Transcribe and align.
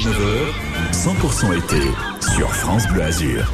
18h-19h, 0.00 0.92
100% 0.92 1.58
été 1.58 1.82
sur 2.34 2.50
France 2.54 2.86
Bleu 2.88 3.02
Azur. 3.02 3.52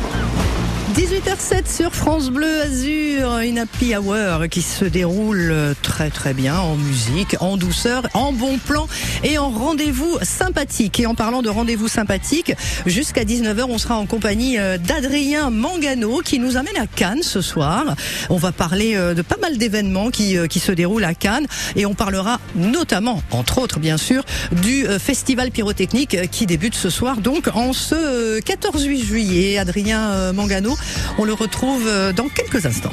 18h07 0.96 1.70
sur 1.70 1.94
France 1.94 2.30
Bleu 2.30 2.62
Azur, 2.62 3.36
une 3.40 3.58
happy 3.58 3.94
hour 3.94 4.48
qui 4.50 4.62
se 4.62 4.86
déroule 4.86 5.54
très 5.82 6.08
très 6.08 6.32
bien 6.32 6.58
en 6.58 6.74
musique, 6.74 7.36
en 7.40 7.58
douceur, 7.58 8.08
en 8.14 8.32
bon 8.32 8.56
plan 8.56 8.88
et 9.22 9.36
en 9.36 9.50
rendez-vous 9.50 10.16
sympathique. 10.22 10.98
Et 10.98 11.04
en 11.04 11.14
parlant 11.14 11.42
de 11.42 11.50
rendez-vous 11.50 11.88
sympathique, 11.88 12.54
jusqu'à 12.86 13.24
19h, 13.24 13.64
on 13.68 13.76
sera 13.76 13.98
en 13.98 14.06
compagnie 14.06 14.58
euh, 14.58 14.78
d'Adrien 14.78 15.50
Mangano 15.50 16.22
qui 16.24 16.38
nous 16.38 16.56
amène 16.56 16.78
à 16.78 16.86
Cannes 16.86 17.22
ce 17.22 17.42
soir. 17.42 17.94
On 18.30 18.36
va 18.36 18.52
parler 18.52 18.96
euh, 18.96 19.12
de 19.12 19.20
pas 19.20 19.36
mal 19.36 19.58
d'événements 19.58 20.08
qui, 20.08 20.38
euh, 20.38 20.46
qui 20.46 20.60
se 20.60 20.72
déroulent 20.72 21.04
à 21.04 21.12
Cannes 21.12 21.46
et 21.76 21.84
on 21.84 21.92
parlera 21.92 22.40
notamment, 22.54 23.22
entre 23.32 23.58
autres 23.58 23.80
bien 23.80 23.98
sûr, 23.98 24.24
du 24.50 24.86
festival 24.98 25.50
pyrotechnique 25.50 26.30
qui 26.30 26.46
débute 26.46 26.74
ce 26.74 26.88
soir, 26.88 27.18
donc 27.18 27.48
en 27.52 27.74
ce 27.74 28.40
14 28.40 28.88
juillet. 28.88 29.58
Adrien 29.58 30.32
Mangano, 30.32 30.74
on 31.18 31.24
le 31.24 31.32
retrouve 31.32 31.84
euh, 31.86 32.12
dans 32.12 32.28
quelques 32.28 32.66
instants. 32.66 32.92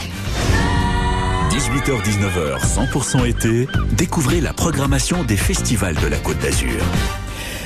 18h-19h, 1.50 2.60
100% 2.92 3.28
été, 3.28 3.68
découvrez 3.92 4.42
la 4.42 4.54
programmation 4.54 5.24
des 5.24 5.38
festivals 5.38 5.96
de 5.96 6.08
la 6.08 6.18
Côte 6.18 6.40
d'Azur. 6.40 6.82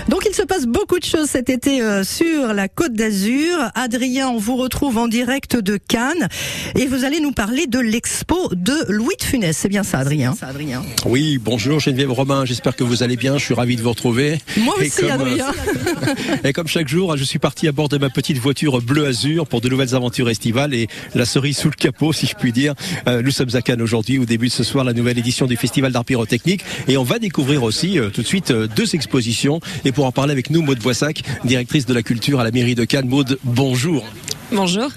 Donc 0.09 0.23
il 0.25 0.33
se 0.33 0.43
passe 0.43 0.65
beaucoup 0.65 0.99
de 0.99 1.03
choses 1.03 1.29
cet 1.29 1.49
été 1.49 1.81
euh, 1.81 2.01
sur 2.01 2.53
la 2.53 2.69
Côte 2.69 2.93
d'Azur. 2.93 3.57
Adrien, 3.75 4.29
on 4.29 4.37
vous 4.37 4.55
retrouve 4.55 4.97
en 4.97 5.09
direct 5.09 5.57
de 5.57 5.77
Cannes 5.77 6.29
et 6.75 6.85
vous 6.85 7.03
allez 7.03 7.19
nous 7.19 7.33
parler 7.33 7.67
de 7.67 7.79
l'expo 7.79 8.49
de 8.53 8.73
Louis 8.87 9.15
de 9.19 9.25
Funès. 9.25 9.57
C'est 9.57 9.67
bien 9.67 9.83
ça, 9.83 9.99
Adrien. 9.99 10.33
Ça, 10.33 10.47
Adrien. 10.47 10.81
Oui, 11.05 11.39
bonjour 11.43 11.81
Geneviève 11.81 12.11
Romain. 12.11 12.45
J'espère 12.45 12.77
que 12.77 12.85
vous 12.85 13.03
allez 13.03 13.17
bien. 13.17 13.37
Je 13.37 13.43
suis 13.43 13.53
ravi 13.53 13.75
de 13.75 13.81
vous 13.81 13.89
retrouver. 13.89 14.39
Moi 14.55 14.75
aussi, 14.79 14.87
et 14.87 15.01
comme, 15.01 15.11
Adrien. 15.11 15.51
et 16.45 16.53
comme 16.53 16.67
chaque 16.67 16.87
jour, 16.87 17.17
je 17.17 17.25
suis 17.25 17.39
parti 17.39 17.67
à 17.67 17.73
bord 17.73 17.89
de 17.89 17.97
ma 17.97 18.09
petite 18.09 18.37
voiture 18.37 18.81
bleu 18.81 19.07
azur 19.07 19.45
pour 19.45 19.59
de 19.59 19.67
nouvelles 19.67 19.93
aventures 19.93 20.29
estivales 20.29 20.73
et 20.73 20.87
la 21.15 21.25
cerise 21.25 21.57
sous 21.57 21.69
le 21.69 21.75
capot, 21.75 22.13
si 22.13 22.27
je 22.27 22.35
puis 22.35 22.53
dire. 22.53 22.75
Euh, 23.09 23.21
nous 23.21 23.31
sommes 23.31 23.53
à 23.55 23.61
Cannes 23.61 23.81
aujourd'hui, 23.81 24.19
au 24.19 24.25
début 24.25 24.47
de 24.47 24.53
ce 24.53 24.63
soir, 24.63 24.85
la 24.85 24.93
nouvelle 24.93 25.17
édition 25.17 25.47
du 25.47 25.57
Festival 25.57 25.91
d'art 25.91 26.05
pyrotechnique 26.05 26.63
et 26.87 26.95
on 26.95 27.03
va 27.03 27.19
découvrir 27.19 27.63
aussi 27.63 27.99
euh, 27.99 28.09
tout 28.09 28.21
de 28.21 28.27
suite 28.27 28.53
deux 28.53 28.95
expositions 28.95 29.59
et 29.83 29.91
pour 29.97 30.05
en 30.05 30.11
parler 30.11 30.31
avec 30.31 30.51
nous, 30.51 30.61
Maude 30.61 30.77
Boissac, 30.77 31.23
directrice 31.43 31.87
de 31.87 31.93
la 31.95 32.03
culture 32.03 32.39
à 32.39 32.43
la 32.43 32.51
mairie 32.51 32.75
de 32.75 32.83
Cannes. 32.83 33.09
Maude, 33.09 33.39
bonjour. 33.43 34.05
Bonjour. 34.51 34.91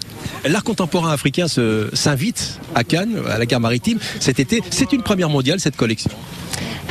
L'art 0.44 0.64
contemporain 0.64 1.12
africain 1.12 1.46
s'invite 1.92 2.58
à 2.74 2.84
Cannes, 2.84 3.20
à 3.28 3.38
la 3.38 3.46
gare 3.46 3.60
maritime, 3.60 3.98
cet 4.20 4.40
été. 4.40 4.62
C'est 4.70 4.92
une 4.92 5.02
première 5.02 5.28
mondiale, 5.28 5.60
cette 5.60 5.76
collection. 5.76 6.10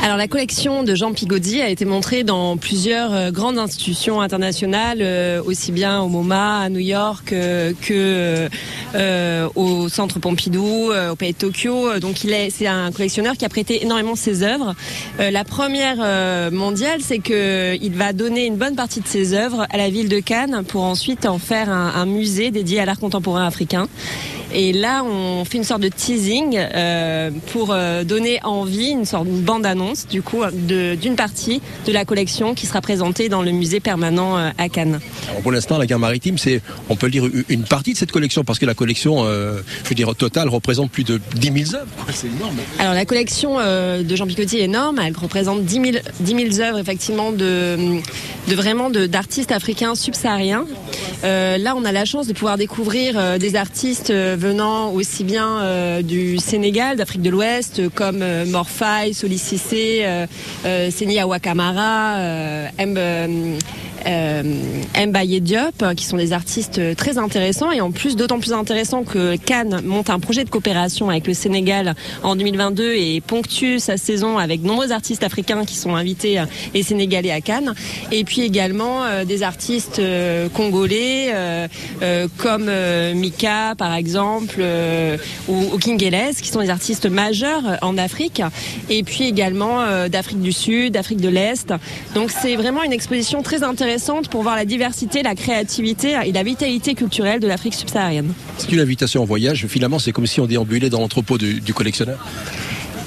Alors 0.02 0.16
la 0.16 0.28
collection 0.28 0.82
de 0.82 0.94
Jean 0.94 1.12
Pigodi 1.12 1.60
a 1.60 1.68
été 1.68 1.84
montrée 1.84 2.24
dans 2.24 2.56
plusieurs 2.56 3.12
euh, 3.12 3.30
grandes 3.30 3.58
institutions 3.58 4.22
internationales, 4.22 5.00
euh, 5.02 5.42
aussi 5.44 5.72
bien 5.72 6.00
au 6.00 6.08
MoMA, 6.08 6.60
à 6.60 6.70
New 6.70 6.78
York 6.78 7.34
euh, 7.34 7.74
que 7.82 8.48
au 9.54 9.88
Centre 9.88 10.18
Pompidou, 10.18 10.90
au 10.90 11.16
Pays 11.16 11.32
de 11.32 11.38
Tokyo. 11.38 11.98
Donc 12.00 12.24
il 12.24 12.32
est, 12.32 12.50
c'est 12.50 12.66
un 12.66 12.90
collectionneur 12.90 13.36
qui 13.36 13.44
a 13.44 13.48
prêté 13.48 13.84
énormément 13.84 14.16
ses 14.16 14.42
œuvres. 14.42 14.74
la 15.18 15.44
première 15.44 16.50
mondiale, 16.50 17.00
c'est 17.00 17.20
que 17.20 17.76
il 17.80 17.94
va 17.94 18.12
donner 18.12 18.46
une 18.46 18.56
bonne 18.56 18.74
partie 18.74 19.00
de 19.00 19.06
ses 19.06 19.32
œuvres 19.34 19.66
à 19.70 19.76
la 19.76 19.90
ville 19.90 20.08
de 20.08 20.18
Cannes 20.18 20.64
pour 20.66 20.82
ensuite 20.82 21.24
en 21.26 21.38
faire 21.38 21.70
un 21.70 22.04
musée 22.06 22.50
dédié 22.50 22.80
à 22.80 22.84
l'art 22.84 22.98
contemporain 22.98 23.29
africain. 23.38 23.88
Et 24.52 24.72
là, 24.72 25.04
on 25.04 25.44
fait 25.44 25.58
une 25.58 25.64
sorte 25.64 25.80
de 25.80 25.88
teasing 25.88 26.58
euh, 26.58 27.30
pour 27.52 27.70
euh, 27.70 28.04
donner 28.04 28.40
envie, 28.42 28.90
une 28.90 29.04
sorte 29.04 29.26
de 29.26 29.40
bande-annonce, 29.40 30.06
du 30.08 30.22
coup, 30.22 30.42
d'une 30.52 31.16
partie 31.16 31.60
de 31.86 31.92
la 31.92 32.04
collection 32.04 32.54
qui 32.54 32.66
sera 32.66 32.80
présentée 32.80 33.28
dans 33.28 33.42
le 33.42 33.52
musée 33.52 33.80
permanent 33.80 34.38
euh, 34.38 34.50
à 34.58 34.68
Cannes. 34.68 35.00
Alors 35.28 35.42
pour 35.42 35.52
l'instant, 35.52 35.78
la 35.78 35.86
gare 35.86 35.98
maritime, 35.98 36.38
c'est, 36.38 36.62
on 36.88 36.96
peut 36.96 37.06
le 37.06 37.12
dire, 37.12 37.24
une 37.48 37.64
partie 37.64 37.92
de 37.92 37.98
cette 37.98 38.12
collection, 38.12 38.44
parce 38.44 38.58
que 38.58 38.66
la 38.66 38.74
collection, 38.74 39.24
euh, 39.24 39.60
je 39.84 39.88
veux 39.88 39.94
dire, 39.94 40.08
au 40.08 40.14
total, 40.14 40.48
représente 40.48 40.90
plus 40.90 41.04
de 41.04 41.20
10 41.36 41.64
000 41.66 41.80
œuvres. 41.80 41.90
C'est 42.12 42.26
énorme. 42.26 42.56
Alors 42.78 42.94
la 42.94 43.04
collection 43.04 43.58
euh, 43.58 44.02
de 44.02 44.16
Jean 44.16 44.26
Picotti 44.26 44.58
est 44.58 44.64
énorme. 44.64 45.00
Elle 45.04 45.16
représente 45.16 45.64
10 45.64 45.74
000, 45.74 45.86
10 46.20 46.54
000 46.56 46.68
œuvres, 46.68 46.78
effectivement, 46.78 47.32
de, 47.32 47.76
de 48.48 48.54
vraiment 48.54 48.90
d'artistes 48.90 49.52
africains 49.52 49.94
subsahariens. 49.94 50.66
Euh, 51.24 51.58
là, 51.58 51.74
on 51.76 51.84
a 51.84 51.92
la 51.92 52.04
chance 52.04 52.26
de 52.26 52.32
pouvoir 52.32 52.56
découvrir 52.56 53.14
euh, 53.16 53.38
des 53.38 53.56
artistes 53.56 54.10
euh, 54.10 54.36
venant 54.40 54.90
aussi 54.92 55.22
bien 55.22 55.58
euh, 55.60 56.02
du 56.02 56.38
Sénégal, 56.38 56.96
d'Afrique 56.96 57.20
de 57.20 57.28
l'Ouest, 57.28 57.82
comme 57.94 58.22
euh, 58.22 58.46
Morphai, 58.46 59.12
Soli 59.12 59.36
Cissé, 59.36 60.00
euh, 60.04 60.90
Seni 60.90 61.20
Awakamara, 61.20 62.16
M 62.78 62.94
euh, 62.96 63.58
Mbaye 64.04 65.40
Diop, 65.40 65.94
qui 65.96 66.04
sont 66.04 66.16
des 66.16 66.32
artistes 66.32 66.80
très 66.96 67.18
intéressants. 67.18 67.70
Et 67.70 67.80
en 67.80 67.90
plus 67.90 68.16
d'autant 68.16 68.38
plus 68.38 68.52
intéressant 68.52 69.04
que 69.04 69.36
Cannes 69.36 69.80
monte 69.84 70.10
un 70.10 70.18
projet 70.18 70.44
de 70.44 70.50
coopération 70.50 71.10
avec 71.10 71.26
le 71.26 71.34
Sénégal 71.34 71.94
en 72.22 72.36
2022 72.36 72.94
et 72.94 73.20
ponctue 73.20 73.78
sa 73.78 73.96
saison 73.96 74.38
avec 74.38 74.62
de 74.62 74.66
nombreux 74.66 74.92
artistes 74.92 75.24
africains 75.24 75.64
qui 75.64 75.76
sont 75.76 75.94
invités 75.94 76.38
euh, 76.38 76.44
et 76.74 76.82
sénégalais 76.82 77.30
à 77.30 77.40
Cannes. 77.40 77.74
Et 78.12 78.24
puis 78.24 78.42
également 78.42 79.04
euh, 79.04 79.24
des 79.24 79.42
artistes 79.42 79.98
euh, 79.98 80.48
congolais 80.48 81.30
euh, 81.32 81.68
euh, 82.02 82.28
comme 82.38 82.66
euh, 82.68 83.14
Mika 83.14 83.74
par 83.76 83.94
exemple 83.94 84.62
ou, 85.48 85.54
ou 85.72 85.78
qui 85.78 86.48
sont 86.48 86.60
des 86.60 86.70
artistes 86.70 87.06
majeurs 87.06 87.78
en 87.82 87.98
Afrique. 87.98 88.42
Et 88.88 89.02
puis 89.02 89.24
également 89.24 89.80
d'Afrique 90.08 90.40
du 90.40 90.52
Sud, 90.52 90.94
d'Afrique 90.94 91.20
de 91.20 91.28
l'Est. 91.28 91.72
Donc 92.14 92.30
c'est 92.30 92.56
vraiment 92.56 92.82
une 92.82 92.92
exposition 92.92 93.42
très 93.42 93.62
intéressante 93.62 93.89
pour 94.30 94.42
voir 94.42 94.56
la 94.56 94.64
diversité, 94.64 95.22
la 95.22 95.34
créativité 95.34 96.16
et 96.24 96.32
la 96.32 96.42
vitalité 96.42 96.94
culturelle 96.94 97.40
de 97.40 97.48
l'Afrique 97.48 97.74
subsaharienne. 97.74 98.32
C'est 98.58 98.70
une 98.72 98.80
invitation 98.80 99.22
en 99.22 99.24
voyage. 99.24 99.66
Finalement, 99.66 99.98
c'est 99.98 100.12
comme 100.12 100.26
si 100.26 100.40
on 100.40 100.46
déambulait 100.46 100.90
dans 100.90 101.00
l'entrepôt 101.00 101.38
du, 101.38 101.60
du 101.60 101.74
collectionneur? 101.74 102.18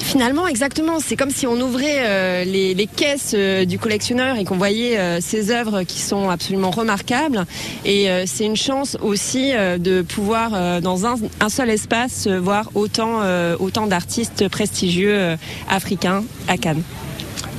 Finalement, 0.04 0.48
exactement. 0.48 1.00
C'est 1.00 1.16
comme 1.16 1.30
si 1.30 1.48
on 1.48 1.60
ouvrait 1.60 2.06
euh, 2.06 2.44
les, 2.44 2.74
les, 2.74 2.88
caisses 2.88 3.32
euh, 3.34 3.66
du 3.66 3.80
collectionneur 3.80 4.38
et 4.38 4.44
qu'on 4.44 4.58
voyait 4.58 5.00
euh, 5.00 5.20
ces 5.22 5.50
œuvres 5.50 5.84
qui 5.84 6.02
sont 6.02 6.30
absolument 6.30 6.72
remarquables. 6.72 7.46
Et 7.86 8.10
euh, 8.10 8.26
c'est 8.28 8.46
une 8.46 8.58
chance 8.58 8.98
aussi 9.02 9.54
euh, 9.56 9.78
de 9.78 10.02
pouvoir, 10.02 10.82
dans 10.82 11.06
un, 11.06 11.16
un, 11.40 11.50
seul 11.50 11.70
espace, 11.70 12.28
voir 12.28 12.70
autant, 12.76 13.22
autant 13.60 13.88
d'artistes 13.88 14.50
prestigieux 14.50 15.38
africains 15.70 16.24
à 16.48 16.58
Cannes. 16.58 16.84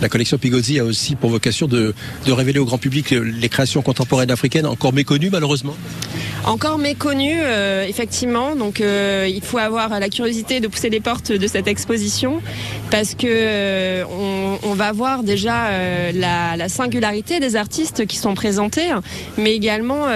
La 0.04 0.10
collection 0.10 0.36
Pigozzi 0.36 0.78
a 0.78 0.84
aussi 0.84 1.16
pour 1.16 1.30
vocation 1.30 1.66
de, 1.66 1.94
révéler 2.28 2.58
au 2.58 2.66
grand 2.66 2.76
public 2.76 3.12
les 3.12 3.48
créations 3.48 3.80
contemporaines 3.80 4.30
africaines 4.30 4.66
encore 4.66 4.92
méconnues 4.92 5.30
malheureusement. 5.30 5.74
Encore 6.46 6.76
méconnues 6.76 7.40
euh, 7.42 7.86
effectivement. 7.86 8.54
Donc 8.54 8.80
euh, 8.80 9.26
il 9.28 9.40
faut 9.40 9.56
avoir 9.56 9.98
la 9.98 10.08
curiosité 10.10 10.60
de 10.60 10.68
pousser 10.68 10.90
les 10.90 11.00
portes 11.00 11.32
de 11.32 11.46
cette 11.46 11.68
exposition 11.68 12.42
parce 12.90 13.14
que 13.14 13.26
euh, 13.26 14.04
on, 14.62 14.74
va 14.74 14.92
voir 14.92 15.22
déjà 15.22 15.68
euh, 15.68 16.12
la, 16.12 16.56
la, 16.56 16.68
singularité 16.68 17.40
des 17.40 17.56
artistes 17.56 18.06
qui 18.06 18.16
sont 18.16 18.34
présentés 18.34 18.90
mais 19.38 19.54
également 19.54 20.06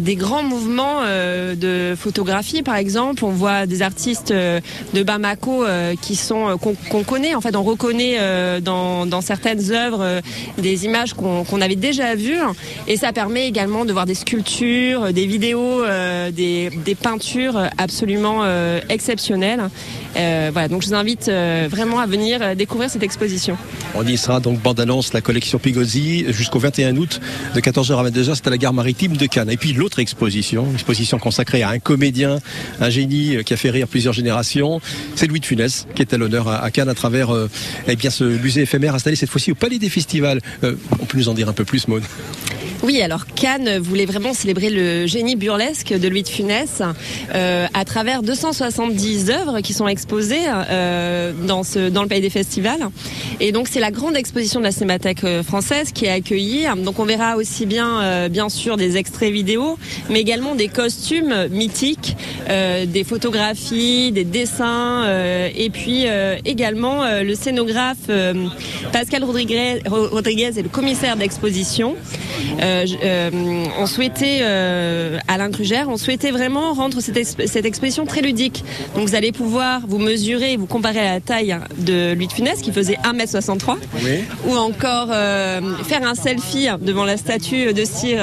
des 0.00 0.14
grands 0.16 0.42
mouvements 0.42 1.02
de 1.02 1.94
photographie 1.98 2.62
par 2.62 2.76
exemple. 2.76 3.24
On 3.24 3.30
voit 3.30 3.66
des 3.66 3.82
artistes 3.82 4.32
de 4.32 5.02
Bamako 5.02 5.64
qui 6.00 6.14
sont 6.14 6.58
qu'on 6.58 6.74
qu 6.74 7.04
connaît. 7.04 7.34
En 7.34 7.40
fait 7.40 7.56
on 7.56 7.62
reconnaît 7.62 8.60
dans, 8.60 8.91
dans, 9.06 9.20
certaines 9.20 9.70
œuvres 9.70 10.20
des 10.58 10.84
images 10.84 11.14
qu'on 11.14 11.44
qu 11.44 11.62
avait 11.62 11.76
déjà 11.76 12.14
vues. 12.14 12.38
Et 12.88 12.96
ça 12.96 13.12
permet 13.12 13.46
également 13.46 13.84
de 13.84 13.92
voir 13.92 14.06
des 14.06 14.14
sculptures 14.14 15.12
des 15.12 15.26
vidéos 15.26 15.82
des, 16.32 16.70
des, 16.84 16.94
peintures 16.94 17.60
absolument 17.78 18.44
exceptionnelles. 18.88 19.62
Voilà. 20.14 20.68
Donc 20.68 20.82
je 20.82 20.88
vous 20.88 20.94
invite 20.94 21.30
vraiment 21.70 22.00
à 22.00 22.06
venir 22.06 22.56
découvrir 22.56 22.90
cette 22.90 23.02
exposition. 23.02 23.56
On 23.94 24.06
y 24.06 24.16
sera 24.16 24.40
donc 24.40 24.60
bande 24.60 24.80
annonce 24.80 25.12
la 25.12 25.20
collection 25.20 25.58
Pigozzi 25.58 26.26
jusqu'au 26.28 26.58
21 26.58 26.96
août 26.96 27.20
de 27.54 27.60
14h 27.60 27.98
à 27.98 28.10
22h 28.10 28.34
c'est 28.34 28.46
à 28.46 28.50
la 28.50 28.58
gare 28.58 28.72
maritime 28.72 29.16
de 29.16 29.26
Cannes. 29.26 29.50
Et 29.50 29.56
puis 29.56 29.72
l'autre 29.72 29.98
exposition 29.98 30.66
exposition 30.72 31.18
consacrée 31.18 31.62
à 31.62 31.70
un 31.70 31.78
comédien 31.78 32.38
un 32.80 32.90
génie 32.90 33.36
qui 33.44 33.54
a 33.54 33.56
fait 33.56 33.70
rire 33.70 33.88
plusieurs 33.88 34.14
générations. 34.14 34.80
C'est 35.14 35.26
Louis 35.26 35.40
de 35.40 35.46
Funès 35.46 35.86
qui 35.94 36.02
est 36.02 36.12
à 36.12 36.16
l'honneur 36.16 36.48
à 36.48 36.70
Cannes 36.70 36.88
à 36.88 36.94
travers 36.94 37.34
euh, 37.34 37.48
eh 37.86 37.96
bien 37.96 38.10
ce 38.10 38.24
musée 38.24 38.66
éphémère 38.72 38.94
installé 38.94 39.16
cette 39.16 39.28
fois-ci 39.28 39.52
au 39.52 39.54
Palais 39.54 39.78
des 39.78 39.90
Festivals. 39.90 40.40
Euh, 40.64 40.76
on 40.98 41.04
peut 41.04 41.18
nous 41.18 41.28
en 41.28 41.34
dire 41.34 41.48
un 41.48 41.52
peu 41.52 41.64
plus, 41.64 41.88
Maud? 41.88 42.02
Oui, 42.82 43.00
alors 43.00 43.26
Cannes 43.26 43.78
voulait 43.78 44.06
vraiment 44.06 44.34
célébrer 44.34 44.68
le 44.68 45.06
génie 45.06 45.36
burlesque 45.36 45.94
de 45.96 46.08
Louis 46.08 46.24
de 46.24 46.28
Funès 46.28 46.82
euh, 47.32 47.66
à 47.74 47.84
travers 47.84 48.24
270 48.24 49.30
œuvres 49.30 49.60
qui 49.60 49.72
sont 49.72 49.86
exposées 49.86 50.42
euh, 50.48 51.32
dans, 51.32 51.62
le 51.62 52.06
pays 52.08 52.20
des 52.20 52.28
festivals. 52.28 52.88
Et 53.38 53.52
donc 53.52 53.68
c'est 53.68 53.78
la 53.78 53.92
grande 53.92 54.16
exposition 54.16 54.58
de 54.58 54.64
la 54.64 54.72
Cinémathèque 54.72 55.22
euh, 55.22 55.44
française 55.44 55.92
qui 55.92 56.06
est 56.06 56.10
accueillie. 56.10 56.66
Donc 56.78 56.98
on 56.98 57.04
verra 57.04 57.36
aussi 57.36 57.66
bien, 57.66 58.00
euh, 58.00 58.28
bien 58.28 58.48
sûr, 58.48 58.76
des 58.76 58.96
extraits 58.96 59.32
vidéo, 59.32 59.78
mais 60.10 60.20
également 60.20 60.56
des 60.56 60.68
costumes 60.68 61.46
mythiques, 61.52 62.16
des 62.48 63.04
photographies, 63.04 64.10
des 64.10 64.24
dessins, 64.24 65.06
et 65.54 65.70
puis 65.70 66.06
également 66.44 67.02
le 67.22 67.34
scénographe 67.34 68.10
Pascal 68.92 69.24
Rodriguez, 69.24 69.80
Rodriguez 69.86 70.58
est 70.58 70.62
le 70.62 70.68
commissaire 70.68 71.16
d'exposition. 71.16 71.96
Euh, 72.72 72.86
euh, 73.04 73.30
on 73.78 73.86
souhaitait, 73.86 74.40
euh, 74.42 75.18
Alain 75.28 75.50
Krugère, 75.50 75.88
on 75.88 75.96
souhaitait 75.96 76.30
vraiment 76.30 76.72
rendre 76.72 77.00
cette, 77.00 77.24
cette, 77.24 77.64
exposition 77.64 78.06
très 78.06 78.22
ludique. 78.22 78.64
Donc 78.94 79.08
vous 79.08 79.14
allez 79.14 79.32
pouvoir 79.32 79.82
vous 79.86 79.98
mesurer, 79.98 80.56
vous 80.56 80.66
comparer 80.66 81.00
à 81.00 81.14
la 81.14 81.20
taille 81.20 81.56
de 81.78 82.14
Louis 82.14 82.26
de 82.26 82.32
Funès 82.32 82.60
qui 82.60 82.72
faisait 82.72 82.98
1m63, 83.04 83.76
oui. 84.02 84.24
ou 84.46 84.56
encore 84.56 85.08
faire 85.08 86.06
un 86.06 86.14
selfie 86.14 86.68
devant 86.80 87.04
la 87.04 87.16
statue 87.16 87.72
de 87.72 87.84
cire 87.84 88.22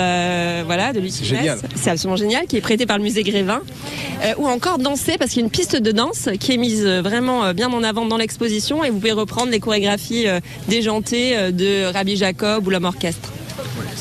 voilà, 0.66 0.94
de 0.94 1.00
Louis 1.00 1.12
de 1.12 1.26
Funès. 1.26 1.60
C'est 1.76 1.92
absolument 1.92 2.18
génial, 2.18 2.46
qui 2.48 2.58
est 2.58 2.62
prêté 2.62 2.86
par 2.86 2.98
le 2.98 3.04
musée 3.04 3.24
Grévin. 3.24 3.62
Ou 4.38 4.48
encore 4.48 4.78
danser, 4.78 5.18
parce 5.18 5.32
qu'il 5.32 5.40
y 5.40 5.44
a 5.44 5.46
une 5.46 5.52
piste 5.52 5.76
de 5.76 5.92
danse 5.92 6.30
qui 6.40 6.54
est 6.54 6.58
mise 6.58 6.86
vraiment 6.86 7.54
bien 7.54 7.72
en 7.72 7.84
avant 7.84 8.06
dans 8.06 8.18
l'exposition 8.18 8.84
et 8.84 8.90
vous 8.90 8.98
pouvez 8.98 9.12
reprendre 9.12 9.52
les 9.52 9.60
chorégraphies 9.60 10.26
déjantées 10.68 11.52
de 11.52 11.92
Rabbi 11.92 12.16
Jacob 12.16 12.68
ou 12.68 12.70
l'homme 12.70 12.86
orchestre. 12.86 13.32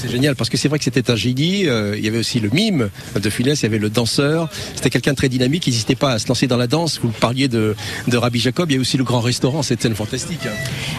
C'est 0.01 0.09
génial 0.09 0.37
parce 0.37 0.49
que 0.49 0.57
c'est 0.57 0.69
vrai 0.69 0.79
que 0.79 0.85
c'était 0.85 1.11
un 1.11 1.17
génie. 1.17 1.67
Euh, 1.67 1.97
il 1.99 2.05
y 2.05 2.07
avait 2.07 2.19
aussi 2.19 2.39
le 2.39 2.51
mime 2.51 2.89
de 3.17 3.31
Funès, 3.31 3.59
il 3.61 3.63
y 3.65 3.67
avait 3.67 3.79
le 3.79 3.91
danseur. 3.91 4.49
C'était 4.77 4.91
quelqu'un 4.91 5.11
de 5.11 5.17
très 5.17 5.29
dynamique. 5.29 5.67
Il 5.67 5.71
n'hésitait 5.71 5.97
pas 5.97 6.13
à 6.13 6.19
se 6.21 6.29
lancer 6.29 6.47
dans 6.47 6.57
la 6.57 6.69
danse. 6.69 7.01
Vous 7.03 7.09
parliez 7.09 7.49
de, 7.49 7.75
de 8.07 8.17
Rabbi 8.17 8.39
Jacob. 8.39 8.71
Il 8.71 8.75
y 8.75 8.79
a 8.79 8.81
aussi 8.81 8.97
le 8.97 9.03
grand 9.03 9.19
restaurant. 9.19 9.65
Cette 9.65 9.83
scène 9.83 9.97
fantastique. 9.97 10.39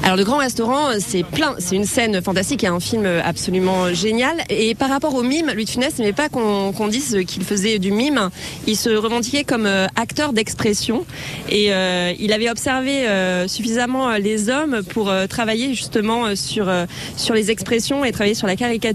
Alors 0.04 0.18
le 0.18 0.26
grand 0.26 0.40
restaurant, 0.40 0.90
c'est 1.00 1.24
plein. 1.24 1.56
C'est 1.60 1.78
une 1.78 1.86
scène 1.86 2.22
fantastique 2.22 2.66
et 2.66 2.68
un 2.68 2.82
film 2.82 3.06
absolument 3.06 3.94
génial. 3.94 4.44
Et 4.50 4.76
par 4.76 4.90
rapport 4.90 5.16
au 5.16 5.24
mime, 5.24 5.50
Louis 5.56 5.64
de 5.64 5.70
Funès 5.70 5.98
n'aimait 5.98 6.12
pas 6.12 6.28
qu'on 6.28 6.74
qu 6.74 6.90
dise 6.90 7.20
qu'il 7.26 7.46
faisait 7.46 7.80
du 7.80 7.94
mime. 7.94 8.30
Il 8.68 8.76
se 8.76 8.90
revendiquait 8.90 9.46
comme 9.46 9.66
euh, 9.66 9.88
acteur 9.96 10.34
d'expression 10.34 11.06
et 11.48 11.74
euh, 11.74 12.12
il 12.20 12.34
avait 12.34 12.50
observé 12.50 13.08
suffisamment 13.48 14.12
les 14.18 14.50
hommes 14.50 14.82
pour 14.90 15.10
travailler 15.30 15.74
justement 15.74 16.36
sur 16.36 16.70
sur 17.16 17.34
les 17.34 17.50
expressions 17.52 18.04
et 18.04 18.12
travailler 18.12 18.36
sur 18.36 18.48
la 18.48 18.58
caricature 18.58 18.89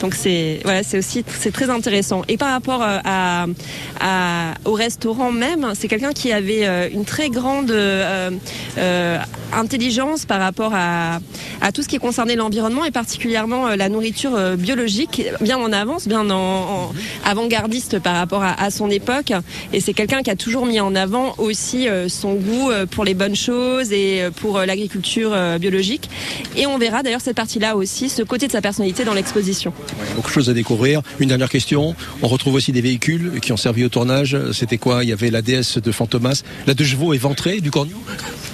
donc 0.00 0.14
c'est 0.14 0.60
voilà, 0.64 0.82
c'est 0.82 0.98
aussi 0.98 1.24
c'est 1.28 1.52
très 1.52 1.70
intéressant. 1.70 2.22
Et 2.28 2.36
par 2.36 2.50
rapport 2.50 2.82
euh, 2.82 4.52
au 4.64 4.72
restaurant 4.72 5.32
même, 5.32 5.72
c'est 5.74 5.88
quelqu'un 5.88 6.12
qui 6.12 6.32
avait 6.32 6.66
euh, 6.66 6.88
une 6.92 7.04
très 7.04 7.30
grande 7.30 7.70
euh, 7.70 8.30
intelligence 9.52 10.24
par 10.24 10.40
rapport 10.40 10.72
à, 10.74 11.20
tout 11.74 11.82
ce 11.82 11.88
qui 11.88 11.98
concernait 11.98 12.34
l'environnement 12.34 12.84
et 12.84 12.90
particulièrement 12.90 13.68
la 13.68 13.88
nourriture 13.88 14.56
biologique, 14.56 15.22
bien 15.40 15.58
en 15.58 15.72
avance, 15.72 16.08
bien 16.08 16.28
en, 16.30 16.92
avant-gardiste 17.24 18.00
par 18.00 18.16
rapport 18.16 18.42
à, 18.42 18.60
à, 18.60 18.70
son 18.70 18.90
époque. 18.90 19.32
Et 19.72 19.80
c'est 19.80 19.92
quelqu'un 19.92 20.22
qui 20.22 20.30
a 20.30 20.36
toujours 20.36 20.66
mis 20.66 20.80
en 20.80 20.94
avant 20.94 21.34
aussi 21.38 21.86
son 22.08 22.34
goût 22.34 22.70
pour 22.90 23.04
les 23.04 23.14
bonnes 23.14 23.36
choses 23.36 23.92
et 23.92 24.22
pour 24.40 24.58
l'agriculture 24.58 25.36
biologique. 25.60 26.10
Et 26.56 26.66
on 26.66 26.78
verra 26.78 27.02
d'ailleurs 27.02 27.20
cette 27.20 27.36
partie-là 27.36 27.76
aussi, 27.76 28.08
ce 28.08 28.22
côté 28.22 28.46
de 28.48 28.52
sa 28.52 28.60
personnalité 28.60 29.04
dans 29.04 29.11
l'exposition. 29.14 29.72
beaucoup 30.16 30.28
de 30.28 30.34
choses 30.34 30.50
à 30.50 30.54
découvrir. 30.54 31.02
Une 31.20 31.28
dernière 31.28 31.50
question. 31.50 31.94
On 32.22 32.28
retrouve 32.28 32.54
aussi 32.54 32.72
des 32.72 32.80
véhicules 32.80 33.40
qui 33.40 33.52
ont 33.52 33.56
servi 33.56 33.84
au 33.84 33.88
tournage. 33.88 34.36
C'était 34.52 34.78
quoi? 34.78 35.04
Il 35.04 35.10
y 35.10 35.12
avait 35.12 35.30
la 35.30 35.42
déesse 35.42 35.78
de 35.78 35.92
Fantomas, 35.92 36.42
la 36.66 36.74
deux 36.74 36.84
chevaux 36.84 37.14
éventrée 37.14 37.60
du 37.60 37.70
Cornu 37.70 37.92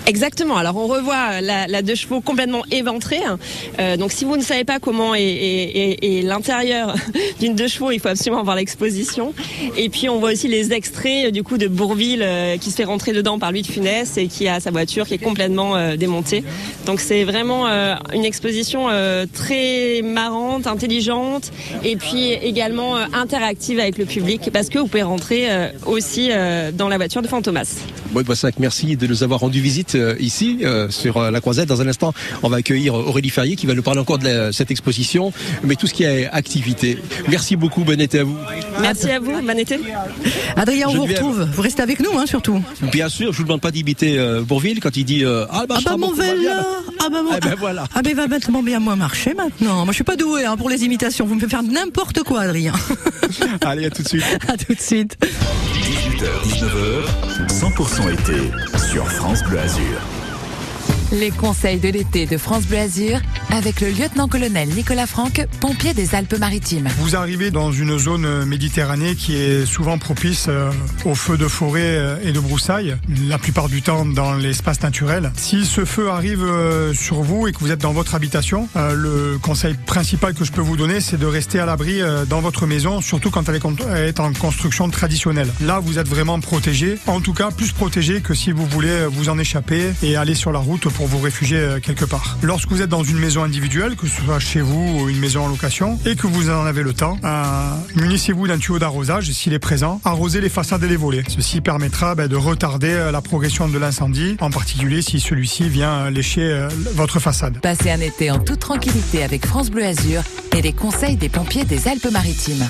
Exactement. 0.09 0.57
Alors 0.57 0.79
on 0.79 0.87
revoit 0.87 1.43
la, 1.43 1.67
la 1.67 1.83
deux 1.83 1.95
chevaux 1.95 2.23
complètement 2.23 2.63
éventrée. 2.71 3.21
Euh, 3.79 3.99
donc 3.99 4.11
si 4.11 4.25
vous 4.25 4.39
ne 4.39 4.43
savez 4.43 4.65
pas 4.65 4.79
comment 4.81 5.15
est, 5.15 6.23
l'intérieur 6.25 6.95
d'une 7.41 7.55
deux 7.55 7.69
chevaux, 7.69 7.91
il 7.91 8.01
faut 8.01 8.09
absolument 8.09 8.43
voir 8.43 8.57
l'exposition. 8.57 9.35
Et 9.77 9.91
puis 9.91 10.09
on 10.09 10.19
voit 10.19 10.33
aussi 10.33 10.49
les 10.49 10.73
extraits 10.73 11.31
du 11.31 11.43
coup 11.43 11.59
de 11.59 11.69
Bourville 11.69 12.23
euh, 12.23 12.57
qui 12.57 12.71
se 12.71 12.77
fait 12.77 12.85
rentrer 12.85 13.13
dedans 13.13 13.39
par 13.39 13.53
Louis 13.53 13.61
de 13.61 13.67
Funès 13.67 14.17
et 14.17 14.29
qui 14.29 14.49
a 14.49 14.61
sa 14.61 14.71
voiture 14.71 15.07
qui 15.07 15.13
est 15.13 15.19
complètement 15.19 15.77
euh, 15.77 15.97
démontée. 15.97 16.43
Donc 16.87 17.01
c'est 17.01 17.25
vraiment 17.25 17.67
euh, 17.67 17.95
une 18.15 18.25
exposition 18.25 18.87
euh, 18.89 19.27
très 19.31 20.01
marrante, 20.03 20.67
intelligente 20.67 21.53
et 21.85 21.97
puis 21.97 22.33
également 22.33 22.97
euh, 22.97 23.05
interactive 23.13 23.79
avec 23.79 23.99
le 23.99 24.07
public 24.07 24.49
parce 24.55 24.71
que 24.71 24.79
vous 24.79 24.87
pouvez 24.87 25.03
rentrer 25.03 25.49
aussi 25.85 26.31
dans 26.75 26.89
la 26.89 26.97
voiture 26.97 27.21
de 27.21 27.29
Fantomas. 27.29 27.83
Bon, 28.13 28.25
merci 28.59 28.97
de 28.97 29.07
nous 29.07 29.23
avoir 29.23 29.41
rendu 29.41 29.61
visite 29.61 29.97
euh, 29.98 29.98
ici 30.19 30.59
euh, 30.63 30.89
sur 30.91 31.17
euh, 31.17 31.31
la 31.31 31.41
Croisette. 31.41 31.69
Dans 31.69 31.81
un 31.83 31.89
instant, 31.89 32.13
on 32.43 32.49
va 32.49 32.59
accueillir 32.59 32.95
Aurélie 32.95 33.31
Ferrier 33.31 33.57
qui 33.57 33.67
va 33.67 33.75
nous 33.75 33.83
parler 33.83 34.01
encore 34.01 34.19
de 34.19 34.25
la, 34.25 34.53
cette 34.53 34.71
exposition, 34.71 35.33
mais 35.65 35.77
tout 35.77 35.87
ce 35.87 35.95
qui 35.95 36.05
est 36.05 36.29
activité. 36.31 36.99
Merci 37.29 37.57
beaucoup, 37.57 37.85
bon 37.85 38.01
été 38.01 38.21
à 38.21 38.25
vous. 38.25 38.37
Merci 38.81 39.11
à 39.11 39.21
vous, 39.21 39.33
bon 39.43 39.59
été. 39.59 39.79
Adrien, 40.57 40.89
on 40.89 40.95
vous 40.95 41.05
retrouve. 41.05 41.49
Vous 41.55 41.63
restez 41.63 41.83
avec 41.83 42.01
nous, 42.01 42.19
hein, 42.19 42.27
surtout. 42.27 42.63
Bien 42.93 43.09
sûr, 43.09 43.33
je 43.33 43.39
vous 43.39 43.45
demande 43.45 43.61
pas 43.61 43.71
d'imiter 43.71 44.19
euh, 44.19 44.43
Bourville 44.43 44.81
quand 44.81 44.97
il 44.97 45.05
dit 45.05 45.25
euh, 45.25 45.47
Ah 45.51 45.65
bah, 45.69 45.77
ah 45.79 45.83
bah 45.85 45.97
mon 45.97 46.13
vélo 46.13 46.51
Ah 47.01 47.09
bah 47.11 47.23
mon... 47.23 47.37
Eh 47.37 47.41
ben 47.41 47.55
voilà. 47.59 47.87
Ah 47.95 48.03
ben 48.03 48.15
va 48.15 48.27
maintenant 48.27 48.63
bien 48.63 48.81
moins 48.81 48.97
marcher 48.97 49.35
maintenant. 49.35 49.85
Moi 49.85 49.93
je 49.93 49.97
suis 49.97 50.05
pas 50.05 50.17
doué 50.17 50.45
hein, 50.45 50.57
pour 50.57 50.71
les 50.71 50.85
imitations. 50.85 51.27
Vous 51.27 51.35
me 51.35 51.41
faites 51.41 51.51
faire 51.51 51.63
n'importe 51.63 52.23
quoi, 52.23 52.43
Adrien. 52.43 52.73
Allez, 53.61 53.87
à 53.87 53.91
tout 53.91 54.03
de 54.03 54.09
suite. 54.09 54.25
à 54.49 54.57
tout 54.57 54.75
de 54.75 54.81
suite. 54.81 55.17
18h, 55.75 56.27
19h, 56.45 57.09
100% 57.49 58.13
été 58.13 58.51
sur 58.91 59.09
France 59.11 59.43
Bleu 59.45 59.59
Azur. 59.59 59.88
Россия. 59.89 60.18
Les 61.11 61.31
conseils 61.31 61.79
de 61.79 61.89
l'été 61.89 62.27
de 62.27 62.37
France 62.37 62.67
Bleu 62.67 62.79
avec 63.51 63.81
le 63.81 63.89
lieutenant-colonel 63.89 64.69
Nicolas 64.69 65.07
Franck, 65.07 65.47
pompier 65.59 65.95
des 65.95 66.15
Alpes-Maritimes. 66.15 66.89
Vous 66.99 67.17
arrivez 67.17 67.51
dans 67.51 67.73
une 67.73 67.99
zone 67.99 68.45
méditerranée 68.45 69.15
qui 69.15 69.35
est 69.35 69.65
souvent 69.65 69.97
propice 69.97 70.47
euh, 70.49 70.71
aux 71.07 71.15
feux 71.15 71.39
de 71.39 71.49
forêt 71.49 71.81
euh, 71.83 72.17
et 72.23 72.33
de 72.33 72.39
broussailles, 72.39 72.97
la 73.27 73.39
plupart 73.39 73.71
du 73.71 73.81
temps 73.81 74.05
dans 74.05 74.35
l'espace 74.35 74.83
naturel. 74.83 75.33
Si 75.37 75.65
ce 75.65 75.87
feu 75.87 76.11
arrive 76.11 76.45
euh, 76.45 76.93
sur 76.93 77.23
vous 77.23 77.49
et 77.49 77.53
que 77.53 77.61
vous 77.61 77.73
êtes 77.73 77.81
dans 77.81 77.93
votre 77.93 78.15
habitation, 78.15 78.69
le 78.77 79.39
conseil 79.41 79.75
principal 79.87 80.35
que 80.35 80.45
je 80.45 80.53
peux 80.53 80.61
vous 80.61 80.77
donner, 80.77 81.01
c'est 81.01 81.19
de 81.19 81.27
rester 81.27 81.59
à 81.59 81.65
l'abri 81.65 82.01
dans 82.29 82.41
votre 82.41 82.67
maison, 82.67 83.01
surtout 83.01 83.31
quand 83.31 83.49
elle 83.49 83.61
est 84.07 84.21
en 84.21 84.33
construction 84.35 84.91
traditionnelle. 84.91 85.49
Là, 85.63 85.81
vous 85.81 85.99
êtes 85.99 86.09
vraiment 86.09 86.39
protégé, 86.41 86.99
en 87.07 87.21
tout 87.21 87.33
cas 87.33 87.51
plus 87.51 87.73
protégé 87.73 88.21
que 88.21 88.35
si 88.35 88.53
vous 88.53 88.67
voulez 88.67 89.07
vous 89.07 89.31
en 89.31 89.39
échapper 89.39 89.93
et 90.03 90.17
aller 90.17 90.35
sur 90.35 90.53
la 90.53 90.59
route 90.59 90.87
pour 90.99 91.07
vous 91.07 91.21
réfugier 91.21 91.79
quelque 91.81 92.05
part. 92.05 92.37
Lorsque 92.43 92.69
vous 92.69 92.83
êtes 92.83 92.91
dans 92.91 93.05
une 93.05 93.19
maison 93.19 93.45
individuelle, 93.45 93.95
que 93.95 94.09
ce 94.09 94.21
soit 94.21 94.41
chez 94.41 94.61
vous 94.61 94.99
ou 94.99 95.09
une 95.09 95.21
maison 95.21 95.45
en 95.45 95.49
location, 95.49 95.97
et 96.05 96.17
que 96.17 96.27
vous 96.27 96.51
en 96.51 96.67
avez 96.67 96.83
le 96.83 96.93
temps, 96.93 97.17
euh, 97.23 97.71
munissez-vous 97.95 98.49
d'un 98.49 98.59
tuyau 98.59 98.81
d'arrosage, 98.81 99.31
s'il 99.31 99.53
est 99.53 99.61
présent, 99.61 100.01
arrosez 100.05 100.41
les 100.41 100.49
façades 100.49 100.83
et 100.83 100.89
les 100.89 100.97
volets. 100.97 101.23
Ceci 101.29 101.61
permettra 101.61 102.17
ben, 102.17 102.27
de 102.27 102.35
retarder 102.35 103.11
la 103.13 103.23
progression 103.23 103.69
de 103.69 103.79
l'incendie, 103.79 104.37
en 104.41 104.51
particulier 104.51 105.01
si 105.01 105.21
celui-ci 105.21 105.69
vient 105.69 106.11
lécher 106.11 106.43
euh, 106.43 106.69
votre 106.95 107.21
façade. 107.21 107.61
Passez 107.61 107.93
un 107.93 108.01
été 108.01 108.33
en 108.33 108.41
toute 108.41 108.59
tranquillité 108.59 109.23
avec 109.23 109.47
France 109.47 109.71
Bleu 109.71 109.85
Azur 109.85 110.23
et 110.57 110.63
les 110.63 110.73
conseils 110.73 111.17
des 111.17 111.29
pompiers 111.29 111.65
des 111.65 111.87
Alpes-Maritimes. 111.87 112.67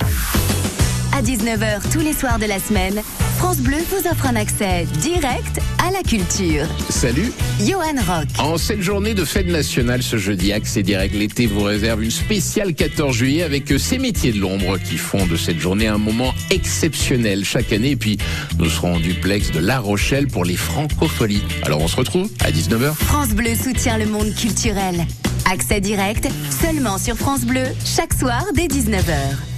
À 1.13 1.23
19h 1.23 1.91
tous 1.91 2.01
les 2.01 2.13
soirs 2.13 2.39
de 2.39 2.47
la 2.47 2.59
semaine, 2.59 3.01
France 3.39 3.59
Bleu 3.59 3.79
vous 3.91 4.09
offre 4.09 4.27
un 4.27 4.37
accès 4.37 4.87
direct 5.01 5.61
à 5.85 5.91
la 5.91 6.03
culture. 6.03 6.67
Salut 6.91 7.33
Johan 7.61 7.95
Rock. 8.07 8.27
En 8.39 8.57
cette 8.59 8.83
journée 8.83 9.15
de 9.15 9.25
fête 9.25 9.49
nationale 9.49 10.03
ce 10.03 10.17
jeudi, 10.17 10.53
Accès 10.53 10.83
Direct 10.83 11.15
l'été 11.15 11.47
vous 11.47 11.63
réserve 11.63 12.03
une 12.03 12.11
spéciale 12.11 12.75
14 12.75 13.15
juillet 13.17 13.43
avec 13.43 13.73
ces 13.79 13.99
métiers 13.99 14.33
de 14.33 14.39
l'ombre 14.39 14.79
qui 14.79 14.97
font 14.97 15.27
de 15.27 15.37
cette 15.37 15.59
journée 15.59 15.89
un 15.89 15.99
moment 15.99 16.33
exceptionnel 16.51 17.45
chaque 17.45 17.73
année. 17.73 17.91
Et 17.91 17.97
puis 17.97 18.19
nous 18.59 18.69
serons 18.69 18.97
en 18.97 19.01
duplex 19.01 19.51
de 19.51 19.61
La 19.61 19.81
Rochelle 19.81 20.29
pour 20.29 20.45
les 20.45 20.57
francopholies. 20.57 21.43
Alors 21.65 21.81
on 21.81 21.89
se 21.89 21.97
retrouve 21.97 22.31
à 22.45 22.51
19h. 22.51 22.93
France 22.95 23.31
Bleu 23.31 23.55
soutient 23.55 23.99
le 23.99 24.07
monde 24.07 24.35
culturel. 24.35 25.07
Accès 25.51 25.81
direct 25.81 26.29
seulement 26.63 26.99
sur 26.99 27.17
France 27.17 27.45
Bleu 27.45 27.65
chaque 27.85 28.15
soir 28.15 28.45
dès 28.55 28.67
19h. 28.67 29.58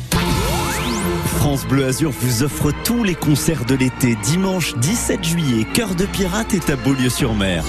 France 1.26 1.66
Bleu 1.66 1.86
Azur 1.86 2.10
vous 2.10 2.42
offre 2.42 2.72
tous 2.84 3.04
les 3.04 3.14
concerts 3.14 3.64
de 3.64 3.74
l'été. 3.74 4.16
Dimanche 4.22 4.74
17 4.76 5.24
juillet, 5.24 5.66
Cœur 5.72 5.94
de 5.94 6.06
Pirate 6.06 6.54
est 6.54 6.70
à 6.70 6.76
Beaulieu-sur-Mer. 6.76 7.64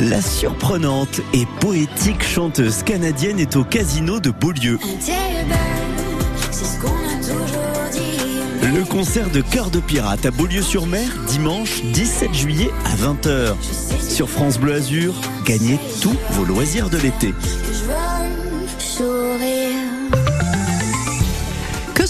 La 0.00 0.20
surprenante 0.20 1.20
et 1.32 1.46
poétique 1.60 2.24
chanteuse 2.24 2.82
canadienne 2.82 3.38
est 3.38 3.54
au 3.56 3.62
casino 3.62 4.18
de 4.18 4.30
Beaulieu. 4.30 4.78
Le 8.74 8.84
concert 8.84 9.28
de 9.30 9.42
Cœur 9.42 9.70
de 9.70 9.80
Pirate 9.80 10.24
à 10.24 10.30
Beaulieu-sur-Mer, 10.30 11.06
dimanche 11.28 11.82
17 11.82 12.32
juillet 12.32 12.70
à 12.86 12.96
20h. 12.96 13.54
Sur 14.00 14.30
France 14.30 14.58
Bleu 14.58 14.74
Azur, 14.74 15.14
gagnez 15.44 15.78
tous 16.00 16.16
vos 16.30 16.44
loisirs 16.44 16.88
de 16.88 16.96
l'été. 16.96 17.34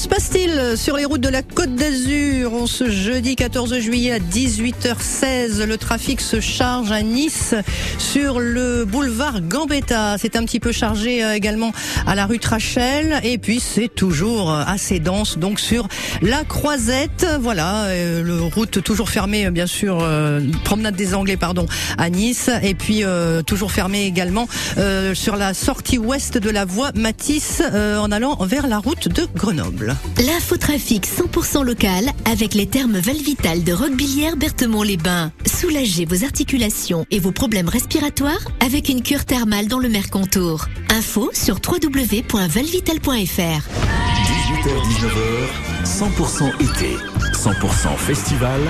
Se 0.02 0.08
passe-t-il 0.08 0.76
sur 0.76 0.96
les 0.96 1.04
routes 1.04 1.20
de 1.20 1.28
la 1.28 1.42
Côte 1.42 1.76
d'Azur 1.76 2.52
On 2.54 2.66
ce 2.66 2.90
jeudi 2.90 3.36
14 3.36 3.78
juillet 3.78 4.10
à 4.10 4.18
18h16, 4.18 5.62
le 5.62 5.76
trafic 5.76 6.20
se 6.20 6.40
charge 6.40 6.90
à 6.90 7.02
Nice 7.02 7.54
sur 7.98 8.40
le 8.40 8.84
boulevard 8.84 9.40
Gambetta. 9.42 10.16
C'est 10.18 10.34
un 10.34 10.44
petit 10.44 10.58
peu 10.58 10.72
chargé 10.72 11.22
euh, 11.22 11.34
également 11.34 11.70
à 12.04 12.16
la 12.16 12.26
rue 12.26 12.40
Trachel 12.40 13.20
et 13.22 13.38
puis 13.38 13.60
c'est 13.60 13.86
toujours 13.86 14.50
euh, 14.50 14.64
assez 14.66 14.98
dense 14.98 15.38
donc 15.38 15.60
sur 15.60 15.86
la 16.20 16.42
Croisette. 16.42 17.24
Voilà, 17.40 17.84
euh, 17.84 18.24
le 18.24 18.42
route 18.42 18.82
toujours 18.82 19.08
fermée 19.08 19.52
bien 19.52 19.68
sûr, 19.68 20.04
promenade 20.64 20.96
des 20.96 21.14
Anglais 21.14 21.36
pardon 21.36 21.66
à 21.96 22.10
Nice 22.10 22.50
et 22.64 22.74
puis 22.74 23.04
toujours 23.46 23.70
fermée 23.70 24.06
également 24.06 24.48
sur 25.14 25.36
la 25.36 25.54
sortie 25.54 25.98
ouest 25.98 26.38
de 26.38 26.50
la 26.50 26.64
voie 26.64 26.90
Matisse 26.96 27.62
en 27.72 28.10
allant 28.10 28.34
vers 28.44 28.66
la 28.66 28.78
route 28.78 29.06
de 29.06 29.28
Grenoble. 29.36 29.91
L'infotrafic 30.18 31.06
100% 31.06 31.64
local 31.64 32.04
avec 32.30 32.54
les 32.54 32.66
termes 32.66 32.98
Valvital 32.98 33.64
de 33.64 33.72
Roquebillière 33.72 34.36
Berthemont-les-Bains. 34.36 35.32
Soulagez 35.46 36.04
vos 36.04 36.24
articulations 36.24 37.06
et 37.10 37.18
vos 37.18 37.32
problèmes 37.32 37.68
respiratoires 37.68 38.46
avec 38.64 38.88
une 38.88 39.02
cure 39.02 39.24
thermale 39.24 39.68
dans 39.68 39.78
le 39.78 39.88
Mercontour. 39.88 40.66
Info 40.90 41.30
sur 41.32 41.58
www.valvital.fr. 41.66 43.68
18h-19h, 44.62 45.48
100% 45.84 46.62
été, 46.62 46.96
100% 47.32 47.96
festival. 47.96 48.60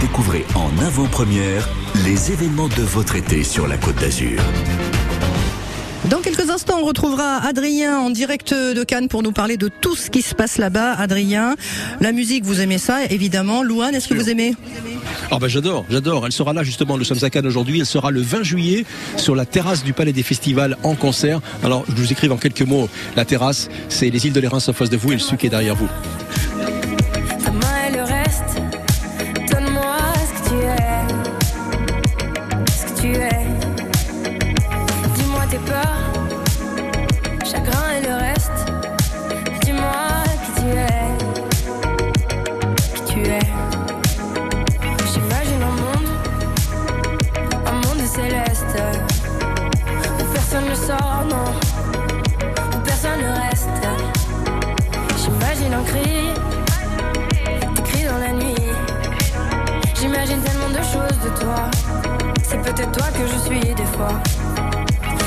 Découvrez 0.00 0.46
en 0.54 0.70
avant-première 0.84 1.68
les 2.04 2.30
événements 2.32 2.68
de 2.68 2.82
votre 2.82 3.16
été 3.16 3.42
sur 3.42 3.66
la 3.66 3.76
Côte 3.76 3.96
d'Azur. 3.96 4.40
Dans 6.10 6.20
quelques 6.20 6.48
instants, 6.48 6.78
on 6.80 6.86
retrouvera 6.86 7.36
Adrien 7.46 7.98
en 7.98 8.08
direct 8.08 8.54
de 8.54 8.82
Cannes 8.82 9.08
pour 9.08 9.22
nous 9.22 9.32
parler 9.32 9.58
de 9.58 9.68
tout 9.68 9.94
ce 9.94 10.08
qui 10.08 10.22
se 10.22 10.34
passe 10.34 10.56
là-bas. 10.56 10.94
Adrien, 10.94 11.54
la 12.00 12.12
musique, 12.12 12.44
vous 12.44 12.62
aimez 12.62 12.78
ça, 12.78 13.04
évidemment. 13.10 13.62
Louane, 13.62 13.94
est-ce 13.94 14.08
que 14.08 14.14
vous 14.14 14.30
aimez? 14.30 14.54
Ah 15.30 15.38
ben 15.38 15.48
j'adore, 15.48 15.84
j'adore. 15.90 16.24
Elle 16.24 16.32
sera 16.32 16.54
là 16.54 16.62
justement, 16.62 16.96
nous 16.96 17.04
sommes 17.04 17.22
à 17.22 17.28
Cannes 17.28 17.46
aujourd'hui. 17.46 17.80
Elle 17.80 17.86
sera 17.86 18.10
le 18.10 18.22
20 18.22 18.42
juillet 18.42 18.86
sur 19.16 19.34
la 19.34 19.44
terrasse 19.44 19.84
du 19.84 19.92
Palais 19.92 20.14
des 20.14 20.22
Festivals 20.22 20.78
en 20.82 20.94
concert. 20.94 21.40
Alors 21.62 21.84
je 21.88 21.94
vous 21.94 22.10
écrive 22.10 22.32
en 22.32 22.38
quelques 22.38 22.62
mots. 22.62 22.88
La 23.14 23.26
terrasse, 23.26 23.68
c'est 23.90 24.08
les 24.08 24.26
îles 24.26 24.32
de 24.32 24.40
l'Érins 24.40 24.66
en 24.66 24.72
face 24.72 24.88
de 24.88 24.96
vous 24.96 25.10
et 25.10 25.16
le 25.16 25.20
suc 25.20 25.44
est 25.44 25.50
derrière 25.50 25.74
vous. 25.74 25.88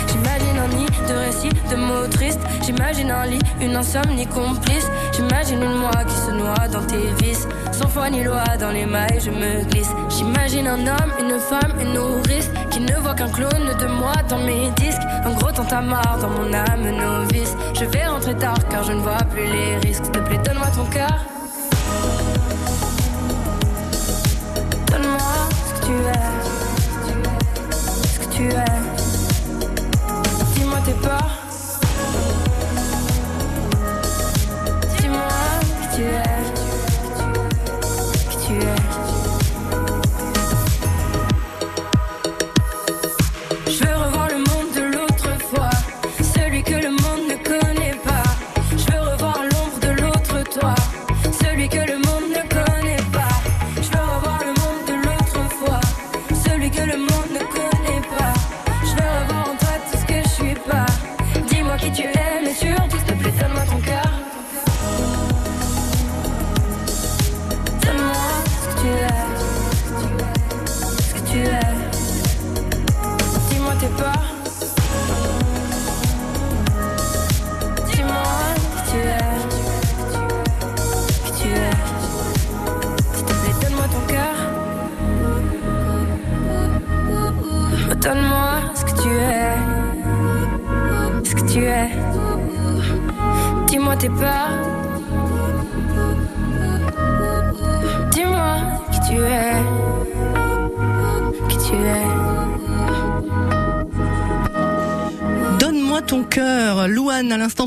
J'imagine 0.07 0.57
un 0.57 0.67
nid 0.69 0.85
de 0.85 1.13
récits, 1.13 1.55
de 1.69 1.75
mots 1.75 2.07
tristes. 2.09 2.39
J'imagine 2.65 3.11
un 3.11 3.25
lit, 3.25 3.39
une 3.59 3.75
insomnie 3.75 4.25
complice. 4.27 4.89
J'imagine 5.11 5.61
une 5.61 5.75
moi 5.75 5.91
qui 6.07 6.15
se 6.15 6.31
noie 6.31 6.67
dans 6.71 6.85
tes 6.85 7.23
vices. 7.23 7.47
Sans 7.71 7.87
foi 7.87 8.09
ni 8.09 8.23
loi, 8.23 8.43
dans 8.59 8.71
les 8.71 8.85
mailles, 8.85 9.19
je 9.19 9.31
me 9.31 9.63
glisse. 9.69 9.91
J'imagine 10.09 10.67
un 10.67 10.87
homme, 10.87 11.13
une 11.19 11.39
femme, 11.39 11.73
une 11.81 11.93
nourrice. 11.93 12.49
Qui 12.69 12.79
ne 12.79 12.95
voit 13.01 13.15
qu'un 13.15 13.29
clone 13.29 13.75
de 13.79 13.87
moi 13.87 14.13
dans 14.29 14.39
mes 14.39 14.69
disques. 14.77 15.01
Un 15.25 15.31
gros 15.31 15.51
tantamar 15.51 16.19
dans 16.21 16.29
mon 16.29 16.53
âme 16.53 16.95
novice. 16.95 17.55
Je 17.73 17.85
vais 17.85 18.05
rentrer 18.05 18.35
tard 18.35 18.59
car 18.69 18.83
je 18.83 18.93
ne 18.93 19.01
vois 19.01 19.23
plus 19.29 19.45
les 19.45 19.77
risques. 19.77 20.05
S'il 20.05 20.13
te 20.13 20.45
donne-moi 20.45 20.67
ton 20.75 20.85
cœur. 20.85 21.30
Tu 28.41 28.57
es. 28.57 28.80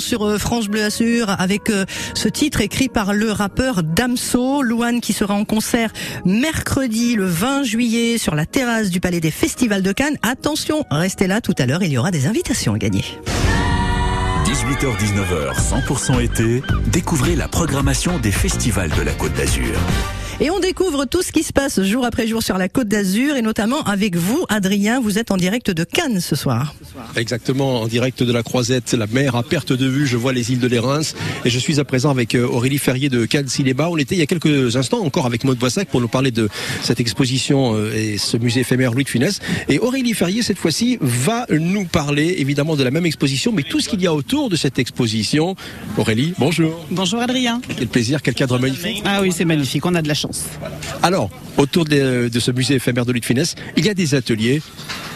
Sur 0.04 0.24
euh, 0.24 0.38
France 0.38 0.68
Bleu 0.68 0.84
Azur 0.84 1.34
avec 1.38 1.70
euh, 1.70 1.84
ce 2.14 2.28
titre 2.28 2.60
écrit 2.60 2.88
par 2.88 3.14
le 3.14 3.32
rappeur 3.32 3.82
Damso. 3.82 4.62
Louane 4.62 5.00
qui 5.00 5.12
sera 5.12 5.34
en 5.34 5.44
concert 5.44 5.90
mercredi 6.24 7.16
le 7.16 7.26
20 7.26 7.64
juillet 7.64 8.18
sur 8.18 8.34
la 8.34 8.46
terrasse 8.46 8.90
du 8.90 9.00
Palais 9.00 9.20
des 9.20 9.30
Festivals 9.30 9.82
de 9.82 9.92
Cannes. 9.92 10.16
Attention, 10.22 10.84
restez 10.90 11.26
là 11.26 11.40
tout 11.40 11.54
à 11.58 11.66
l'heure, 11.66 11.82
il 11.82 11.92
y 11.92 11.98
aura 11.98 12.10
des 12.10 12.26
invitations 12.26 12.74
à 12.74 12.78
gagner. 12.78 13.04
18h-19h, 14.44 15.86
100% 15.86 16.22
été, 16.22 16.62
découvrez 16.88 17.34
la 17.34 17.48
programmation 17.48 18.18
des 18.18 18.30
festivals 18.30 18.90
de 18.90 19.02
la 19.02 19.12
Côte 19.12 19.32
d'Azur. 19.32 19.74
Et 20.40 20.50
on 20.50 20.58
découvre 20.58 21.04
tout 21.04 21.22
ce 21.22 21.30
qui 21.30 21.44
se 21.44 21.52
passe 21.52 21.80
jour 21.82 22.04
après 22.04 22.26
jour 22.26 22.42
sur 22.42 22.58
la 22.58 22.68
Côte 22.68 22.88
d'Azur 22.88 23.36
et 23.36 23.42
notamment 23.42 23.84
avec 23.84 24.16
vous, 24.16 24.44
Adrien. 24.48 25.00
Vous 25.00 25.16
êtes 25.16 25.30
en 25.30 25.36
direct 25.36 25.70
de 25.70 25.84
Cannes 25.84 26.20
ce 26.20 26.34
soir. 26.34 26.74
Exactement, 27.14 27.82
en 27.82 27.86
direct 27.86 28.24
de 28.24 28.32
la 28.32 28.42
Croisette, 28.42 28.94
la 28.94 29.06
mer 29.06 29.36
à 29.36 29.44
perte 29.44 29.72
de 29.72 29.86
vue, 29.86 30.08
je 30.08 30.16
vois 30.16 30.32
les 30.32 30.50
îles 30.50 30.58
de 30.58 30.66
l'Érins 30.66 31.02
et 31.44 31.50
je 31.50 31.58
suis 31.58 31.78
à 31.78 31.84
présent 31.84 32.10
avec 32.10 32.34
euh, 32.34 32.48
Aurélie 32.48 32.78
Ferrier 32.78 33.08
de 33.08 33.26
Cannes 33.26 33.46
Cinéma. 33.46 33.88
On 33.88 33.96
était 33.96 34.16
il 34.16 34.18
y 34.18 34.22
a 34.22 34.26
quelques 34.26 34.74
instants 34.74 35.04
encore 35.04 35.26
avec 35.26 35.44
Maud 35.44 35.56
Boissac 35.56 35.88
pour 35.88 36.00
nous 36.00 36.08
parler 36.08 36.32
de 36.32 36.48
cette 36.82 36.98
exposition 36.98 37.76
euh, 37.76 37.94
et 37.94 38.18
ce 38.18 38.36
musée 38.36 38.60
éphémère 38.60 38.92
Louis 38.92 39.04
de 39.04 39.08
Funès. 39.08 39.38
Et 39.68 39.78
Aurélie 39.78 40.14
Ferrier, 40.14 40.42
cette 40.42 40.58
fois-ci, 40.58 40.98
va 41.00 41.46
nous 41.50 41.84
parler 41.84 42.36
évidemment 42.38 42.74
de 42.74 42.82
la 42.82 42.90
même 42.90 43.06
exposition, 43.06 43.52
mais 43.52 43.62
tout 43.62 43.78
ce 43.78 43.88
qu'il 43.88 44.02
y 44.02 44.06
a 44.08 44.12
autour 44.12 44.50
de 44.50 44.56
cette 44.56 44.80
exposition. 44.80 45.54
Aurélie, 45.96 46.34
bonjour. 46.38 46.84
Bonjour 46.90 47.20
Adrien. 47.20 47.60
Quel 47.76 47.86
plaisir, 47.86 48.20
quel 48.20 48.34
cadre 48.34 48.58
magnifique. 48.58 49.00
Ah 49.04 49.20
oui, 49.22 49.30
c'est 49.32 49.44
magnifique, 49.44 49.86
on 49.86 49.94
a 49.94 50.02
de 50.02 50.08
la 50.08 50.14
Alors, 51.02 51.30
autour 51.56 51.84
de, 51.84 52.30
ce 52.38 52.50
musée 52.50 52.74
éphémère 52.74 53.06
de 53.06 53.12
de 53.12 53.24
Funès, 53.24 53.54
il 53.76 53.84
y 53.84 53.90
a 53.90 53.94
des 53.94 54.14
ateliers 54.14 54.62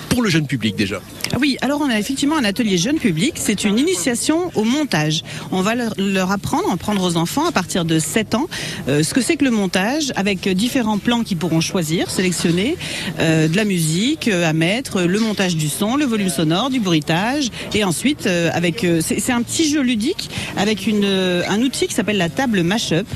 pour 0.09 0.23
le 0.23 0.31
jeune 0.31 0.47
public 0.47 0.77
déjà. 0.77 1.01
Oui, 1.39 1.57
alors 1.61 1.81
on 1.81 1.91
a 1.91 1.99
effectivement 1.99 2.37
un 2.37 2.45
atelier 2.45 2.79
jeune 2.79 2.99
public. 2.99 3.35
C'est 3.37 3.65
une 3.65 3.79
initiation 3.79 4.51
au 4.55 4.65
montage. 4.65 5.23
On 5.53 5.61
va 5.61 5.75
leur, 5.75 5.95
leur 5.99 6.31
apprendre, 6.31 6.71
apprendre 6.73 7.03
aux 7.03 7.17
enfants 7.17 7.47
à 7.47 7.53
partir 7.53 7.85
de 7.85 7.99
7 7.99 8.35
ans 8.35 8.49
euh, 8.89 9.03
ce 9.03 9.15
que 9.15 9.21
c'est 9.21 9.37
que 9.37 9.45
le 9.45 9.51
montage 9.51 10.13
avec 10.17 10.49
différents 10.49 10.99
plans 10.99 11.23
qu'ils 11.23 11.37
pourront 11.37 11.61
choisir, 11.61 12.11
sélectionner, 12.11 12.77
euh, 13.21 13.49
de 13.49 13.57
la 13.57 13.65
musique 13.65 14.29
euh, 14.29 14.49
à 14.49 14.53
mettre, 14.53 15.03
le 15.03 15.21
montage 15.21 15.57
du 15.57 15.69
son, 15.69 15.97
le 15.97 16.05
volume 16.05 16.31
sonore, 16.31 16.71
du 16.71 16.81
bruitage 16.81 17.51
et 17.75 17.85
ensuite 17.85 18.27
avec 18.27 18.87
c'est 19.01 19.33
un 19.33 19.43
petit 19.43 19.69
jeu 19.71 19.83
ludique 19.83 20.31
avec 20.57 20.87
une, 20.87 21.05
un 21.05 21.61
outil 21.61 21.87
qui 21.87 21.95
s'appelle 21.95 22.17
la 22.17 22.29
table 22.29 22.63
Mashup. 22.63 23.07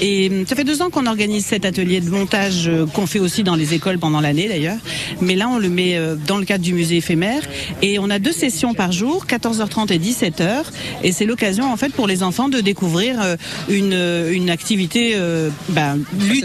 Et 0.00 0.30
ça 0.46 0.56
fait 0.56 0.64
deux 0.64 0.82
ans 0.82 0.90
qu'on 0.90 1.06
organise 1.06 1.46
cet 1.46 1.64
atelier 1.64 2.00
de 2.00 2.10
montage 2.10 2.70
qu'on 2.94 3.06
fait 3.06 3.18
aussi 3.18 3.42
dans 3.42 3.56
les 3.56 3.74
écoles 3.74 3.98
pendant 3.98 4.20
l'année 4.20 4.48
d'ailleurs. 4.48 4.78
Mais 5.20 5.34
là, 5.34 5.48
on 5.48 5.58
le 5.58 5.68
met 5.68 5.96
euh, 5.96 6.16
dans 6.36 6.40
le 6.40 6.44
cadre 6.46 6.62
du 6.64 6.74
musée 6.74 6.98
éphémère. 6.98 7.40
Et 7.80 7.98
on 7.98 8.10
a 8.10 8.18
deux 8.18 8.32
sessions 8.32 8.74
par 8.74 8.92
jour, 8.92 9.24
14h30 9.26 9.90
et 9.92 9.98
17h. 9.98 10.64
Et 11.02 11.12
c'est 11.12 11.24
l'occasion, 11.24 11.72
en 11.72 11.76
fait, 11.78 11.92
pour 11.94 12.06
les 12.06 12.22
enfants 12.22 12.48
de 12.50 12.60
découvrir 12.60 13.20
euh, 13.22 13.36
une, 13.70 13.94
euh, 13.94 14.30
une 14.32 14.50
activité, 14.50 15.12
euh, 15.14 15.48
ben, 15.70 15.98
lu- 16.28 16.42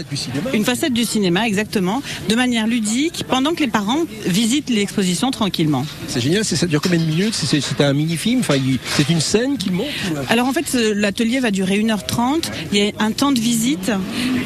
une 0.54 0.64
facette 0.64 0.94
du 0.94 1.04
cinéma, 1.04 1.46
exactement, 1.46 2.02
de 2.30 2.34
manière 2.34 2.66
ludique, 2.66 3.24
pendant 3.28 3.52
que 3.52 3.60
les 3.60 3.66
parents 3.68 4.04
visitent 4.24 4.70
l'exposition 4.70 5.30
tranquillement. 5.30 5.84
C'est 6.08 6.20
génial, 6.22 6.42
ça 6.44 6.66
dure 6.66 6.80
combien 6.80 6.98
de 6.98 7.04
minutes 7.04 7.34
C'est- 7.34 7.80
un 7.82 7.92
mini-film 7.92 8.40
enfin, 8.40 8.54
C'est 8.96 9.08
une 9.10 9.20
scène 9.20 9.58
qu'il 9.58 9.72
monte 9.72 9.86
Alors 10.28 10.46
en 10.46 10.52
fait, 10.52 10.72
l'atelier 10.94 11.40
va 11.40 11.50
durer 11.50 11.78
1h30. 11.78 12.50
Il 12.72 12.78
y 12.78 12.82
a 12.88 12.92
un 13.00 13.10
temps 13.12 13.32
de 13.32 13.40
visite. 13.40 13.90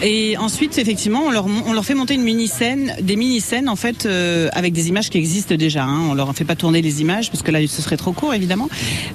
Et 0.02 0.36
ensuite, 0.38 0.78
effectivement, 0.78 1.22
on 1.26 1.30
leur, 1.30 1.46
mon- 1.48 1.62
on 1.66 1.72
leur 1.72 1.84
fait 1.84 1.94
monter 1.94 2.14
une 2.14 2.22
mini-scène, 2.22 2.94
des 3.00 3.14
mini-scènes 3.16 3.68
en 3.68 3.76
fait, 3.76 4.06
euh, 4.06 4.48
avec 4.52 4.72
des 4.72 4.88
images 4.88 5.10
qui 5.10 5.18
existent 5.18 5.35
déjà. 5.44 5.84
Hein. 5.84 6.00
On 6.10 6.14
leur 6.14 6.34
fait 6.34 6.44
pas 6.44 6.56
tourner 6.56 6.82
les 6.82 7.00
images 7.00 7.30
parce 7.30 7.42
que 7.42 7.50
là, 7.50 7.58
ce 7.66 7.82
serait 7.82 7.96
trop 7.96 8.12
court, 8.12 8.32
évidemment. 8.34 8.68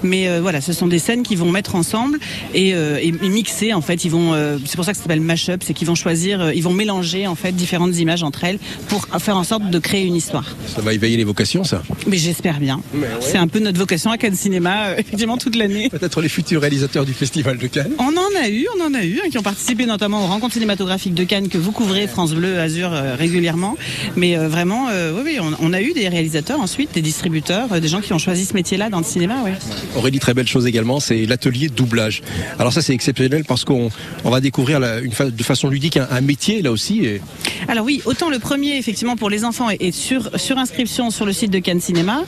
Mais 0.04 0.28
euh, 0.28 0.40
voilà, 0.42 0.62
ce 0.62 0.74
sont 0.74 0.88
des 0.88 1.00
scènes 1.00 1.24
qu'ils 1.24 1.38
vont 1.38 1.52
mettre 1.52 1.76
ensemble 1.76 2.20
et, 2.54 2.74
euh, 2.74 3.00
et- 3.02 3.12
mixer. 3.30 3.74
En 3.74 3.82
fait, 3.82 4.06
ils 4.06 4.12
vont. 4.12 4.34
euh, 4.34 4.58
c'est 4.66 4.76
pour 4.76 4.86
ça 4.86 4.92
que 4.92 4.98
ça 4.98 5.04
s'appelle 5.04 5.22
mash-up, 5.22 5.62
c'est 5.66 5.74
qu'ils 5.74 5.88
vont 5.88 5.96
choisir, 5.96 6.42
euh, 6.42 6.54
ils 6.54 6.64
vont 6.64 6.74
mélanger 6.74 7.28
en 7.28 7.36
fait 7.36 7.52
différentes 7.54 7.98
images 7.98 8.24
entre 8.24 8.44
elles 8.44 8.60
pour 8.88 9.08
faire 9.20 9.38
en 9.38 9.44
sorte 9.44 9.70
de 9.70 9.80
créer 9.80 10.06
une 10.06 10.16
histoire. 10.16 10.56
Ça 10.68 10.82
va 10.82 10.94
éveiller 10.94 11.18
les 11.18 11.24
vocations, 11.24 11.64
ça? 11.64 11.82
Mais 12.08 12.18
j'espère 12.18 12.60
bien. 12.60 12.82
C'est 13.22 13.38
un 13.38 13.48
peu 13.48 13.60
notre 13.60 13.78
vocation 13.80 14.12
à 14.12 14.18
Cannes 14.18 14.36
Cinéma, 14.36 14.88
euh, 14.90 14.96
effectivement, 14.98 15.38
toute 15.38 15.56
l'année. 15.56 15.90
Peut-être 15.90 16.22
les 16.22 16.30
futurs 16.30 16.62
réalisateurs 16.62 17.06
du 17.06 17.14
Festival 17.14 17.58
de 17.58 17.68
Cannes. 17.68 17.92
On 18.00 18.04
en 18.18 18.42
a 18.44 18.50
eu, 18.50 18.68
on 18.78 18.86
en 18.86 18.94
a 18.94 19.04
eu, 19.04 19.20
hein, 19.24 19.30
qui 19.32 19.38
ont 19.38 19.44
participé 19.44 19.86
notamment 19.86 20.24
aux 20.24 20.28
rencontres 20.28 20.54
cinématographiques 20.54 21.14
de 21.14 21.24
Cannes 21.24 21.48
que 21.50 21.58
vous 21.58 21.72
couvrez 21.72 22.08
France 22.08 22.34
Bleu, 22.34 22.60
Azur 22.60 22.92
euh, 22.92 23.16
régulièrement. 23.16 23.78
Mais 24.16 24.38
euh, 24.38 24.48
vraiment, 24.50 24.88
euh, 24.90 25.14
oui, 25.16 25.22
oui, 25.26 25.38
on, 25.40 25.54
on 25.66 25.74
a 25.74 25.82
eu 25.82 25.94
des 25.94 26.08
réalisateurs 26.12 26.60
ensuite, 26.60 26.94
des 26.94 27.02
distributeurs, 27.02 27.68
euh, 27.74 27.80
des 27.80 27.88
gens 27.88 28.02
qui 28.02 28.14
ont 28.14 28.20
choisi 28.20 28.46
ce 28.46 28.54
métier-là 28.54 28.90
dans 28.90 29.00
le 29.00 29.04
cinéma, 29.04 29.38
oui. 29.44 29.52
Aurélie, 29.96 30.20
très 30.20 30.34
belle 30.36 30.48
chose 30.48 30.68
également, 30.68 31.00
c'est 31.00 31.26
l'atelier 31.26 31.70
doublage. 31.70 32.22
Alors 32.60 32.72
ça, 32.72 32.82
c'est 32.82 32.94
exceptionnel 32.94 33.44
parce 33.48 33.66
qu'on 33.66 33.90
on 34.24 34.30
va 34.30 34.40
découvrir 34.42 34.80
la- 34.80 35.00
une 35.00 35.12
fa- 35.14 35.30
de 35.32 35.44
façon 35.44 35.70
ludique 35.70 35.98
un, 35.98 36.08
un 36.12 36.22
métier 36.22 36.62
là 36.62 36.72
aussi. 36.72 37.06
Et 37.06 37.22
Alors 37.68 37.86
oui, 37.86 38.02
autant 38.06 38.30
le 38.30 38.38
premier, 38.40 38.78
effectivement, 38.78 39.16
pour 39.16 39.30
les 39.30 39.44
enfants 39.46 39.70
est 39.70 39.92
sur, 39.92 40.30
sur 40.40 40.58
inscription 40.58 41.10
sur 41.10 41.26
le 41.26 41.34
site 41.34 41.52
de 41.52 41.60
Cannes 41.60 41.82
Cinéma, 41.82 42.24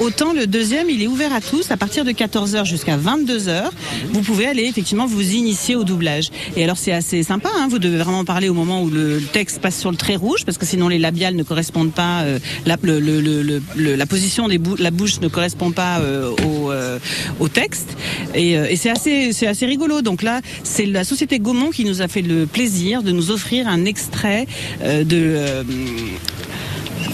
autant 0.00 0.32
le 0.32 0.46
deuxième, 0.46 0.90
il 0.90 1.02
est 1.02 1.06
ouvert 1.06 1.32
à 1.32 1.40
tous 1.40 1.70
à 1.70 1.76
partir 1.76 2.04
de 2.04 2.10
14h 2.12 2.64
jusqu'à 2.64 2.96
22h. 2.96 3.64
Vous 4.12 4.22
pouvez 4.22 4.46
aller 4.46 4.64
effectivement 4.64 5.06
vous 5.06 5.32
initier 5.34 5.76
au 5.76 5.84
doublage. 5.84 6.30
Et 6.56 6.64
alors 6.64 6.76
c'est 6.78 6.92
assez 6.92 7.22
sympa, 7.22 7.50
hein, 7.56 7.68
vous 7.70 7.78
devez 7.78 7.98
vraiment 7.98 8.24
parler 8.24 8.48
au 8.48 8.54
moment 8.54 8.82
où 8.82 8.90
le 8.90 9.20
texte 9.20 9.60
passe 9.60 9.78
sur 9.78 9.90
le 9.90 9.96
trait 9.96 10.16
rouge, 10.16 10.44
parce 10.44 10.58
que 10.58 10.66
sinon 10.66 10.88
les 10.88 10.98
labiales 10.98 11.34
ne 11.36 11.42
correspondent 11.42 11.92
pas, 11.92 12.22
euh, 12.22 12.38
la, 12.66 12.76
le- 12.82 13.00
le- 13.00 13.17
le- 13.20 13.42
le- 13.42 13.62
le- 13.76 13.94
la 13.96 14.06
position 14.06 14.48
des 14.48 14.58
bou- 14.58 14.76
la 14.78 14.90
bouche 14.90 15.20
ne 15.20 15.28
correspond 15.28 15.70
pas 15.72 15.98
euh, 16.00 16.30
au, 16.46 16.70
euh, 16.70 16.98
au 17.40 17.48
texte. 17.48 17.96
Et, 18.34 18.56
euh, 18.58 18.66
et 18.70 18.76
c'est 18.76 18.90
assez, 18.90 19.32
c'est 19.32 19.46
assez 19.46 19.66
rigolo. 19.66 20.02
Donc 20.02 20.22
là, 20.22 20.40
c'est 20.64 20.86
la 20.86 21.04
société 21.04 21.38
Gaumont 21.38 21.70
qui 21.70 21.84
nous 21.84 22.02
a 22.02 22.08
fait 22.08 22.22
le 22.22 22.46
plaisir 22.46 23.02
de 23.02 23.10
nous 23.12 23.30
offrir 23.30 23.68
un 23.68 23.84
extrait 23.84 24.46
de. 24.84 25.36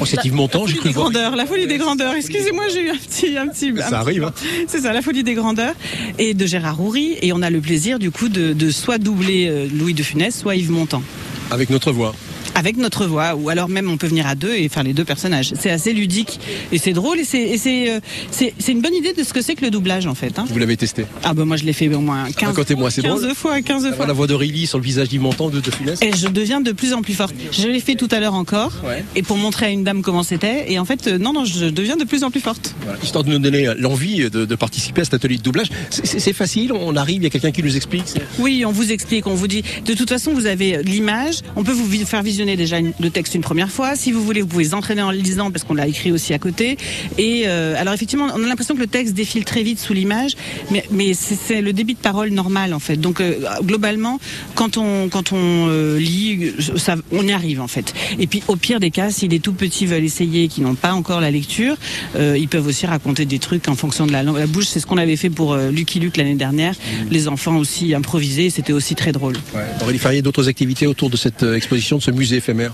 c'est 0.05 0.25
Yves 0.25 0.35
Montand, 0.35 0.67
j'ai 0.67 0.77
cru 0.77 0.91
voir. 0.91 1.11
la 1.13 1.47
folie 1.47 1.67
des 1.67 1.79
grandeurs. 1.79 2.15
Excusez-moi, 2.15 2.65
j'ai 2.73 2.83
eu 2.87 2.91
un 2.91 2.97
petit, 2.97 3.37
un 3.39 3.49
petit. 3.49 3.73
Ça 3.79 3.89
un 3.89 3.93
arrive, 4.01 4.25
hein. 4.25 4.33
C'est 4.67 4.81
ça, 4.81 4.93
la 4.93 5.03
folie 5.03 5.23
des 5.23 5.35
grandeurs 5.35 5.75
et 6.19 6.35
de 6.35 6.47
Gérard 6.47 6.81
Houry. 6.81 7.17
Et 7.23 7.33
on 7.33 7.43
a 7.43 7.51
le 7.51 7.61
plaisir 7.61 7.99
du 7.99 8.11
coup 8.11 8.29
de, 8.29 8.53
de 8.53 8.71
soit 8.71 8.99
doubler 8.99 9.69
Louis 9.73 9.95
de 9.95 10.03
Funès, 10.03 10.37
soit 10.37 10.57
Yves 10.57 10.71
Montand. 10.71 11.03
Avec 11.51 11.71
notre 11.71 11.93
voix. 11.93 12.15
Avec 12.55 12.77
notre 12.77 13.07
voix, 13.07 13.35
ou 13.35 13.49
alors 13.49 13.69
même 13.69 13.91
on 13.91 13.97
peut 13.97 14.07
venir 14.07 14.27
à 14.27 14.35
deux 14.35 14.55
et 14.55 14.69
faire 14.69 14.83
les 14.83 14.93
deux 14.93 15.05
personnages. 15.05 15.53
C'est 15.59 15.71
assez 15.71 15.93
ludique 15.93 16.39
et 16.73 16.79
c'est 16.79 16.93
drôle 16.93 17.19
et 17.19 17.25
c'est 17.25 17.59
euh, 17.91 18.01
c'est 18.31 18.53
une 18.73 18.81
bonne 18.81 18.95
idée 18.95 19.13
de 19.13 19.23
ce 19.25 19.33
que 19.33 19.43
c'est 19.43 19.55
que 19.55 19.65
le 19.65 19.71
doublage 19.71 20.07
en 20.07 20.15
fait. 20.15 20.39
hein. 20.39 20.45
Vous 20.49 20.59
l'avez 20.59 20.77
testé? 20.77 21.05
Ah 21.23 21.35
bah 21.35 21.45
moi 21.45 21.57
je 21.57 21.65
l'ai 21.65 21.73
fait 21.73 21.89
au 21.93 22.01
moins 22.01 22.25
15, 22.31 22.49
Racontez-moi, 22.51 22.91
c'est 22.91 23.03
15 23.03 23.21
drôle. 23.23 23.35
fois, 23.35 23.61
15 23.61 23.85
Avoir 23.85 23.97
fois. 23.97 24.07
la 24.07 24.13
voix 24.13 24.27
d'Aurélie 24.27 24.67
sur 24.67 24.79
le 24.79 24.85
visage 24.85 25.09
Montand 25.19 25.49
de, 25.51 25.61
de 25.61 25.71
Funès. 25.71 26.01
Et 26.03 26.11
je 26.17 26.29
deviens 26.29 26.61
de 26.61 26.73
plus 26.73 26.93
en 26.93 27.03
plus 27.03 27.15
forte. 27.15 27.35
Je 27.53 27.69
l'ai 27.69 27.81
fait 27.81 27.95
tout 27.95 28.09
à 28.11 28.21
l'heure 28.21 28.35
encore, 28.35 28.73
et 29.17 29.23
pour 29.23 29.37
montrer 29.37 29.67
à 29.67 29.71
une 29.71 29.85
dame 29.85 30.03
comment 30.03 30.23
c'était. 30.23 30.71
Et 30.73 30.79
en 30.79 30.85
fait, 30.85 31.07
euh, 31.07 31.19
non, 31.19 31.33
non, 31.33 31.45
je 31.45 31.67
deviens 31.67 31.97
de 31.97 32.05
plus 32.05 32.25
en 32.25 32.31
plus 32.31 32.41
forte. 32.41 32.75
Voilà, 32.83 32.99
histoire 33.03 33.23
de 33.25 33.31
nous 33.31 33.39
donner 33.39 33.73
l'envie 33.79 34.29
de, 34.31 34.45
de 34.45 34.55
participer 34.55 35.03
à 35.03 35.05
cet 35.05 35.15
atelier 35.15 35.37
de 35.39 35.43
doublage. 35.43 35.69
C'est- 35.91 36.33
facile, 36.35 36.73
on 36.73 36.97
arrive, 36.97 37.19
il 37.19 37.25
y 37.25 37.27
a 37.27 37.31
quelqu'un 37.31 37.53
qui 37.53 37.63
nous 37.63 37.77
explique. 37.77 38.15
Oui, 38.41 38.65
on 38.67 38.73
vous 38.73 38.91
explique, 38.91 39.27
on 39.29 39.35
vous 39.35 39.47
dit. 39.47 39.63
De 39.87 39.95
toute 39.95 40.09
façon, 40.09 40.33
vous 40.35 40.47
avez 40.47 40.83
l'image. 40.83 41.37
On 41.55 41.63
peut 41.63 41.71
vous 41.73 41.87
faire 42.05 42.23
visionner 42.25 42.44
déjà 42.45 42.79
le 42.81 43.11
texte 43.11 43.35
une 43.35 43.43
première 43.43 43.71
fois. 43.71 43.97
Si 43.97 44.13
vous 44.13 44.23
voulez, 44.23 44.41
vous 44.41 44.47
pouvez 44.47 44.75
entraîner 44.75 45.03
en 45.03 45.11
le 45.11 45.19
lisant 45.19 45.51
parce 45.51 45.65
qu'on 45.65 45.75
l'a 45.75 45.89
écrit 45.89 46.13
aussi 46.13 46.33
à 46.33 46.39
côté. 46.39 46.77
Et 47.19 47.45
euh, 47.47 47.75
alors 47.79 47.95
effectivement, 47.95 48.29
on 48.35 48.43
a 48.45 48.47
l'impression 48.47 48.75
que 48.75 48.81
le 48.81 48.87
texte 48.87 49.15
défile 49.15 49.45
très 49.45 49.63
vite 49.63 49.79
sous 49.79 49.93
l'image, 49.93 50.33
mais, 50.71 50.85
mais 50.91 51.15
c'est 51.15 51.61
le 51.61 51.73
débit 51.73 51.95
de 51.95 51.99
parole 51.99 52.31
normal 52.31 52.75
en 52.75 52.79
fait. 52.79 52.97
Donc 52.97 53.21
euh, 53.21 53.35
globalement, 53.63 54.21
quand 54.55 54.77
on 54.77 55.09
quand 55.09 55.33
on 55.33 55.69
euh, 55.69 55.99
lit, 55.99 56.53
ça, 56.77 56.97
on 57.13 57.27
y 57.27 57.33
arrive 57.33 57.61
en 57.61 57.69
fait. 57.69 57.95
Et 58.19 58.27
puis 58.27 58.43
au 58.49 58.57
pire 58.57 58.81
des 58.81 58.91
cas, 58.91 59.11
si 59.11 59.29
les 59.29 59.41
tout 59.41 59.53
petits 59.53 59.87
veulent 59.87 60.05
essayer, 60.05 60.49
qui 60.49 60.61
n'ont 60.61 60.75
pas 60.75 60.93
encore 60.93 61.21
la 61.21 61.31
lecture, 61.31 61.77
ils 62.17 62.49
peuvent 62.49 62.67
aussi 62.67 62.87
raconter 62.87 63.25
des 63.25 63.39
trucs 63.39 63.69
en 63.69 63.75
fonction 63.75 64.07
de 64.07 64.13
la 64.13 64.23
langue, 64.23 64.39
la 64.39 64.47
bouche. 64.47 64.67
C'est 64.67 64.81
ce 64.81 64.87
qu'on 64.87 64.99
avait 64.99 65.17
fait 65.17 65.31
pour 65.31 65.57
Lucky 65.57 66.01
Luke 66.01 66.17
l'année 66.17 66.35
dernière. 66.35 66.75
Les 67.11 67.29
enfants 67.29 67.57
aussi 67.57 67.95
improvisés, 67.95 68.51
c'était 68.51 68.73
aussi 68.73 68.95
très 68.95 69.13
drôle. 69.13 69.35
Aurélie 69.83 69.99
Ferrier, 69.99 70.23
d'autres 70.23 70.49
activités 70.49 70.87
autour 70.87 71.11
de 71.11 71.17
cette 71.17 71.43
exposition, 71.43 71.99
de 71.99 72.03
ce 72.03 72.11
musée 72.11 72.34
éphémère 72.37 72.73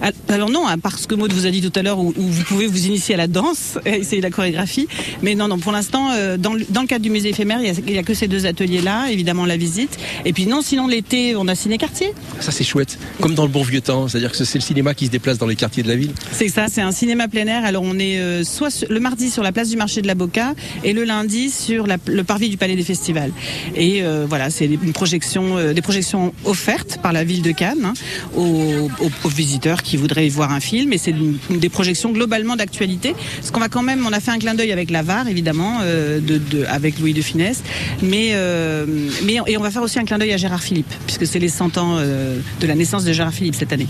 Al- 0.00 0.12
Alors 0.28 0.50
non, 0.50 0.66
à 0.66 0.76
part 0.76 0.98
ce 0.98 1.06
que 1.06 1.14
Maud 1.14 1.32
vous 1.32 1.46
a 1.46 1.50
dit 1.50 1.60
tout 1.60 1.72
à 1.78 1.82
l'heure, 1.82 1.98
où, 1.98 2.12
où 2.16 2.22
vous 2.22 2.42
pouvez 2.44 2.66
vous 2.66 2.86
initier 2.86 3.14
à 3.14 3.18
la 3.18 3.26
danse, 3.26 3.78
essayer 3.86 4.20
la 4.22 4.30
chorégraphie. 4.30 4.88
Mais 5.22 5.34
non, 5.34 5.48
non, 5.48 5.58
pour 5.58 5.72
l'instant, 5.72 6.10
euh, 6.12 6.36
dans, 6.36 6.54
le- 6.54 6.64
dans 6.70 6.82
le 6.82 6.86
cadre 6.86 7.02
du 7.02 7.10
musée 7.10 7.30
éphémère, 7.30 7.60
il 7.62 7.94
y 7.94 7.98
a- 7.98 8.02
que 8.02 8.14
ces 8.14 8.28
deux 8.28 8.46
ateliers-là, 8.46 9.10
évidemment 9.10 9.46
la 9.46 9.56
visite. 9.56 9.96
Et 10.24 10.32
puis 10.32 10.46
non, 10.46 10.60
sinon 10.62 10.86
l'été, 10.88 11.34
on 11.36 11.46
a 11.48 11.54
Ciné 11.54 11.78
Quartier. 11.78 12.12
Ça 12.40 12.50
c'est 12.52 12.64
chouette, 12.64 12.98
comme 13.20 13.34
dans 13.34 13.44
le 13.44 13.48
bon 13.50 13.62
vieux 13.62 13.80
temps, 13.80 14.08
c'est-à-dire 14.08 14.32
que 14.32 14.44
c'est 14.44 14.58
le 14.58 14.62
cinéma 14.64 14.94
qui 14.94 15.06
se 15.06 15.10
déplace 15.10 15.38
dans 15.38 15.46
les 15.46 15.56
quartiers 15.56 15.82
de 15.82 15.88
la 15.88 15.96
ville. 15.96 16.12
C'est 16.32 16.48
ça, 16.48 16.66
c'est 16.68 16.80
un 16.82 16.92
cinéma 16.92 17.28
plein 17.28 17.46
air. 17.46 17.64
Alors 17.64 17.82
on 17.84 17.98
est 17.98 18.18
euh, 18.18 18.42
soit 18.44 18.84
le 18.88 19.00
mardi 19.00 19.30
sur 19.30 19.42
la 19.42 19.52
place 19.52 19.68
du 19.68 19.76
marché 19.76 20.02
de 20.02 20.06
la 20.06 20.14
Boca 20.14 20.54
et 20.84 20.92
le 20.92 21.04
lundi 21.04 21.50
sur 21.50 21.86
la- 21.86 21.96
le 22.06 22.24
parvis 22.24 22.48
du 22.48 22.56
Palais 22.56 22.74
des 22.76 22.82
Festivals. 22.82 23.32
Et 23.76 24.02
euh, 24.02 24.26
voilà, 24.28 24.50
c'est 24.50 24.66
une 24.66 24.92
projection, 24.92 25.72
des 25.72 25.82
projections 25.82 26.32
offertes 26.44 26.98
par 27.02 27.12
la 27.12 27.22
ville 27.24 27.42
de 27.42 27.52
Cannes 27.52 27.84
hein, 27.84 27.94
aux, 28.36 28.88
aux- 29.02 29.10
aux 29.24 29.28
visiteurs 29.28 29.82
qui 29.82 29.96
voudraient 29.96 30.28
voir 30.28 30.52
un 30.52 30.60
film. 30.60 30.92
Et 30.92 30.98
c'est 30.98 31.14
des 31.50 31.68
projections 31.68 32.10
globalement 32.12 32.56
d'actualité. 32.56 33.14
Parce 33.36 33.50
qu'on 33.50 33.60
va 33.60 33.68
quand 33.68 33.82
même, 33.82 34.06
on 34.06 34.12
a 34.12 34.20
fait 34.20 34.30
un 34.30 34.38
clin 34.38 34.54
d'œil 34.54 34.72
avec 34.72 34.90
la 34.90 35.02
VAR 35.02 35.28
évidemment, 35.28 35.78
euh, 35.82 36.20
de, 36.20 36.38
de- 36.38 36.64
avec 36.66 36.98
Louis 36.98 37.12
de 37.14 37.22
Funès, 37.22 37.62
mais 38.02 38.30
euh, 38.32 38.86
mais 39.24 39.36
et 39.46 39.56
on 39.56 39.62
va 39.62 39.70
faire 39.70 39.82
aussi 39.82 39.98
un 39.98 40.04
clin 40.04 40.18
d'œil 40.18 40.32
à 40.32 40.36
Gérard 40.36 40.62
Philippe 40.62 40.92
puisque 41.06 41.26
c'est 41.26 41.38
les 41.38 41.48
100 41.48 41.78
ans 41.78 41.96
euh, 41.98 42.38
de 42.60 42.66
la 42.66 42.74
naissance 42.74 43.04
de 43.04 43.12
Gérard 43.12 43.32
Philippe 43.34 43.54
cette 43.54 43.72
année. 43.72 43.86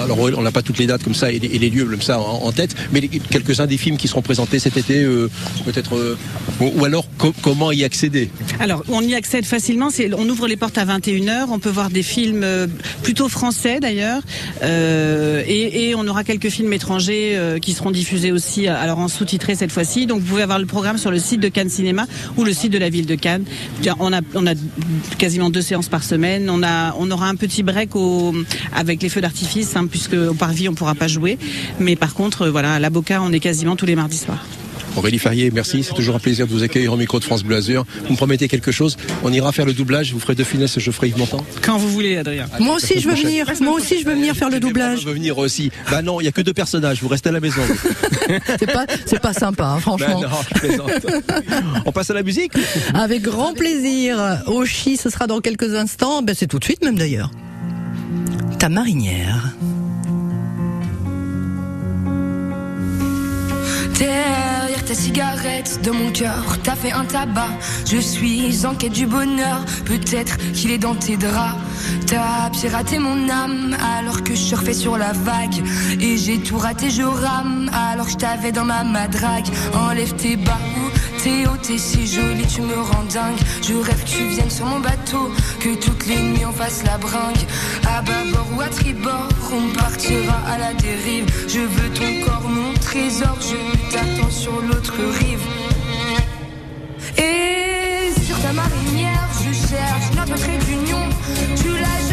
Alors 0.00 0.18
on 0.20 0.42
n'a 0.42 0.52
pas 0.52 0.62
toutes 0.62 0.78
les 0.78 0.86
dates 0.86 1.02
comme 1.04 1.14
ça 1.14 1.30
et 1.32 1.38
les, 1.38 1.48
et 1.48 1.58
les 1.58 1.70
lieux 1.70 1.84
comme 1.86 2.02
ça 2.02 2.20
en, 2.20 2.42
en 2.44 2.52
tête, 2.52 2.74
mais 2.92 3.00
quelques-uns 3.08 3.66
des 3.66 3.76
films 3.78 3.96
qui 3.96 4.08
seront 4.08 4.22
présentés 4.22 4.58
cet 4.58 4.76
été, 4.76 5.04
peut-être, 5.64 6.16
ou, 6.60 6.84
alors 6.84 7.06
co- 7.18 7.34
comment 7.42 7.72
y 7.72 7.84
accéder? 7.84 8.30
Alors, 8.60 8.82
on 8.88 9.02
y 9.02 9.14
accède 9.14 9.44
facilement. 9.44 9.88
On 10.18 10.28
ouvre 10.28 10.46
les 10.48 10.56
portes 10.56 10.78
à 10.78 10.84
21h. 10.84 11.46
On 11.50 11.58
peut 11.58 11.70
voir 11.70 11.90
des 11.90 12.02
films 12.02 12.44
plutôt 13.02 13.28
français 13.28 13.80
d'ailleurs. 13.80 14.22
Euh, 14.62 15.42
et, 15.46 15.88
et 15.88 15.94
on 15.94 16.06
aura 16.06 16.24
quelques 16.24 16.48
films 16.48 16.72
étrangers 16.72 17.32
euh, 17.36 17.58
qui 17.58 17.72
seront 17.72 17.90
diffusés 17.90 18.32
aussi, 18.32 18.68
euh, 18.68 18.74
alors 18.74 18.98
en 18.98 19.08
sous-titré 19.08 19.54
cette 19.54 19.72
fois-ci. 19.72 20.06
Donc, 20.06 20.20
vous 20.20 20.26
pouvez 20.26 20.42
avoir 20.42 20.58
le 20.58 20.66
programme 20.66 20.98
sur 20.98 21.10
le 21.10 21.18
site 21.18 21.40
de 21.40 21.48
Cannes 21.48 21.68
Cinéma 21.68 22.06
ou 22.36 22.44
le 22.44 22.52
site 22.52 22.72
de 22.72 22.78
la 22.78 22.88
ville 22.88 23.06
de 23.06 23.14
Cannes. 23.14 23.44
On 24.00 24.12
a, 24.12 24.20
on 24.34 24.46
a 24.46 24.54
quasiment 25.18 25.50
deux 25.50 25.62
séances 25.62 25.88
par 25.88 26.02
semaine. 26.02 26.48
On, 26.50 26.62
a, 26.62 26.94
on 26.98 27.10
aura 27.10 27.28
un 27.28 27.36
petit 27.36 27.62
break 27.62 27.96
au, 27.96 28.34
avec 28.74 29.02
les 29.02 29.08
feux 29.08 29.20
d'artifice, 29.20 29.76
hein, 29.76 29.86
puisque 29.86 30.14
au 30.14 30.34
parvis, 30.34 30.68
on 30.68 30.74
pourra 30.74 30.94
pas 30.94 31.08
jouer. 31.08 31.38
Mais 31.78 31.96
par 31.96 32.14
contre, 32.14 32.42
euh, 32.42 32.50
voilà, 32.50 32.74
à 32.74 32.78
la 32.78 32.90
Boca, 32.90 33.20
on 33.22 33.32
est 33.32 33.40
quasiment 33.40 33.76
tous 33.76 33.86
les 33.86 33.96
mardis 33.96 34.18
soirs. 34.18 34.44
Aurélie 34.96 35.18
Ferrier, 35.18 35.50
merci. 35.52 35.82
C'est 35.82 35.94
toujours 35.94 36.16
un 36.16 36.18
plaisir 36.18 36.46
de 36.46 36.52
vous 36.52 36.62
accueillir 36.62 36.92
au 36.92 36.96
micro 36.96 37.18
de 37.18 37.24
France 37.24 37.42
Bleu 37.44 37.56
Azur. 37.56 37.84
Vous 38.06 38.12
me 38.12 38.16
promettez 38.16 38.48
quelque 38.48 38.72
chose? 38.72 38.96
On 39.22 39.32
ira 39.32 39.52
faire 39.52 39.66
le 39.66 39.72
doublage. 39.74 40.12
Vous 40.12 40.20
ferez 40.20 40.34
De 40.34 40.42
et 40.42 40.80
je 40.80 40.90
ferai 40.90 41.08
Yves 41.08 41.18
Montand 41.18 41.44
Quand 41.62 41.76
vous 41.76 41.88
voulez, 41.88 42.16
Adrien. 42.16 42.46
Moi 42.60 42.76
aussi, 42.76 42.98
je 43.00 43.08
veux 43.08 43.14
venir. 43.14 43.46
Moi 43.60 43.74
aussi, 43.74 44.00
je 44.00 44.06
veux 44.06 44.14
venir 44.14 44.34
faire 44.34 44.48
le 44.50 44.60
doublage. 44.60 45.00
Je 45.00 45.06
veux 45.06 45.12
venir 45.12 45.36
aussi. 45.38 45.70
Bah 45.90 46.02
non, 46.02 46.20
il 46.20 46.24
y 46.24 46.28
a 46.28 46.32
que 46.32 46.40
deux 46.40 46.54
personnages. 46.54 47.02
Vous 47.02 47.08
restez 47.08 47.28
à 47.28 47.32
la 47.32 47.40
maison. 47.40 47.62
C'est 48.58 48.72
pas, 48.72 48.86
c'est 49.04 49.20
pas 49.20 49.32
sympa, 49.32 49.64
hein, 49.64 49.74
Bah 49.76 49.80
franchement. 49.80 50.20
non, 50.22 50.28
je 50.54 50.58
plaisante. 50.58 50.90
On 51.84 51.92
passe 51.92 52.10
à 52.10 52.14
la 52.14 52.22
musique? 52.22 52.52
Avec 52.94 53.22
grand 53.22 53.52
plaisir. 53.54 54.42
Oshi, 54.46 54.96
ce 54.96 55.10
sera 55.10 55.26
dans 55.26 55.40
quelques 55.40 55.74
instants. 55.74 56.22
Ben, 56.22 56.34
c'est 56.34 56.46
tout 56.46 56.58
de 56.58 56.64
suite 56.64 56.82
même 56.84 56.96
d'ailleurs. 56.96 57.30
Ta 58.58 58.68
marinière. 58.68 59.54
Derrière 63.98 64.84
ta 64.84 64.94
cigarette, 64.94 65.80
de 65.82 65.90
mon 65.90 66.12
cœur, 66.12 66.58
t'as 66.62 66.74
fait 66.74 66.92
un 66.92 67.06
tabac. 67.06 67.48
Je 67.90 67.96
suis 67.96 68.66
en 68.66 68.74
quête 68.74 68.92
du 68.92 69.06
bonheur, 69.06 69.64
peut-être 69.86 70.36
qu'il 70.52 70.70
est 70.70 70.78
dans 70.78 70.94
tes 70.94 71.16
draps. 71.16 71.56
T'as 72.06 72.50
piraté 72.50 72.98
mon 72.98 73.28
âme 73.30 73.74
alors 73.98 74.22
que 74.22 74.34
je 74.34 74.40
surfais 74.40 74.74
sur 74.74 74.98
la 74.98 75.12
vague. 75.12 75.62
Et 75.98 76.18
j'ai 76.18 76.38
tout 76.38 76.58
raté, 76.58 76.90
je 76.90 77.02
rame 77.02 77.70
alors 77.72 78.06
que 78.06 78.12
je 78.12 78.16
t'avais 78.18 78.52
dans 78.52 78.66
ma 78.66 78.84
madrague. 78.84 79.46
Enlève 79.74 80.14
tes 80.14 80.36
bas 80.36 80.58
tes 81.26 81.46
hauts, 81.46 81.60
t'es 81.60 81.78
si 81.78 82.06
jolie, 82.06 82.46
tu 82.46 82.60
me 82.60 82.78
rends 82.88 83.08
dingue. 83.12 83.40
Je 83.66 83.74
rêve 83.74 84.02
que 84.04 84.10
tu 84.16 84.24
viennes 84.34 84.50
sur 84.50 84.66
mon 84.66 84.80
bateau, 84.80 85.30
que 85.60 85.74
toutes 85.74 86.06
les 86.06 86.20
nuits 86.20 86.46
on 86.46 86.52
fasse 86.52 86.84
la 86.84 86.98
bringue. 86.98 87.44
À 87.94 88.00
bâbord 88.02 88.48
ou 88.56 88.60
à 88.60 88.68
tribord, 88.68 89.28
on 89.52 89.64
partira 89.76 90.38
à 90.52 90.58
la 90.58 90.72
dérive. 90.74 91.26
Je 91.48 91.60
veux 91.60 91.90
ton 91.98 92.10
corps, 92.24 92.48
mon 92.48 92.72
trésor, 92.74 93.36
je 93.40 93.58
t'attends 93.92 94.30
sur 94.30 94.56
l'autre 94.68 94.94
rive. 95.20 95.46
Et 97.18 98.12
sur 98.24 98.38
ta 98.40 98.52
marinière, 98.52 99.28
je 99.42 99.52
cherche 99.68 100.08
notre 100.16 100.36
trait 100.42 100.58
d'union. 100.66 101.04
Tu 101.60 101.70
l'as 101.82 102.05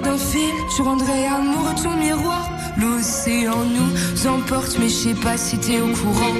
d'un 0.00 0.16
fil, 0.16 0.54
tu 0.74 0.82
rendrais 0.82 1.26
amoureux 1.26 1.74
ton 1.82 1.96
miroir. 1.96 2.50
L'océan 2.76 3.64
nous 3.64 4.26
emporte, 4.26 4.76
mais 4.80 4.88
je 4.88 4.94
sais 4.94 5.14
pas 5.14 5.36
si 5.36 5.58
t'es 5.58 5.80
au 5.80 5.88
courant 5.88 6.34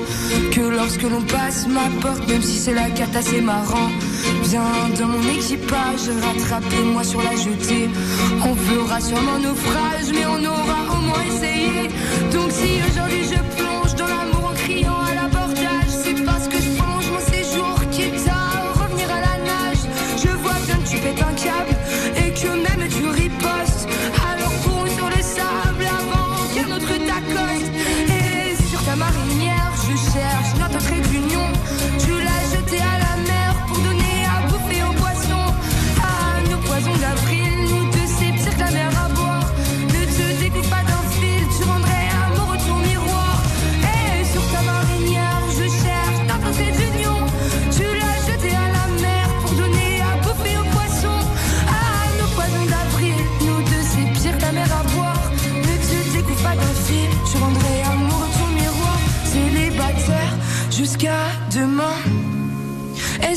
que 0.50 0.60
lorsque 0.60 1.02
l'on 1.02 1.22
passe 1.22 1.66
ma 1.68 1.88
porte, 2.00 2.26
même 2.28 2.42
si 2.42 2.58
c'est 2.58 2.74
la 2.74 2.90
cata, 2.90 3.22
c'est 3.22 3.40
marrant. 3.40 3.90
Viens 4.44 4.62
dans 4.98 5.06
mon 5.06 5.22
équipage, 5.28 6.08
rattrapez-moi 6.22 7.04
sur 7.04 7.22
la 7.22 7.36
jetée. 7.36 7.88
On 8.44 8.54
fera 8.54 9.00
sûrement 9.00 9.38
naufrage, 9.38 10.08
mais 10.12 10.26
on 10.26 10.44
aura 10.44 10.98
au 10.98 11.00
moins 11.02 11.22
essayé. 11.28 11.88
Donc 12.32 12.50
si 12.50 12.80
aujourd'hui 12.88 13.24
je 13.24 13.38
plonge 13.56 13.83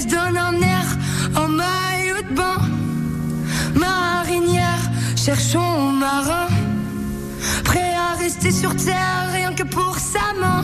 donne 0.07 0.37
un 0.37 0.61
air 0.61 0.85
en 1.35 1.47
maillot 1.47 2.21
de 2.29 2.33
bain. 2.35 2.57
Marinière, 3.75 4.83
cherchons 5.15 5.91
marin. 5.91 6.47
Prêt 7.63 7.93
à 7.95 8.17
rester 8.17 8.51
sur 8.51 8.75
terre 8.75 9.29
rien 9.33 9.53
que 9.53 9.63
pour 9.63 9.97
sa 9.97 10.33
main. 10.39 10.63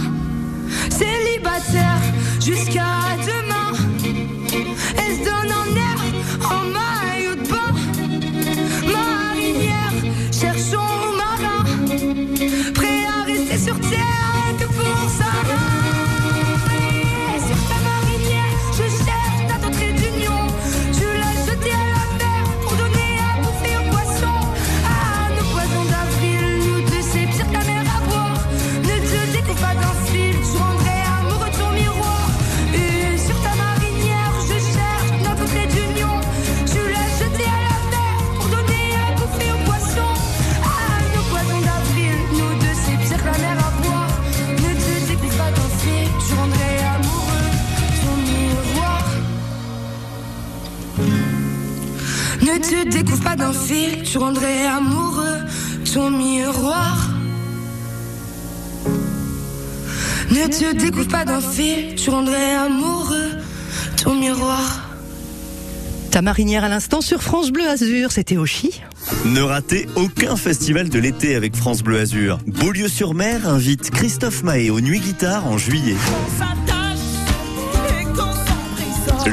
Célibataire 0.89 2.01
jusqu'à 2.39 2.91
demain. 3.25 3.53
Donne 5.25 5.42
pas 53.23 53.36
d'un 53.36 53.53
fil, 53.53 54.03
tu 54.03 54.17
rendrais 54.17 54.65
amoureux 54.67 55.39
ton 55.93 56.09
miroir. 56.09 57.09
Ne 60.31 60.47
te 60.47 60.75
découvre 60.75 61.07
pas 61.07 61.25
d'un 61.25 61.41
fil, 61.41 61.95
tu 61.95 62.09
rendrais 62.09 62.55
amoureux 62.55 63.31
ton 64.01 64.15
miroir. 64.15 64.89
Ta 66.12 66.21
marinière 66.21 66.63
à 66.63 66.69
l'instant 66.69 67.01
sur 67.01 67.23
France 67.23 67.51
Bleu 67.51 67.67
Azur, 67.67 68.12
c'était 68.12 68.38
Oshi. 68.38 68.81
Ne 69.25 69.41
ratez 69.41 69.88
aucun 69.95 70.36
festival 70.36 70.89
de 70.89 70.99
l'été 70.99 71.36
avec 71.36 71.55
France 71.55 71.81
Bleu 71.81 71.99
Azur. 71.99 72.39
Beaulieu-sur-Mer 72.45 73.47
invite 73.47 73.89
Christophe 73.89 74.43
Mahé 74.43 74.69
aux 74.69 74.81
Nuits 74.81 74.99
Guitare 74.99 75.47
en 75.47 75.57
juillet. 75.57 75.95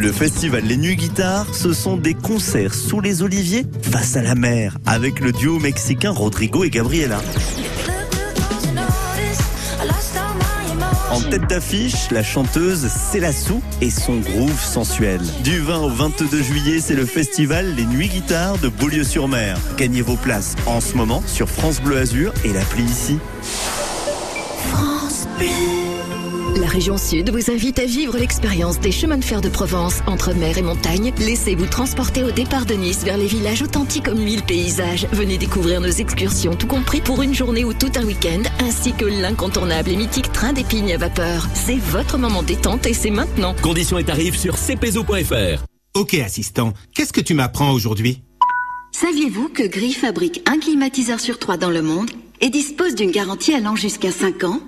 Le 0.00 0.12
festival 0.12 0.64
Les 0.64 0.78
Nuits 0.78 0.96
Guitare, 0.96 1.46
ce 1.54 1.74
sont 1.74 1.98
des 1.98 2.14
concerts 2.14 2.72
sous 2.72 3.02
les 3.02 3.22
oliviers 3.22 3.66
face 3.82 4.16
à 4.16 4.22
la 4.22 4.34
mer 4.34 4.78
avec 4.86 5.20
le 5.20 5.30
duo 5.30 5.58
mexicain 5.58 6.10
Rodrigo 6.10 6.64
et 6.64 6.70
Gabriela. 6.70 7.20
En 11.10 11.20
tête 11.20 11.46
d'affiche, 11.48 12.10
la 12.10 12.22
chanteuse 12.22 12.88
Célassou 12.88 13.60
et 13.82 13.90
son 13.90 14.20
groove 14.20 14.58
sensuel. 14.58 15.20
Du 15.44 15.58
20 15.58 15.80
au 15.80 15.90
22 15.90 16.42
juillet, 16.42 16.80
c'est 16.80 16.94
le 16.94 17.04
festival 17.04 17.74
Les 17.74 17.84
Nuits 17.84 18.08
Guitare 18.08 18.56
de 18.56 18.68
Beaulieu-sur-Mer. 18.68 19.58
Gagnez 19.76 20.00
vos 20.00 20.16
places 20.16 20.56
en 20.64 20.80
ce 20.80 20.96
moment 20.96 21.22
sur 21.26 21.50
France 21.50 21.82
Bleu 21.82 21.98
Azur 21.98 22.32
et 22.42 22.54
l'appli 22.54 22.84
ici. 22.84 23.18
France 24.72 25.28
Bleu. 25.36 25.89
La 26.60 26.66
région 26.66 26.98
Sud 26.98 27.30
vous 27.30 27.50
invite 27.50 27.78
à 27.78 27.86
vivre 27.86 28.18
l'expérience 28.18 28.78
des 28.78 28.92
chemins 28.92 29.16
de 29.16 29.24
fer 29.24 29.40
de 29.40 29.48
Provence 29.48 30.00
entre 30.06 30.34
mer 30.34 30.58
et 30.58 30.62
montagne. 30.62 31.10
Laissez-vous 31.18 31.64
transporter 31.64 32.22
au 32.22 32.32
départ 32.32 32.66
de 32.66 32.74
Nice 32.74 33.02
vers 33.02 33.16
les 33.16 33.28
villages 33.28 33.62
authentiques 33.62 34.08
aux 34.08 34.14
mille 34.14 34.42
paysages. 34.42 35.06
Venez 35.10 35.38
découvrir 35.38 35.80
nos 35.80 35.88
excursions, 35.88 36.54
tout 36.56 36.66
compris 36.66 37.00
pour 37.00 37.22
une 37.22 37.34
journée 37.34 37.64
ou 37.64 37.72
tout 37.72 37.90
un 37.96 38.04
week-end, 38.04 38.42
ainsi 38.58 38.92
que 38.92 39.06
l'incontournable 39.06 39.88
et 39.88 39.96
mythique 39.96 40.32
train 40.32 40.52
d'épines 40.52 40.90
à 40.90 40.98
vapeur. 40.98 41.48
C'est 41.54 41.78
votre 41.78 42.18
moment 42.18 42.42
détente 42.42 42.84
et 42.84 42.92
c'est 42.92 43.10
maintenant. 43.10 43.54
Conditions 43.62 43.96
et 43.96 44.04
tarifs 44.04 44.38
sur 44.38 44.56
cpzo.fr. 44.56 45.64
Ok 45.94 46.12
assistant, 46.12 46.74
qu'est-ce 46.94 47.14
que 47.14 47.22
tu 47.22 47.32
m'apprends 47.32 47.72
aujourd'hui? 47.72 48.20
Saviez-vous 48.92 49.48
que 49.48 49.66
Gris 49.66 49.94
fabrique 49.94 50.42
un 50.46 50.58
climatiseur 50.58 51.20
sur 51.20 51.38
trois 51.38 51.56
dans 51.56 51.70
le 51.70 51.80
monde 51.80 52.10
et 52.42 52.50
dispose 52.50 52.94
d'une 52.94 53.12
garantie 53.12 53.54
allant 53.54 53.76
jusqu'à 53.76 54.12
5 54.12 54.44
ans? 54.44 54.60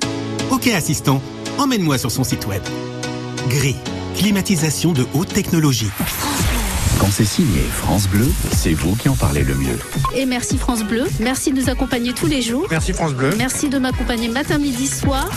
Ok 0.51 0.69
assistant, 0.69 1.21
emmène-moi 1.59 1.99
sur 1.99 2.11
son 2.11 2.25
site 2.25 2.47
web. 2.47 2.63
Gris, 3.49 3.77
climatisation 4.17 4.93
de 4.93 5.07
haute 5.15 5.33
technologie. 5.33 5.91
Quand 6.99 7.11
c'est 7.11 7.25
signé 7.25 7.61
France 7.61 8.09
Bleu, 8.09 8.29
c'est 8.53 8.75
vous 8.75 8.95
qui 8.95 9.09
en 9.09 9.17
parlez 9.17 9.43
le 9.43 9.55
mieux. 9.55 9.79
Et 10.15 10.25
merci 10.25 10.57
France 10.57 10.85
Bleu. 10.85 11.05
Merci 11.21 11.53
de 11.53 11.61
nous 11.61 11.69
accompagner 11.69 12.13
tous 12.13 12.27
les 12.27 12.43
jours. 12.43 12.67
Merci 12.71 12.93
France 12.93 13.15
Bleu. 13.15 13.31
Merci 13.37 13.69
de 13.69 13.79
m'accompagner 13.79 14.29
matin, 14.29 14.59
midi, 14.59 14.87
soir. 14.87 15.29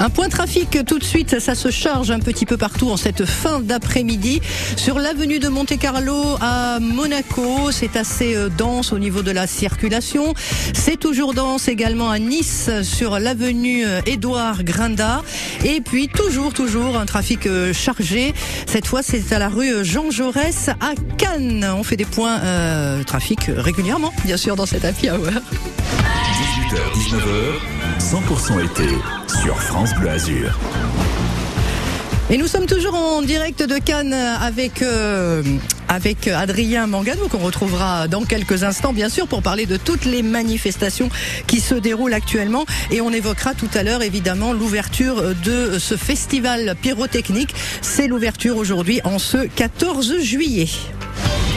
Un 0.00 0.08
point 0.08 0.30
trafic 0.30 0.78
tout 0.86 0.98
de 0.98 1.04
suite, 1.04 1.40
ça 1.40 1.54
se 1.54 1.70
charge 1.70 2.10
un 2.10 2.20
petit 2.20 2.46
peu 2.46 2.56
partout 2.56 2.90
en 2.90 2.96
cette 2.96 3.26
fin 3.26 3.60
d'après-midi. 3.60 4.40
Sur 4.76 4.98
l'avenue 4.98 5.38
de 5.38 5.48
Monte 5.48 5.78
Carlo 5.78 6.38
à 6.40 6.78
Monaco, 6.80 7.70
c'est 7.70 7.96
assez 7.96 8.34
euh, 8.34 8.48
dense 8.48 8.94
au 8.94 8.98
niveau 8.98 9.20
de 9.20 9.30
la 9.30 9.46
circulation. 9.46 10.32
C'est 10.72 10.98
toujours 10.98 11.34
dense 11.34 11.68
également 11.68 12.10
à 12.10 12.18
Nice 12.18 12.70
sur 12.82 13.18
l'avenue 13.18 13.84
euh, 13.86 14.00
Édouard 14.06 14.64
Grinda. 14.64 15.22
Et 15.66 15.82
puis 15.82 16.08
toujours, 16.08 16.54
toujours 16.54 16.96
un 16.96 17.04
trafic 17.04 17.46
euh, 17.46 17.74
chargé. 17.74 18.32
Cette 18.66 18.86
fois, 18.86 19.02
c'est 19.02 19.32
à 19.34 19.38
la 19.38 19.50
rue 19.50 19.84
Jean 19.84 20.10
Jaurès 20.10 20.70
à 20.80 20.94
Cannes. 21.18 21.70
On 21.76 21.82
fait 21.82 21.96
des 21.96 22.06
points 22.06 22.40
euh, 22.40 23.04
trafic 23.04 23.50
régulièrement, 23.54 24.14
bien 24.24 24.38
sûr, 24.38 24.56
dans 24.56 24.66
cette 24.66 24.86
happy 24.86 25.10
hour. 25.10 25.28
18h, 26.60 26.76
19h, 26.94 27.98
100% 27.98 28.64
été 28.64 28.88
sur 29.42 29.58
France 29.62 29.94
Bleu 29.94 30.10
Azur. 30.10 30.58
Et 32.28 32.36
nous 32.36 32.46
sommes 32.46 32.66
toujours 32.66 32.94
en 32.94 33.22
direct 33.22 33.62
de 33.62 33.78
Cannes 33.78 34.12
avec 34.12 34.82
euh, 34.82 35.42
avec 35.88 36.28
Adrien 36.28 36.86
Mangano 36.86 37.28
qu'on 37.28 37.38
retrouvera 37.38 38.08
dans 38.08 38.24
quelques 38.24 38.62
instants 38.62 38.92
bien 38.92 39.08
sûr 39.08 39.26
pour 39.26 39.42
parler 39.42 39.64
de 39.64 39.78
toutes 39.78 40.04
les 40.04 40.22
manifestations 40.22 41.08
qui 41.46 41.60
se 41.60 41.74
déroulent 41.74 42.14
actuellement 42.14 42.66
et 42.90 43.00
on 43.00 43.10
évoquera 43.10 43.54
tout 43.54 43.70
à 43.74 43.82
l'heure 43.82 44.02
évidemment 44.02 44.52
l'ouverture 44.52 45.34
de 45.42 45.78
ce 45.78 45.96
festival 45.96 46.76
pyrotechnique. 46.82 47.54
C'est 47.80 48.06
l'ouverture 48.06 48.58
aujourd'hui 48.58 49.00
en 49.04 49.18
ce 49.18 49.38
14 49.38 50.18
juillet. 50.20 50.68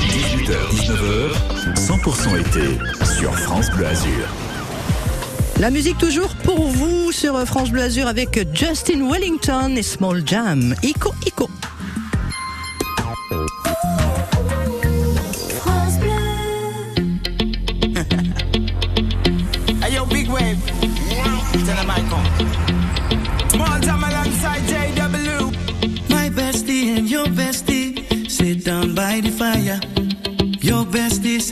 18h, 0.09 0.53
19h, 0.71 1.75
100% 1.75 2.39
été 2.39 3.15
sur 3.19 3.37
France 3.37 3.69
Bleu 3.71 3.87
Azur. 3.87 4.52
La 5.59 5.69
musique 5.69 5.97
toujours 5.97 6.35
pour 6.43 6.67
vous 6.67 7.11
sur 7.11 7.39
France 7.45 7.69
Bleu 7.69 7.83
Azur 7.83 8.07
avec 8.07 8.47
Justin 8.53 9.09
Wellington 9.09 9.75
et 9.75 9.83
Small 9.83 10.23
Jam. 10.25 10.75
Ico, 10.83 11.13
Ico. 11.25 11.49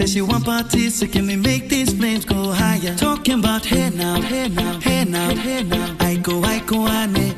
Says 0.02 0.14
she 0.14 0.22
want 0.22 0.46
parties, 0.46 0.96
so 0.96 1.08
can 1.08 1.28
we 1.28 1.36
make 1.36 1.70
these 1.70 1.94
flames 1.94 2.26
go 2.26 2.52
higher? 2.52 2.96
Talking 2.96 3.40
about 3.40 3.66
hey 3.66 3.90
now, 3.90 4.20
hey 4.22 4.48
now, 4.48 4.80
hey 4.80 5.06
now, 5.06 5.30
hey 5.36 5.64
now. 5.64 5.96
I 6.00 6.16
go, 6.16 6.42
I 6.44 6.60
go, 6.60 6.88
ane. 6.88 7.36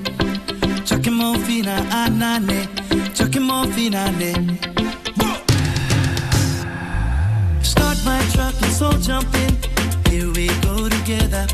Chucking 0.85 1.13
more 1.13 1.37
fina, 1.45 1.75
anane. 1.91 2.67
Chucking 3.15 3.43
more 3.43 3.65
fina, 3.75 4.11
ne. 4.19 4.31
Start 7.61 7.97
my 8.05 8.21
truck 8.33 8.55
and 8.61 8.73
so 8.79 8.91
jump 9.07 9.33
in. 9.43 9.53
Here 10.09 10.31
we 10.31 10.47
go 10.61 10.87
together. 10.87 11.45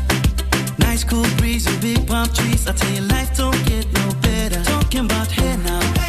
Nice 0.78 1.02
cool 1.04 1.26
breeze 1.38 1.66
and 1.66 1.80
big 1.80 2.06
palm 2.06 2.28
trees. 2.28 2.66
I 2.68 2.72
tell 2.72 2.92
you, 2.92 3.02
life 3.02 3.36
don't 3.36 3.60
get 3.66 3.86
no 3.98 4.06
better. 4.22 4.62
Talking 4.62 5.06
about 5.06 5.30
hey 5.30 5.56
now, 5.56 5.99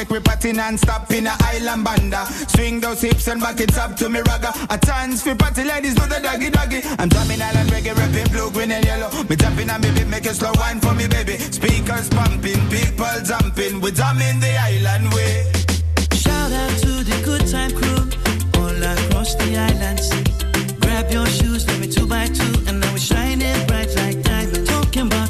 Make 0.00 0.10
me 0.12 0.20
party 0.20 0.52
non-stop 0.52 1.12
in 1.12 1.26
a 1.26 1.36
island 1.40 1.84
banda. 1.84 2.24
Swing 2.48 2.80
those 2.80 3.02
hips 3.02 3.28
and 3.28 3.38
back 3.38 3.60
it 3.60 3.76
up 3.76 3.96
to 3.96 4.08
me 4.08 4.20
ragga. 4.20 4.50
A 4.74 4.78
chance 4.78 5.22
for 5.22 5.34
party 5.34 5.62
ladies 5.62 5.94
do 5.94 6.06
the 6.06 6.18
doggy 6.18 6.48
doggy. 6.48 6.80
I'm 6.98 7.10
drumming 7.10 7.42
island 7.42 7.68
reggae, 7.68 7.94
rapping 7.94 8.32
blue, 8.32 8.50
green 8.50 8.72
and 8.72 8.82
yellow. 8.82 9.10
Me 9.24 9.36
jumping 9.36 9.66
me 9.66 9.90
beat, 9.92 10.06
make 10.08 10.24
a 10.24 10.32
slow 10.32 10.52
wine 10.54 10.80
for 10.80 10.94
me 10.94 11.06
baby. 11.06 11.36
Speakers 11.36 12.08
pumping, 12.08 12.66
people 12.70 13.20
jumping. 13.22 13.82
We 13.82 13.90
drumming 13.90 14.40
the 14.40 14.56
island 14.56 15.12
way. 15.12 15.52
Shout 16.14 16.50
out 16.50 16.78
to 16.80 17.04
the 17.04 17.20
good 17.22 17.46
time 17.46 17.72
crew 17.76 18.00
all 18.56 18.72
across 18.72 19.34
the 19.34 19.54
islands. 19.54 20.08
Grab 20.80 21.12
your 21.12 21.26
shoes, 21.26 21.66
let 21.66 21.78
me 21.78 21.88
two 21.88 22.06
by 22.06 22.26
two, 22.28 22.54
and 22.66 22.80
now 22.80 22.90
we're 22.90 22.98
shining 22.98 23.66
bright 23.66 23.94
like 23.96 24.22
diamonds. 24.22 24.66
Talking 24.66 25.08
about 25.08 25.29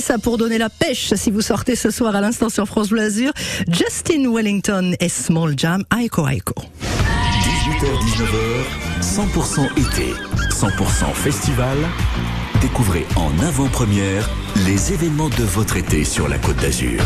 Ça 0.00 0.18
pour 0.18 0.38
donner 0.38 0.56
la 0.56 0.70
pêche 0.70 1.12
si 1.14 1.30
vous 1.30 1.42
sortez 1.42 1.76
ce 1.76 1.90
soir 1.90 2.16
à 2.16 2.22
l'instant 2.22 2.48
sur 2.48 2.66
France 2.66 2.88
Bleu 2.88 3.02
Azur. 3.02 3.32
Justin 3.68 4.32
Wellington 4.32 4.94
et 4.98 5.10
Small 5.10 5.52
Jam, 5.58 5.84
Aiko 6.00 6.26
Aiko. 6.26 6.54
18h, 7.42 7.86
19h, 8.00 8.64
100% 9.02 9.66
été, 9.78 10.14
100% 10.50 11.12
festival. 11.12 11.76
Découvrez 12.62 13.06
en 13.16 13.30
avant-première 13.44 14.28
les 14.66 14.92
événements 14.94 15.28
de 15.28 15.44
votre 15.44 15.76
été 15.76 16.04
sur 16.04 16.28
la 16.28 16.38
Côte 16.38 16.56
d'Azur. 16.56 17.02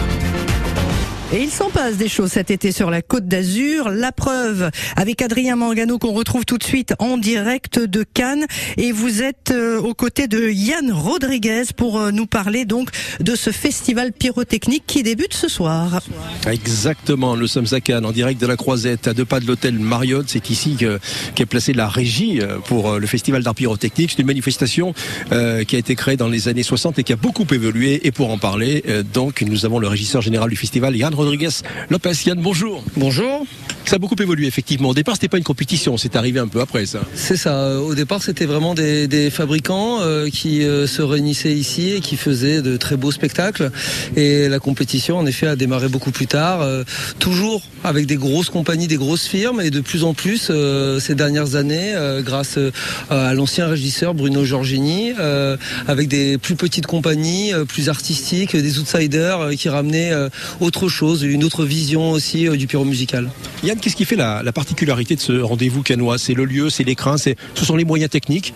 Et 1.33 1.43
il 1.43 1.51
s'en 1.51 1.69
passe 1.71 1.97
des 1.97 2.09
choses 2.09 2.33
cet 2.33 2.51
été 2.51 2.71
sur 2.71 2.91
la 2.91 3.03
Côte 3.03 3.27
d'Azur. 3.27 3.89
La 3.89 4.13
preuve 4.13 4.71
avec 4.95 5.21
Adrien 5.21 5.57
Mangano 5.57 5.99
qu'on 5.99 6.13
retrouve 6.13 6.45
tout 6.45 6.59
de 6.59 6.63
suite 6.63 6.95
en 7.01 7.17
direct 7.17 7.81
de 7.81 8.05
Cannes. 8.05 8.47
Et 8.77 8.93
vous 8.93 9.23
êtes 9.23 9.51
euh, 9.51 9.81
aux 9.81 9.95
côtés 9.95 10.29
de 10.29 10.49
Yann 10.49 10.93
Rodriguez 10.93 11.65
pour 11.77 11.99
euh, 11.99 12.11
nous 12.13 12.27
parler 12.27 12.67
donc 12.67 12.91
de 13.21 13.35
ce 13.35 13.51
festival 13.51 14.13
pyrotechnique 14.13 14.85
qui 14.87 15.03
débute 15.03 15.35
ce 15.35 15.49
soir. 15.49 16.01
Exactement, 16.47 17.37
nous 17.37 17.49
sommes 17.49 17.67
à 17.73 17.81
Cannes 17.81 18.05
en 18.05 18.13
direct 18.13 18.41
de 18.41 18.47
la 18.47 18.57
Croisette, 18.57 19.09
à 19.09 19.15
deux 19.15 19.25
pas 19.25 19.41
de 19.41 19.47
l'hôtel 19.47 19.79
Marriott. 19.79 20.27
C'est 20.29 20.51
ici 20.51 20.77
que, 20.79 21.01
qu'est 21.35 21.47
placée 21.47 21.73
la 21.73 21.89
régie 21.89 22.41
euh, 22.41 22.59
pour 22.59 22.99
le 22.99 23.07
festival 23.09 23.43
d'art 23.43 23.57
pyrotechnique. 23.57 24.11
C'est 24.11 24.21
une 24.21 24.27
manifestation 24.27 24.95
qui 25.31 25.77
a 25.77 25.79
été 25.79 25.97
créée 25.97 26.17
dans 26.17 26.29
les 26.29 26.49
années 26.49 26.63
60 26.63 26.99
et 26.99 27.03
qui 27.03 27.13
a 27.13 27.17
beaucoup 27.17 27.47
évolué. 27.51 28.07
Et 28.07 28.13
pour 28.13 28.31
en 28.31 28.39
parler, 28.39 28.85
donc, 29.13 29.43
nous 29.43 29.65
avons 29.65 29.79
le 29.79 29.89
régisseur 29.89 30.23
général 30.23 30.51
du 30.51 30.57
festival, 30.57 30.97
Yann 30.97 31.13
Rodriguez 31.13 31.24
Lopez. 31.31 32.11
Yann, 32.27 32.41
bonjour. 32.41 32.83
Bonjour. 32.97 33.47
Ça 33.87 33.97
a 33.97 33.99
beaucoup 33.99 34.17
évolué, 34.19 34.47
effectivement. 34.47 34.89
Au 34.89 34.95
départ, 34.95 35.15
c'était 35.15 35.29
pas 35.29 35.37
une 35.37 35.45
compétition, 35.45 35.99
c'est 35.99 36.17
arrivé 36.17 36.41
un 36.41 36.49
peu 36.49 36.61
après 36.61 36.87
ça. 36.87 37.01
C'est 37.15 37.37
ça. 37.37 37.79
Au 37.81 37.95
départ, 37.95 38.23
c'était 38.23 38.47
vraiment 38.47 38.75
des, 38.75 39.07
des 39.09 39.29
fabricants 39.29 39.99
euh, 40.01 40.31
qui 40.31 40.63
euh, 40.63 40.87
se 40.87 41.03
réunissaient 41.03 41.53
ici 41.53 41.91
et 41.91 42.01
qui 42.01 42.17
faisaient 42.17 42.63
de 42.63 42.79
très 42.79 42.97
beaux 42.97 43.13
spectacles. 43.13 43.71
Et 44.17 44.49
la 44.49 44.59
compétition, 44.59 45.19
en 45.19 45.27
effet, 45.27 45.47
a 45.47 45.57
démarré 45.57 45.89
beaucoup 45.89 46.13
plus 46.13 46.27
tard, 46.27 46.63
euh, 46.63 46.83
toujours 47.19 47.63
avec 47.85 48.07
des 48.07 48.17
grosses 48.17 48.49
compagnies, 48.49 48.87
des 48.87 48.97
grosses 48.97 49.27
firmes, 49.27 49.61
et 49.61 49.69
de 49.71 49.81
plus 49.81 50.05
en 50.05 50.15
plus 50.15 50.49
euh, 50.49 50.99
ces 50.99 51.15
dernières 51.15 51.55
années, 51.55 51.93
euh, 51.95 52.23
grâce 52.23 52.57
euh, 52.57 52.71
à 53.11 53.35
l'ancien 53.35 53.67
régisseur 53.67 54.15
Bruno 54.15 54.47
Giorgini, 54.47 55.13
euh, 55.19 55.59
avec 55.87 56.09
des 56.09 56.39
plus 56.39 56.57
petites 56.57 56.87
compagnies, 56.87 57.53
euh, 57.53 57.67
plus 57.67 57.91
artistiques, 57.91 58.57
des 58.57 58.79
outsiders 58.79 59.41
euh, 59.41 59.53
qui 59.53 59.69
ramenaient 59.69 60.13
euh, 60.13 60.31
autre 60.61 60.89
chose, 60.89 61.04
une 61.13 61.45
autre 61.45 61.65
vision 61.65 62.11
aussi 62.13 62.49
euh, 62.49 62.57
du 62.57 62.67
pyro 62.67 62.85
musical. 62.85 63.31
Yann, 63.63 63.79
qu'est-ce 63.79 63.97
qui 63.97 64.05
fait 64.05 64.17
la, 64.17 64.43
la 64.43 64.53
particularité 64.53 65.15
de 65.17 65.21
ce 65.21 65.33
rendez-vous 65.41 65.83
canois 65.83 66.19
C'est 66.19 66.35
le 66.35 66.45
lieu, 66.45 66.71
c'est 66.71 66.85
l'écran, 66.85 67.17
c'est, 67.17 67.37
ce 67.55 67.65
sont 67.65 67.77
les 67.77 67.85
moyens 67.85 68.11
techniques? 68.11 68.55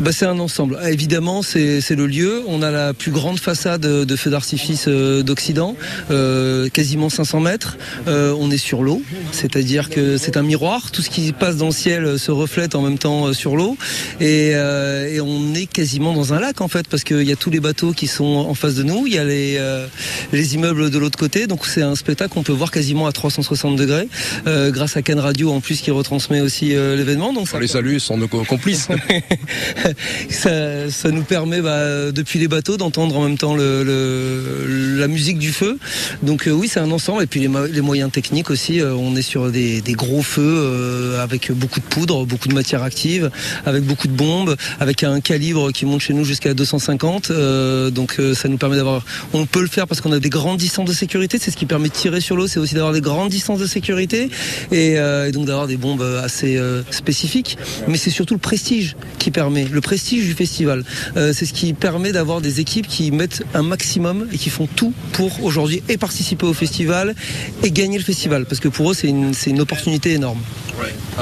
Bah, 0.00 0.12
C'est 0.12 0.26
un 0.26 0.38
ensemble. 0.38 0.78
Évidemment, 0.88 1.42
c'est 1.42 1.80
le 1.90 2.06
lieu. 2.06 2.42
On 2.46 2.62
a 2.62 2.70
la 2.70 2.94
plus 2.94 3.10
grande 3.10 3.38
façade 3.38 3.80
de 3.82 4.16
feux 4.16 4.30
d'artifice 4.30 4.84
euh, 4.88 5.22
d'Occident, 5.22 5.76
euh, 6.10 6.68
quasiment 6.68 7.08
500 7.08 7.40
mètres. 7.40 7.76
Euh, 8.08 8.34
on 8.38 8.50
est 8.50 8.58
sur 8.58 8.82
l'eau, 8.82 9.02
c'est-à-dire 9.32 9.90
que 9.90 10.16
c'est 10.16 10.36
un 10.36 10.42
miroir. 10.42 10.90
Tout 10.90 11.02
ce 11.02 11.10
qui 11.10 11.32
passe 11.32 11.56
dans 11.56 11.66
le 11.66 11.72
ciel 11.72 12.04
euh, 12.04 12.18
se 12.18 12.30
reflète 12.30 12.74
en 12.74 12.82
même 12.82 12.98
temps 12.98 13.26
euh, 13.26 13.32
sur 13.32 13.56
l'eau. 13.56 13.76
Et, 14.20 14.52
euh, 14.54 15.12
et 15.12 15.20
on 15.20 15.54
est 15.54 15.66
quasiment 15.66 16.12
dans 16.12 16.32
un 16.34 16.40
lac, 16.40 16.60
en 16.60 16.68
fait, 16.68 16.86
parce 16.88 17.04
qu'il 17.04 17.22
y 17.22 17.32
a 17.32 17.36
tous 17.36 17.50
les 17.50 17.60
bateaux 17.60 17.92
qui 17.92 18.06
sont 18.06 18.24
en 18.24 18.54
face 18.54 18.74
de 18.74 18.82
nous. 18.82 19.06
Il 19.06 19.14
y 19.14 19.18
a 19.18 19.24
les, 19.24 19.56
euh, 19.58 19.86
les 20.32 20.54
immeubles 20.54 20.90
de 20.90 20.98
l'autre 20.98 21.18
côté. 21.18 21.46
Donc 21.46 21.66
c'est 21.66 21.79
un 21.82 21.94
spectacle 21.94 22.32
qu'on 22.34 22.42
peut 22.42 22.52
voir 22.52 22.70
quasiment 22.70 23.06
à 23.06 23.12
360 23.12 23.76
degrés, 23.76 24.08
euh, 24.46 24.70
grâce 24.70 24.96
à 24.96 25.02
Cannes 25.02 25.18
Radio, 25.20 25.50
en 25.52 25.60
plus, 25.60 25.80
qui 25.80 25.90
retransmet 25.90 26.40
aussi 26.40 26.74
euh, 26.74 26.96
l'événement. 26.96 27.32
Donc 27.32 27.48
ça 27.48 27.58
les 27.60 27.66
salue, 27.68 27.98
sont 27.98 28.16
nos 28.16 28.28
co- 28.28 28.44
complices. 28.44 28.88
ça, 30.30 30.90
ça 30.90 31.10
nous 31.10 31.22
permet 31.22 31.60
bah, 31.60 32.12
depuis 32.12 32.38
les 32.38 32.48
bateaux 32.48 32.76
d'entendre 32.76 33.16
en 33.16 33.24
même 33.24 33.38
temps 33.38 33.54
le, 33.54 33.82
le- 33.84 34.98
la 34.98 35.08
musique 35.08 35.38
du 35.38 35.52
feu. 35.52 35.78
Donc 36.22 36.46
euh, 36.46 36.50
oui, 36.52 36.68
c'est 36.68 36.80
un 36.80 36.90
ensemble. 36.90 37.22
Et 37.22 37.26
puis 37.26 37.40
les, 37.40 37.48
mo- 37.48 37.66
les 37.66 37.80
moyens 37.80 38.10
techniques 38.10 38.50
aussi. 38.50 38.80
on 38.82 39.16
est 39.16 39.22
sur 39.22 39.50
des, 39.50 39.80
des 39.80 39.92
gros 39.92 40.22
feux 40.22 41.16
avec 41.20 41.52
beaucoup 41.52 41.80
de 41.80 41.84
poudre, 41.84 42.24
beaucoup 42.26 42.48
de 42.48 42.54
matière 42.54 42.82
active, 42.82 43.30
avec 43.66 43.84
beaucoup 43.84 44.08
de 44.08 44.12
bombes, 44.12 44.56
avec 44.78 45.04
un 45.04 45.20
calibre 45.20 45.72
qui 45.72 45.86
monte 45.86 46.00
chez 46.00 46.14
nous 46.14 46.24
jusqu'à 46.24 46.54
250. 46.54 47.30
euh, 47.30 47.90
donc 47.90 48.18
ça 48.34 48.48
nous 48.48 48.56
permet 48.58 48.76
d'avoir. 48.76 49.04
On 49.32 49.46
peut 49.46 49.60
le 49.62 49.68
faire 49.68 49.86
parce 49.86 50.00
qu'on 50.00 50.12
a 50.12 50.18
des 50.18 50.30
distances 50.56 50.88
de 50.88 50.94
sécurité. 50.94 51.38
C'est 51.40 51.50
ce 51.50 51.56
qui 51.56 51.66
permet 51.70 51.88
de 51.88 51.94
tirer 51.94 52.20
sur 52.20 52.36
l'eau. 52.36 52.48
C'est 52.48 52.58
aussi 52.58 52.74
d'avoir 52.74 52.92
des 52.92 53.00
grandes 53.00 53.30
distances 53.30 53.60
de 53.60 53.66
sécurité 53.66 54.28
et, 54.72 54.98
euh, 54.98 55.30
donc 55.30 55.46
d'avoir 55.46 55.68
des 55.68 55.76
bombes 55.76 56.02
assez 56.22 56.56
euh, 56.56 56.82
spécifiques. 56.90 57.56
Mais 57.86 57.96
c'est 57.96 58.10
surtout 58.10 58.34
le 58.34 58.40
prestige 58.40 58.96
qui 59.18 59.30
permet, 59.30 59.64
le 59.64 59.80
prestige 59.80 60.24
du 60.24 60.34
festival. 60.34 60.84
Euh, 61.16 61.32
c'est 61.32 61.46
ce 61.46 61.52
qui 61.52 61.72
permet 61.72 62.10
d'avoir 62.10 62.40
des 62.40 62.58
équipes 62.58 62.88
qui 62.88 63.12
mettent 63.12 63.44
un 63.54 63.62
maximum 63.62 64.26
et 64.32 64.36
qui 64.36 64.50
font 64.50 64.66
tout 64.66 64.92
pour 65.12 65.44
aujourd'hui 65.44 65.82
et 65.88 65.96
participer 65.96 66.44
au 66.44 66.54
festival 66.54 67.14
et 67.62 67.70
gagner 67.70 67.98
le 67.98 68.04
festival. 68.04 68.46
Parce 68.46 68.60
que 68.60 68.68
pour 68.68 68.90
eux, 68.90 68.94
c'est 68.94 69.08
une 69.08 69.60
opportunité 69.60 70.12
énorme. 70.12 70.40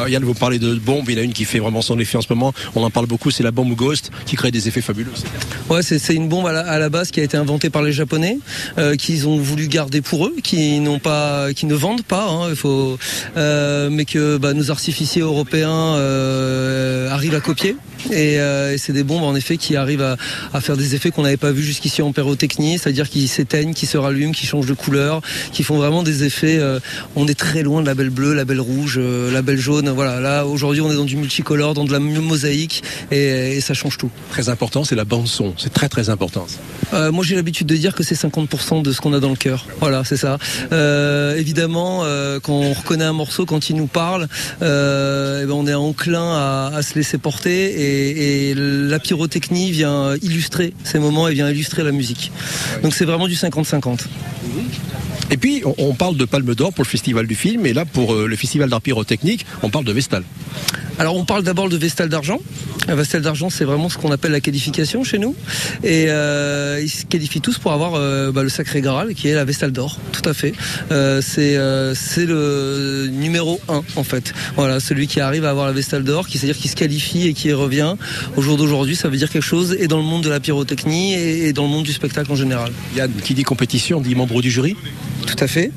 Yann, 0.09 0.25
vous 0.25 0.35
parlez 0.35 0.59
de 0.59 0.75
bombes, 0.75 1.05
il 1.09 1.16
y 1.16 1.18
en 1.18 1.23
a 1.23 1.25
une 1.25 1.33
qui 1.33 1.44
fait 1.44 1.59
vraiment 1.59 1.83
son 1.83 1.99
effet 1.99 2.18
en 2.18 2.23
ce 2.23 2.33
moment. 2.33 2.53
On 2.75 2.83
en 2.83 2.90
parle 2.90 3.07
beaucoup, 3.07 3.31
c'est 3.31 3.42
la 3.42 3.51
bombe 3.51 3.75
Ghost 3.75 4.11
qui 4.27 4.37
crée 4.37 4.51
des 4.51 4.68
effets 4.68 4.81
fabuleux. 4.81 5.12
Ouais, 5.68 5.83
c'est 5.83 6.14
une 6.14 6.29
bombe 6.29 6.47
à 6.47 6.79
la, 6.79 6.88
base 6.88 7.11
qui 7.11 7.21
a 7.21 7.23
été 7.23 7.37
inventée 7.37 7.71
par 7.71 7.83
les 7.83 7.92
Japonais, 7.92 8.38
euh, 8.79 8.97
qu'ils 8.97 9.29
ont 9.29 9.38
voulu 9.38 9.68
garder 9.68 10.01
pour 10.01 10.27
eux, 10.27 10.35
qui 10.42 10.81
n'ont 10.81 10.99
pas, 10.99 11.53
qui 11.53 11.66
ne 11.66 11.75
vendent 11.75 12.05
pas. 12.05 12.29
hein, 12.31 12.55
euh, 13.37 13.90
mais 13.90 14.05
que 14.05 14.37
bah, 14.37 14.55
nos 14.55 14.71
artificiers 14.71 15.23
européens 15.23 15.94
euh, 15.97 17.11
arrivent 17.11 17.35
à 17.35 17.40
copier. 17.40 17.77
Et, 18.11 18.40
euh, 18.40 18.72
et 18.74 18.78
c'est 18.78 18.92
des 18.92 19.02
bombes 19.02 19.22
en 19.22 19.34
effet 19.34 19.56
qui 19.56 19.76
arrivent 19.76 20.02
à, 20.02 20.16
à 20.52 20.61
faire 20.61 20.76
des 20.76 20.94
effets 20.94 21.11
qu'on 21.11 21.22
n'avait 21.22 21.37
pas 21.37 21.50
vus 21.50 21.62
jusqu'ici 21.62 22.02
en 22.02 22.12
pyrotechnie, 22.12 22.78
c'est-à-dire 22.78 23.08
qui 23.08 23.28
s'éteignent, 23.28 23.74
qui 23.74 23.87
se 23.87 23.98
rallument, 23.98 24.32
qui 24.32 24.46
changent 24.46 24.66
de 24.66 24.74
couleur, 24.74 25.20
qui 25.52 25.62
font 25.62 25.76
vraiment 25.76 26.02
des 26.02 26.24
effets. 26.24 26.58
euh, 26.58 26.80
on 27.16 27.26
est 27.26 27.38
très 27.38 27.62
loin 27.62 27.82
de 27.82 27.87
la 27.87 27.94
belle 27.94 28.11
bleue, 28.11 28.34
la 28.34 28.44
belle 28.44 28.61
rouge, 28.61 28.96
euh, 28.98 29.32
la 29.32 29.42
belle 29.42 29.58
jaune. 29.58 29.88
Voilà, 29.90 30.20
là 30.20 30.46
aujourd'hui 30.46 30.80
on 30.80 30.90
est 30.90 30.96
dans 30.96 31.04
du 31.04 31.16
multicolore, 31.16 31.74
dans 31.74 31.84
de 31.84 31.92
la 31.92 31.98
mosaïque, 31.98 32.82
et, 33.11 33.56
et 33.56 33.61
ça 33.61 33.74
change 33.74 33.98
tout. 33.98 34.11
Très 34.30 34.48
important, 34.48 34.84
c'est 34.84 34.94
la 34.94 35.04
bande 35.04 35.26
son. 35.26 35.54
C'est 35.56 35.72
très 35.72 35.88
très 35.88 36.11
important. 36.11 36.46
moi, 36.92 37.24
j'ai 37.24 37.34
l'habitude 37.34 37.66
de 37.66 37.76
dire 37.76 37.94
que 37.94 38.02
c'est 38.02 38.14
50% 38.14 38.82
de 38.82 38.92
ce 38.92 39.00
qu'on 39.00 39.12
a 39.12 39.20
dans 39.20 39.30
le 39.30 39.37
cœur. 39.37 39.66
Voilà, 39.80 40.04
c'est 40.04 40.16
ça. 40.16 40.38
Évidemment, 41.37 42.04
quand 42.42 42.54
on 42.54 42.72
reconnaît 42.72 43.04
un 43.04 43.12
morceau, 43.12 43.44
quand 43.46 43.70
il 43.70 43.76
nous 43.76 43.87
parle, 43.87 44.28
eh 44.61 44.64
ben, 44.64 45.50
on 45.50 45.66
est 45.66 45.74
enclin 45.74 46.32
à, 46.32 46.72
à 46.74 46.82
se 46.82 46.94
laisser 46.94 47.18
porter. 47.18 47.80
Et, 47.80 47.88
et 47.88 48.55
la 48.55 48.98
pyrotechnie 48.98 49.70
vient 49.70 50.14
illustrer 50.22 50.72
ces 50.85 50.98
moments 50.98 51.29
et 51.29 51.35
vient 51.35 51.51
illustrer 51.51 51.85
la 51.85 51.92
musique. 51.92 52.31
Donc, 52.83 52.94
c'est 52.94 53.05
vraiment 53.05 53.29
du 53.29 53.35
50-50. 53.35 54.01
Et 55.31 55.37
puis, 55.37 55.62
on, 55.79 55.94
parle 55.94 56.16
de 56.16 56.24
Palme 56.24 56.55
d'Or 56.55 56.72
pour 56.72 56.85
le 56.85 56.88
festival 56.88 57.27
du 57.27 57.35
film, 57.35 57.66
et 57.66 57.74
là, 57.74 57.85
pour 57.85 58.14
euh, 58.14 58.27
le 58.27 58.37
festival 58.37 58.70
d'art 58.70 58.81
pyrotechnique, 58.81 59.44
on 59.62 59.68
parle 59.68 59.85
de 59.85 59.92
Vestal. 59.92 60.22
Alors 60.98 61.16
on 61.16 61.24
parle 61.24 61.44
d'abord 61.44 61.68
de 61.68 61.76
Vestal 61.76 62.08
d'argent. 62.08 62.40
La 62.88 62.96
Vestal 62.96 63.22
d'argent, 63.22 63.50
c'est 63.50 63.64
vraiment 63.64 63.88
ce 63.88 63.98
qu'on 63.98 64.11
appelle 64.11 64.32
la 64.32 64.40
qualification 64.40 65.04
chez 65.04 65.18
nous. 65.18 65.37
Et 65.84 66.06
euh, 66.08 66.80
ils 66.82 66.88
se 66.88 67.04
qualifient 67.04 67.40
tous 67.40 67.58
pour 67.58 67.72
avoir 67.72 67.94
euh, 67.94 68.32
bah, 68.32 68.42
le 68.42 68.48
sacré 68.48 68.80
Graal, 68.80 69.14
qui 69.14 69.28
est 69.28 69.34
la 69.34 69.44
Vestal 69.44 69.70
d'or. 69.70 69.98
Tout 70.12 70.28
à 70.28 70.34
fait. 70.34 70.54
Euh, 70.90 71.20
c'est 71.22 71.56
euh, 71.56 71.94
c'est 71.94 72.26
le 72.26 73.08
numéro 73.12 73.61
1 73.68 73.82
en 73.94 74.02
fait. 74.02 74.34
Voilà, 74.56 74.80
celui 74.80 75.06
qui 75.06 75.20
arrive 75.20 75.44
à 75.44 75.50
avoir 75.50 75.66
la 75.66 75.72
Vestal 75.72 76.02
d'or, 76.02 76.26
qui 76.26 76.38
c'est-à-dire 76.38 76.61
qui 76.61 76.68
se 76.68 76.76
qualifie 76.76 77.28
et 77.28 77.32
qui 77.32 77.52
revient. 77.52 77.94
Au 78.37 78.42
jour 78.42 78.56
d'aujourd'hui, 78.56 78.96
ça 78.96 79.08
veut 79.08 79.16
dire 79.16 79.30
quelque 79.30 79.42
chose 79.42 79.76
et 79.78 79.87
dans 79.87 79.98
le 79.98 80.04
monde 80.04 80.24
de 80.24 80.30
la 80.30 80.40
pyrotechnie 80.40 81.14
et, 81.14 81.48
et 81.48 81.52
dans 81.52 81.62
le 81.62 81.70
monde 81.70 81.84
du 81.84 81.92
spectacle 81.92 82.32
en 82.32 82.37
général. 82.37 82.72
Yann, 82.96 83.12
qui 83.22 83.34
dit 83.34 83.44
compétition, 83.44 84.00
dit 84.00 84.16
membre 84.16 84.42
du 84.42 84.50
jury 84.50 84.76
Tout 85.26 85.37
à 85.38 85.46
fait. 85.46 85.70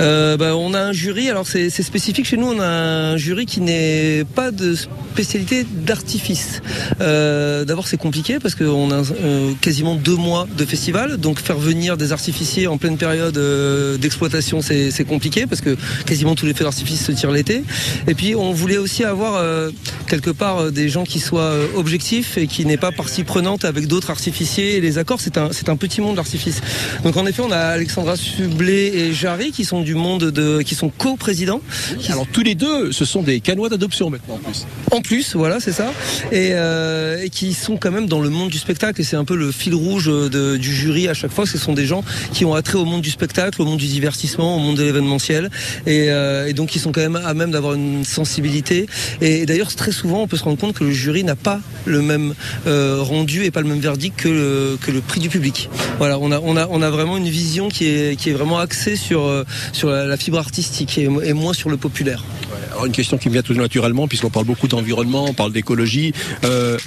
Euh, 0.00 0.36
bah, 0.36 0.56
on 0.56 0.74
a 0.74 0.80
un 0.80 0.92
jury, 0.92 1.30
alors 1.30 1.46
c'est 1.46 1.70
spécifique 1.70 2.26
chez 2.26 2.36
nous, 2.36 2.46
on 2.48 2.60
a 2.60 2.66
un 2.66 3.16
jury 3.16 3.46
qui 3.46 3.60
n'est 3.60 4.24
pas 4.34 4.50
de 4.50 4.74
spécialité 5.12 5.64
d'artifice. 5.64 6.62
Euh, 7.00 7.64
D'abord 7.64 7.86
c'est 7.86 7.96
compliqué 7.96 8.38
parce 8.38 8.54
qu'on 8.54 8.90
a 8.90 9.02
euh, 9.02 9.52
quasiment 9.60 9.94
deux 9.94 10.16
mois 10.16 10.46
de 10.56 10.64
festival, 10.64 11.18
donc 11.18 11.40
faire 11.40 11.58
venir 11.58 11.96
des 11.96 12.12
artificiers 12.12 12.66
en 12.66 12.78
pleine 12.78 12.96
période 12.96 13.36
euh, 13.36 13.96
d'exploitation 13.96 14.60
c'est 14.62 15.04
compliqué 15.04 15.46
parce 15.46 15.60
que 15.60 15.76
quasiment 16.06 16.34
tous 16.34 16.46
les 16.46 16.54
feux 16.54 16.64
d'artifice 16.64 17.04
se 17.04 17.12
tirent 17.12 17.30
l'été. 17.30 17.62
Et 18.06 18.14
puis 18.14 18.34
on 18.34 18.52
voulait 18.52 18.78
aussi 18.78 19.04
avoir 19.04 19.34
euh, 19.36 19.70
quelque 20.08 20.30
part 20.30 20.72
des 20.72 20.88
gens 20.88 21.04
qui 21.04 21.20
soient 21.20 21.54
objectifs 21.76 22.38
et 22.38 22.46
qui 22.46 22.64
n'aient 22.64 22.76
pas 22.76 22.92
partie 22.92 23.24
prenante 23.24 23.64
avec 23.64 23.86
d'autres 23.86 24.10
artificiers 24.10 24.76
et 24.76 24.80
les 24.80 24.98
accords. 24.98 25.20
C'est 25.20 25.38
un, 25.38 25.50
un 25.66 25.76
petit 25.76 26.00
monde 26.00 26.16
l'artifice. 26.16 26.60
Donc 27.04 27.16
en 27.16 27.26
effet 27.26 27.42
on 27.42 27.52
a 27.52 27.58
Alexandra 27.58 28.16
Sublet 28.16 28.86
et 28.96 29.12
Jarry 29.12 29.52
qui 29.52 29.59
sont 29.64 29.80
du 29.82 29.94
monde 29.94 30.24
de, 30.30 30.62
qui 30.62 30.74
sont 30.74 30.90
co-présidents. 30.90 31.60
Alors 32.08 32.26
tous 32.32 32.42
les 32.42 32.54
deux, 32.54 32.92
ce 32.92 33.04
sont 33.04 33.22
des 33.22 33.40
canois 33.40 33.68
d'adoption 33.68 34.10
maintenant 34.10 34.34
en 34.34 34.38
plus. 34.38 34.66
En 34.90 35.00
plus, 35.00 35.36
voilà, 35.36 35.60
c'est 35.60 35.72
ça. 35.72 35.92
Et, 36.32 36.50
euh, 36.52 37.22
et 37.22 37.30
qui 37.30 37.54
sont 37.54 37.76
quand 37.76 37.90
même 37.90 38.06
dans 38.06 38.20
le 38.20 38.30
monde 38.30 38.50
du 38.50 38.58
spectacle. 38.58 39.00
Et 39.00 39.04
c'est 39.04 39.16
un 39.16 39.24
peu 39.24 39.36
le 39.36 39.52
fil 39.52 39.74
rouge 39.74 40.06
de- 40.06 40.56
du 40.56 40.74
jury 40.74 41.08
à 41.08 41.14
chaque 41.14 41.32
fois. 41.32 41.46
Ce 41.46 41.58
sont 41.58 41.72
des 41.72 41.86
gens 41.86 42.02
qui 42.32 42.44
ont 42.44 42.54
attrait 42.54 42.78
au 42.78 42.84
monde 42.84 43.02
du 43.02 43.10
spectacle, 43.10 43.60
au 43.62 43.64
monde 43.64 43.78
du 43.78 43.86
divertissement, 43.86 44.56
au 44.56 44.58
monde 44.58 44.76
de 44.76 44.82
l'événementiel. 44.82 45.50
Et, 45.86 46.06
euh, 46.10 46.46
et 46.48 46.52
donc, 46.52 46.74
ils 46.74 46.80
sont 46.80 46.92
quand 46.92 47.00
même 47.00 47.16
à 47.16 47.34
même 47.34 47.50
d'avoir 47.50 47.74
une 47.74 48.04
sensibilité. 48.04 48.86
Et, 49.20 49.46
d'ailleurs, 49.46 49.74
très 49.74 49.92
souvent, 49.92 50.22
on 50.22 50.26
peut 50.26 50.36
se 50.36 50.44
rendre 50.44 50.58
compte 50.58 50.74
que 50.74 50.84
le 50.84 50.92
jury 50.92 51.24
n'a 51.24 51.36
pas 51.36 51.60
le 51.84 52.02
même 52.02 52.34
euh, 52.66 52.98
rendu 53.00 53.44
et 53.44 53.50
pas 53.50 53.60
le 53.60 53.68
même 53.68 53.80
verdict 53.80 54.18
que 54.18 54.28
le, 54.28 54.78
que 54.80 54.90
le 54.90 55.00
prix 55.00 55.20
du 55.20 55.28
public. 55.28 55.68
Voilà, 55.98 56.18
on 56.18 56.30
a, 56.32 56.40
on 56.40 56.56
a, 56.56 56.66
on 56.70 56.82
a 56.82 56.90
vraiment 56.90 57.16
une 57.16 57.28
vision 57.28 57.68
qui 57.68 57.86
est, 57.86 58.18
qui 58.18 58.30
est 58.30 58.32
vraiment 58.32 58.58
axée 58.58 58.96
sur, 58.96 59.26
sur 59.72 59.90
la, 59.90 60.16
fibre 60.16 60.38
artistique 60.38 60.98
et, 60.98 61.04
et 61.24 61.32
moins 61.32 61.52
sur 61.52 61.70
le 61.70 61.76
populaire. 61.76 62.24
Alors 62.72 62.86
une 62.86 62.92
question 62.92 63.18
qui 63.18 63.28
me 63.28 63.34
vient 63.34 63.42
tout 63.42 63.54
naturellement, 63.54 64.08
puisqu'on 64.08 64.30
parle 64.30 64.46
beaucoup 64.46 64.68
d'environnement, 64.68 65.24
on 65.28 65.34
parle 65.34 65.52
d'écologie. 65.52 66.12
Euh, 66.44 66.78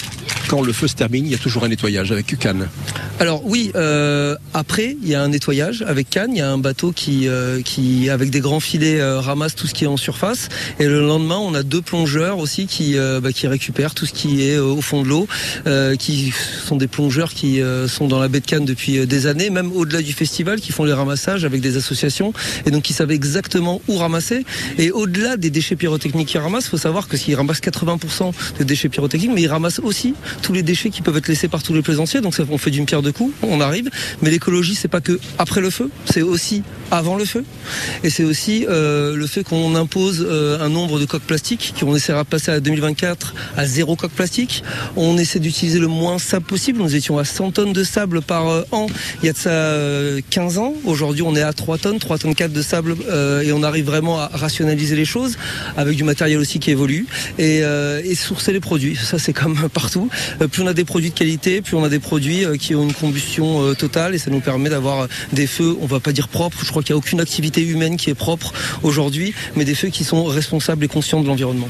quand 0.53 0.61
le 0.61 0.71
feu 0.71 0.87
se 0.87 0.93
termine, 0.93 1.25
il 1.25 1.31
y 1.31 1.33
a 1.33 1.39
toujours 1.39 1.63
un 1.63 1.67
nettoyage 1.67 2.11
avec 2.11 2.37
Cannes. 2.37 2.67
Alors 3.19 3.43
oui, 3.43 3.71
euh, 3.73 4.35
après 4.53 4.95
il 5.01 5.09
y 5.09 5.15
a 5.15 5.23
un 5.23 5.29
nettoyage 5.29 5.83
avec 5.87 6.11
Cannes, 6.11 6.29
il 6.31 6.37
y 6.37 6.41
a 6.41 6.51
un 6.51 6.59
bateau 6.59 6.91
qui, 6.91 7.27
euh, 7.27 7.63
qui 7.63 8.07
avec 8.11 8.29
des 8.29 8.39
grands 8.39 8.59
filets 8.59 8.99
euh, 8.99 9.19
ramasse 9.19 9.55
tout 9.55 9.65
ce 9.65 9.73
qui 9.73 9.85
est 9.85 9.87
en 9.87 9.97
surface 9.97 10.49
et 10.79 10.85
le 10.85 11.01
lendemain 11.01 11.37
on 11.37 11.55
a 11.55 11.63
deux 11.63 11.81
plongeurs 11.81 12.37
aussi 12.37 12.67
qui, 12.67 12.95
bah, 12.95 13.31
qui 13.31 13.47
récupèrent 13.47 13.95
tout 13.95 14.05
ce 14.05 14.13
qui 14.13 14.47
est 14.47 14.59
au 14.59 14.81
fond 14.81 15.01
de 15.01 15.07
l'eau, 15.07 15.27
qui 15.97 16.31
sont 16.63 16.75
des 16.75 16.87
plongeurs 16.87 17.33
qui 17.33 17.59
sont 17.87 18.07
dans 18.07 18.19
la 18.19 18.27
baie 18.27 18.39
de 18.39 18.45
Cannes 18.45 18.65
depuis 18.65 19.07
des 19.07 19.25
années, 19.25 19.49
même 19.49 19.71
au-delà 19.71 20.03
du 20.03 20.13
festival, 20.13 20.61
qui 20.61 20.71
font 20.71 20.83
les 20.83 20.93
ramassages 20.93 21.45
avec 21.45 21.61
des 21.61 21.77
associations 21.77 22.31
et 22.67 22.71
donc 22.71 22.83
qui 22.83 22.93
savent 22.93 23.11
exactement 23.11 23.81
où 23.87 23.97
ramasser. 23.97 24.45
Et 24.77 24.91
au-delà 24.91 25.37
des 25.37 25.49
déchets 25.49 25.75
pyrotechniques 25.75 26.27
qu'ils 26.27 26.41
ramassent, 26.41 26.67
faut 26.67 26.77
savoir 26.77 27.07
que 27.07 27.17
s'ils 27.17 27.35
ramassent 27.35 27.61
80% 27.61 28.33
des 28.59 28.65
déchets 28.65 28.89
pyrotechniques, 28.89 29.32
mais 29.34 29.41
ils 29.41 29.47
ramassent 29.47 29.80
aussi 29.80 30.13
tous 30.43 30.53
les 30.53 30.61
déchets 30.61 30.91
qui 30.91 31.01
peuvent 31.01 31.17
être 31.17 31.27
laissés 31.27 31.47
par 31.47 31.63
tous 31.63 31.73
les 31.73 31.81
plaisanciers. 31.81 32.21
Donc 32.21 32.35
on 32.51 32.57
fait 32.59 32.69
d'une 32.69 32.85
pierre 32.85 33.01
deux 33.01 33.11
coups, 33.11 33.33
on 33.41 33.59
arrive. 33.61 33.89
Mais 34.21 34.29
l'écologie, 34.29 34.75
c'est 34.75 34.87
pas 34.87 35.01
que 35.01 35.19
après 35.39 35.61
le 35.61 35.71
feu, 35.71 35.89
c'est 36.05 36.21
aussi 36.21 36.61
avant 36.91 37.15
le 37.15 37.25
feu. 37.25 37.43
Et 38.03 38.09
c'est 38.09 38.23
aussi 38.23 38.65
euh, 38.69 39.15
le 39.15 39.25
fait 39.25 39.43
qu'on 39.43 39.75
impose 39.75 40.25
euh, 40.29 40.63
un 40.63 40.69
nombre 40.69 40.99
de 40.99 41.05
coques 41.05 41.23
plastiques, 41.23 41.73
qu'on 41.79 41.95
essaiera 41.95 42.23
de 42.23 42.27
passer 42.27 42.51
à 42.51 42.59
2024 42.59 43.33
à 43.57 43.65
zéro 43.65 43.95
coque 43.95 44.11
plastique. 44.11 44.63
On 44.95 45.17
essaie 45.17 45.39
d'utiliser 45.39 45.79
le 45.79 45.87
moins 45.87 46.19
sable 46.19 46.45
possible. 46.45 46.79
Nous 46.79 46.95
étions 46.95 47.17
à 47.17 47.25
100 47.25 47.51
tonnes 47.51 47.73
de 47.73 47.83
sable 47.83 48.21
par 48.21 48.47
euh, 48.49 48.63
an 48.71 48.87
il 49.21 49.27
y 49.27 49.29
a 49.29 49.33
de 49.33 49.37
ça 49.37 49.49
euh, 49.49 50.21
15 50.29 50.57
ans. 50.57 50.73
Aujourd'hui, 50.83 51.23
on 51.23 51.35
est 51.35 51.41
à 51.41 51.53
3 51.53 51.77
tonnes, 51.77 51.99
3 51.99 52.19
tonnes 52.19 52.35
4 52.35 52.51
de 52.51 52.61
sable 52.61 52.95
et 53.43 53.51
on 53.53 53.63
arrive 53.63 53.85
vraiment 53.85 54.19
à 54.19 54.27
rationaliser 54.27 54.95
les 54.95 55.05
choses 55.05 55.37
avec 55.77 55.95
du 55.95 56.03
matériel 56.03 56.37
aussi 56.39 56.59
qui 56.59 56.71
évolue 56.71 57.07
et 57.39 57.63
sourcer 58.15 58.51
les 58.51 58.59
produits. 58.59 58.95
Ça, 58.95 59.17
c'est 59.17 59.33
comme 59.33 59.69
partout. 59.73 60.09
Euh, 60.41 60.47
plus 60.47 60.61
on 60.63 60.67
a 60.67 60.73
des 60.73 60.86
produits 60.86 61.09
de 61.09 61.15
qualité, 61.15 61.61
plus 61.61 61.75
on 61.75 61.84
a 61.84 61.89
des 61.89 61.99
produits 61.99 62.45
euh, 62.45 62.57
qui 62.57 62.75
ont 62.75 62.84
une 62.84 62.93
combustion 62.93 63.63
euh, 63.63 63.73
totale 63.73 64.15
et 64.15 64.17
ça 64.17 64.31
nous 64.31 64.39
permet 64.39 64.69
d'avoir 64.69 65.07
des 65.31 65.47
feux, 65.47 65.75
on 65.81 65.86
va 65.86 65.99
pas 65.99 66.11
dire 66.11 66.27
propres. 66.27 66.59
Je 66.63 66.69
crois 66.69 66.84
qu'il 66.84 66.93
n'y 66.93 66.97
a 66.97 66.99
aucune 66.99 67.19
activité 67.19 67.61
humaine 67.61 67.97
qui 67.97 68.09
est 68.09 68.15
propre 68.15 68.53
aujourd'hui, 68.84 69.34
mais 69.55 69.65
des 69.65 69.75
feux 69.75 69.89
qui 69.89 70.03
sont 70.03 70.25
responsables 70.25 70.84
et 70.84 70.88
conscients 70.88 71.21
de 71.21 71.27
l'environnement. 71.27 71.69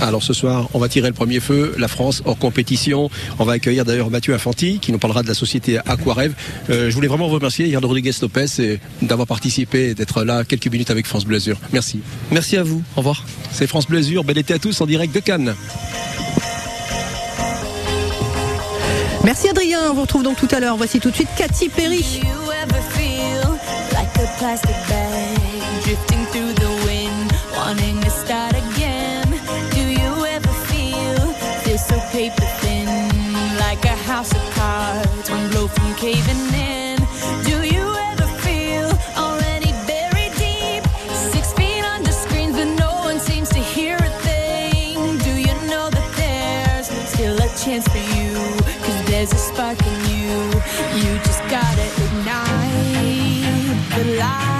Alors 0.00 0.22
ce 0.22 0.32
soir, 0.32 0.68
on 0.74 0.78
va 0.78 0.88
tirer 0.88 1.08
le 1.08 1.14
premier 1.14 1.40
feu, 1.40 1.74
la 1.76 1.88
France 1.88 2.22
hors 2.24 2.38
compétition. 2.38 3.10
On 3.38 3.44
va 3.44 3.54
accueillir 3.54 3.84
d'ailleurs 3.84 4.10
Mathieu 4.10 4.32
Infanti 4.32 4.78
qui 4.78 4.92
nous 4.92 4.98
parlera 4.98 5.22
de 5.22 5.28
la 5.28 5.34
société 5.34 5.78
Aquarêve. 5.78 6.34
Euh, 6.70 6.88
je 6.88 6.94
voulais 6.94 7.08
vraiment 7.08 7.26
vous 7.26 7.34
remercier, 7.34 7.66
Yann 7.68 7.84
Rodriguez 7.84 8.12
Lopez, 8.22 8.78
d'avoir 9.02 9.26
participé 9.26 9.90
et 9.90 9.94
d'être 9.94 10.22
là 10.22 10.44
quelques 10.44 10.68
minutes 10.68 10.90
avec 10.90 11.06
France 11.06 11.24
Bleu. 11.24 11.38
Merci. 11.72 12.00
Merci 12.30 12.56
à 12.56 12.62
vous. 12.62 12.82
Au 12.94 12.98
revoir. 12.98 13.24
C'est 13.52 13.66
France 13.66 13.86
Bleu 13.86 13.98
Azur. 13.98 14.24
Bel 14.24 14.38
été 14.38 14.54
à 14.54 14.58
tous 14.58 14.80
en 14.80 14.86
direct 14.86 15.14
de 15.14 15.20
Cannes. 15.20 15.54
Merci 19.24 19.48
Adrien, 19.48 19.90
on 19.90 19.94
vous 19.94 20.02
retrouve 20.02 20.22
donc 20.22 20.36
tout 20.36 20.48
à 20.52 20.60
l'heure. 20.60 20.76
Voici 20.76 21.00
tout 21.00 21.10
de 21.10 21.14
suite 21.14 21.28
Cathy 21.36 21.68
Perry. 21.68 22.22
There's 49.28 49.42
a 49.42 49.54
spark 49.54 49.78
in 49.86 50.00
you. 50.10 50.38
You 51.00 51.18
just 51.18 51.42
gotta 51.48 51.86
ignite 52.04 53.16
the 53.96 54.16
light 54.18 54.57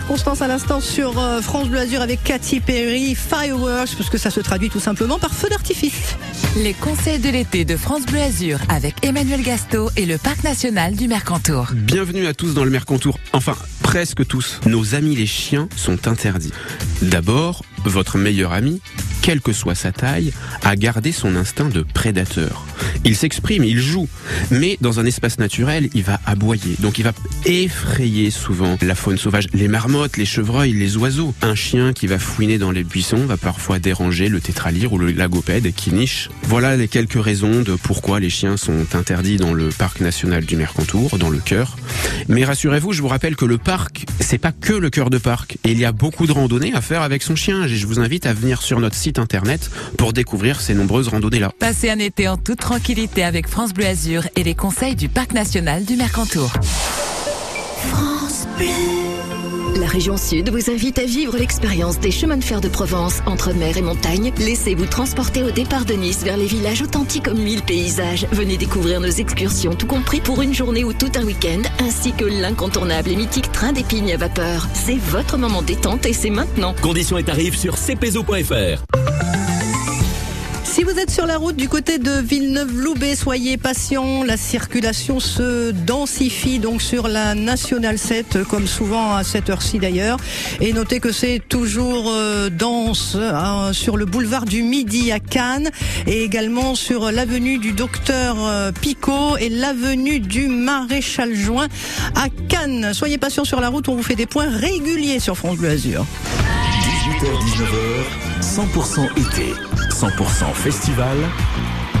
titre 0.00 0.12
de 0.12 0.16
circonstance 0.16 0.42
à 0.42 0.48
l'instant 0.48 0.80
sur 0.80 1.18
euh, 1.18 1.40
France 1.40 1.68
Bleu 1.68 1.78
Azur 1.78 2.00
avec 2.00 2.22
Katy 2.22 2.60
Perry, 2.60 3.14
Fireworks, 3.14 3.96
parce 3.96 4.10
que 4.10 4.18
ça 4.18 4.30
se 4.30 4.40
traduit 4.40 4.70
tout 4.70 4.80
simplement 4.80 5.18
par 5.18 5.34
feu 5.34 5.48
d'artifice. 5.48 6.16
Les 6.56 6.74
conseils 6.74 7.18
de 7.18 7.28
l'été 7.28 7.64
de 7.64 7.76
France 7.76 8.06
Bleu 8.06 8.20
Azur 8.20 8.58
avec 8.68 9.04
Emmanuel 9.04 9.42
Gasto 9.42 9.90
et 9.96 10.06
le 10.06 10.18
Parc 10.18 10.44
national 10.44 10.96
du 10.96 11.08
Mercantour. 11.08 11.68
Bienvenue 11.72 12.26
à 12.26 12.34
tous 12.34 12.54
dans 12.54 12.64
le 12.64 12.70
Mercantour. 12.70 13.18
Enfin, 13.32 13.56
presque 13.82 14.26
tous. 14.26 14.60
Nos 14.66 14.94
amis 14.94 15.16
les 15.16 15.26
chiens 15.26 15.68
sont 15.76 16.08
interdits. 16.08 16.52
D'abord, 17.02 17.62
votre 17.84 18.18
meilleur 18.18 18.52
ami, 18.52 18.80
quelle 19.22 19.40
que 19.40 19.52
soit 19.52 19.74
sa 19.74 19.92
taille, 19.92 20.32
a 20.62 20.76
gardé 20.76 21.12
son 21.12 21.36
instinct 21.36 21.68
de 21.68 21.82
prédateur. 21.82 22.64
Il 23.04 23.16
s'exprime, 23.16 23.64
il 23.64 23.78
joue, 23.78 24.08
mais 24.50 24.78
dans 24.80 25.00
un 25.00 25.06
espace 25.06 25.38
naturel, 25.38 25.88
il 25.94 26.02
va 26.02 26.20
aboyer. 26.26 26.76
Donc 26.80 26.98
il 26.98 27.04
va 27.04 27.12
effrayer 27.44 28.30
souvent 28.30 28.76
la 28.82 28.94
faune 28.94 29.18
sauvage, 29.18 29.46
les 29.52 29.68
marmottes, 29.68 30.16
les 30.16 30.24
chevreuils, 30.24 30.72
les 30.72 30.96
oiseaux. 30.96 31.34
Un 31.42 31.54
chien 31.54 31.92
qui 31.92 32.06
va 32.06 32.18
fouiner 32.18 32.58
dans 32.58 32.70
les 32.70 32.84
buissons 32.84 33.24
va 33.26 33.36
parfois 33.36 33.78
déranger 33.78 34.28
le 34.28 34.40
tétralyre 34.40 34.92
ou 34.92 34.98
le 34.98 35.12
lagopède 35.12 35.72
qui 35.74 35.92
niche. 35.92 36.28
Voilà 36.44 36.76
les 36.76 36.88
quelques 36.88 37.22
raisons 37.22 37.62
de 37.62 37.74
pourquoi 37.74 38.20
les 38.20 38.30
chiens 38.30 38.56
sont 38.56 38.86
interdits 38.94 39.36
dans 39.36 39.54
le 39.54 39.68
parc 39.68 40.00
national 40.00 40.44
du 40.44 40.56
Mercantour, 40.56 41.18
dans 41.18 41.30
le 41.30 41.38
cœur. 41.38 41.76
Mais 42.28 42.44
rassurez-vous, 42.44 42.92
je 42.92 43.02
vous 43.02 43.08
rappelle 43.08 43.36
que 43.36 43.44
le 43.44 43.58
parc, 43.58 44.06
c'est 44.20 44.38
pas 44.38 44.52
que 44.52 44.72
le 44.72 44.90
cœur 44.90 45.10
de 45.10 45.18
parc. 45.18 45.58
Et 45.64 45.72
il 45.72 45.78
y 45.78 45.84
a 45.84 45.92
beaucoup 45.92 46.26
de 46.26 46.32
randonnées 46.32 46.74
à 46.74 46.80
faire 46.80 47.02
avec 47.02 47.22
son 47.22 47.36
chien. 47.36 47.64
Et 47.64 47.68
je 47.68 47.86
vous 47.86 48.00
invite 48.00 48.26
à 48.26 48.32
venir 48.32 48.62
sur 48.62 48.80
notre 48.80 48.96
site 48.96 49.18
internet 49.20 49.70
pour 49.96 50.12
découvrir 50.12 50.60
ces 50.60 50.74
nombreuses 50.74 51.08
randonnées-là. 51.08 51.52
Passez 51.58 51.90
un 51.90 51.98
été 51.98 52.28
en 52.28 52.36
toute 52.36 52.60
tranquillité 52.60 53.24
avec 53.24 53.48
France 53.48 53.72
Bleu 53.72 53.86
Azur 53.86 54.26
et 54.36 54.42
les 54.42 54.54
conseils 54.54 54.96
du 54.96 55.08
Parc 55.08 55.32
national 55.32 55.84
du 55.84 55.96
Mercantour. 55.96 56.52
France 57.76 58.46
Bleu. 58.56 59.09
La 59.80 59.86
région 59.86 60.18
Sud 60.18 60.50
vous 60.50 60.70
invite 60.70 60.98
à 60.98 61.04
vivre 61.04 61.38
l'expérience 61.38 61.98
des 61.98 62.10
chemins 62.10 62.36
de 62.36 62.44
fer 62.44 62.60
de 62.60 62.68
Provence 62.68 63.22
entre 63.24 63.54
mer 63.54 63.78
et 63.78 63.82
montagne. 63.82 64.30
Laissez-vous 64.36 64.84
transporter 64.84 65.42
au 65.42 65.50
départ 65.50 65.86
de 65.86 65.94
Nice 65.94 66.22
vers 66.22 66.36
les 66.36 66.44
villages 66.44 66.82
authentiques 66.82 67.28
aux 67.28 67.34
mille 67.34 67.62
paysages. 67.62 68.26
Venez 68.30 68.58
découvrir 68.58 69.00
nos 69.00 69.08
excursions, 69.08 69.74
tout 69.74 69.86
compris 69.86 70.20
pour 70.20 70.42
une 70.42 70.52
journée 70.52 70.84
ou 70.84 70.92
tout 70.92 71.10
un 71.14 71.24
week-end, 71.24 71.62
ainsi 71.78 72.12
que 72.12 72.26
l'incontournable 72.26 73.10
et 73.10 73.16
mythique 73.16 73.52
train 73.52 73.72
d'épignes 73.72 74.12
à 74.12 74.18
vapeur. 74.18 74.68
C'est 74.74 74.98
votre 74.98 75.38
moment 75.38 75.62
détente 75.62 76.04
et 76.04 76.12
c'est 76.12 76.28
maintenant. 76.28 76.74
Conditions 76.82 77.16
et 77.16 77.24
tarifs 77.24 77.56
sur 77.56 77.76
cpzo.fr. 77.78 78.84
Si 80.80 80.84
vous 80.84 80.98
êtes 80.98 81.10
sur 81.10 81.26
la 81.26 81.36
route 81.36 81.56
du 81.56 81.68
côté 81.68 81.98
de 81.98 82.10
Villeneuve-Loubet, 82.10 83.14
soyez 83.14 83.58
patient. 83.58 84.24
La 84.24 84.38
circulation 84.38 85.20
se 85.20 85.72
densifie 85.72 86.58
donc 86.58 86.80
sur 86.80 87.06
la 87.06 87.34
Nationale 87.34 87.98
7, 87.98 88.44
comme 88.44 88.66
souvent 88.66 89.14
à 89.14 89.22
cette 89.22 89.50
heure-ci 89.50 89.78
d'ailleurs. 89.78 90.16
Et 90.58 90.72
notez 90.72 90.98
que 90.98 91.12
c'est 91.12 91.38
toujours 91.46 92.06
euh, 92.08 92.48
dense 92.48 93.14
hein, 93.20 93.74
sur 93.74 93.98
le 93.98 94.06
boulevard 94.06 94.46
du 94.46 94.62
Midi 94.62 95.12
à 95.12 95.20
Cannes 95.20 95.68
et 96.06 96.24
également 96.24 96.74
sur 96.74 97.12
l'avenue 97.12 97.58
du 97.58 97.72
Docteur 97.72 98.36
euh, 98.38 98.72
Picot 98.72 99.36
et 99.36 99.50
l'avenue 99.50 100.18
du 100.18 100.46
Maréchal 100.46 101.34
Juin 101.34 101.68
à 102.14 102.28
Cannes. 102.48 102.94
Soyez 102.94 103.18
patient 103.18 103.44
sur 103.44 103.60
la 103.60 103.68
route, 103.68 103.86
on 103.90 103.96
vous 103.96 104.02
fait 104.02 104.16
des 104.16 104.24
points 104.24 104.48
réguliers 104.48 105.20
sur 105.20 105.36
France 105.36 105.58
Bleu 105.58 105.68
Azur. 105.68 106.06
18h-19h, 106.80 108.29
100% 108.40 109.06
été, 109.18 109.54
100% 109.90 110.54
festival. 110.54 111.16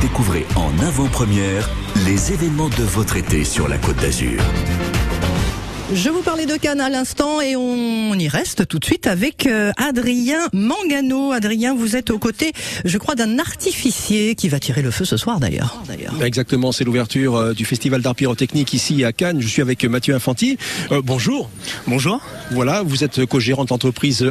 Découvrez 0.00 0.46
en 0.56 0.70
avant-première 0.86 1.68
les 2.06 2.32
événements 2.32 2.70
de 2.70 2.82
votre 2.82 3.16
été 3.16 3.44
sur 3.44 3.68
la 3.68 3.76
Côte 3.76 3.96
d'Azur. 3.96 4.40
Je 5.92 6.08
vous 6.08 6.22
parlais 6.22 6.46
de 6.46 6.56
Cannes 6.56 6.80
à 6.80 6.88
l'instant 6.88 7.40
et 7.40 7.56
on 7.56 8.14
y 8.14 8.28
reste 8.28 8.68
tout 8.68 8.78
de 8.78 8.84
suite 8.84 9.08
avec 9.08 9.46
euh, 9.46 9.72
Adrien 9.76 10.38
Mangano. 10.52 11.32
Adrien, 11.32 11.74
vous 11.74 11.96
êtes 11.96 12.10
aux 12.10 12.18
côtés, 12.18 12.52
je 12.84 12.96
crois, 12.96 13.16
d'un 13.16 13.40
artificier 13.40 14.36
qui 14.36 14.48
va 14.48 14.60
tirer 14.60 14.82
le 14.82 14.92
feu 14.92 15.04
ce 15.04 15.16
soir 15.16 15.40
d'ailleurs. 15.40 15.82
Exactement, 16.22 16.70
c'est 16.70 16.84
l'ouverture 16.84 17.34
euh, 17.34 17.54
du 17.54 17.64
festival 17.64 18.02
d'art 18.02 18.14
pyrotechnique 18.14 18.72
ici 18.72 19.04
à 19.04 19.12
Cannes. 19.12 19.40
Je 19.40 19.48
suis 19.48 19.62
avec 19.62 19.84
Mathieu 19.84 20.14
Infanti. 20.14 20.58
Euh, 20.92 21.02
bonjour. 21.04 21.50
Bonjour. 21.88 22.20
Voilà, 22.52 22.82
vous 22.82 23.02
êtes 23.02 23.26
co-gérant 23.26 23.64
de 23.64 23.70
l'entreprise. 23.70 24.30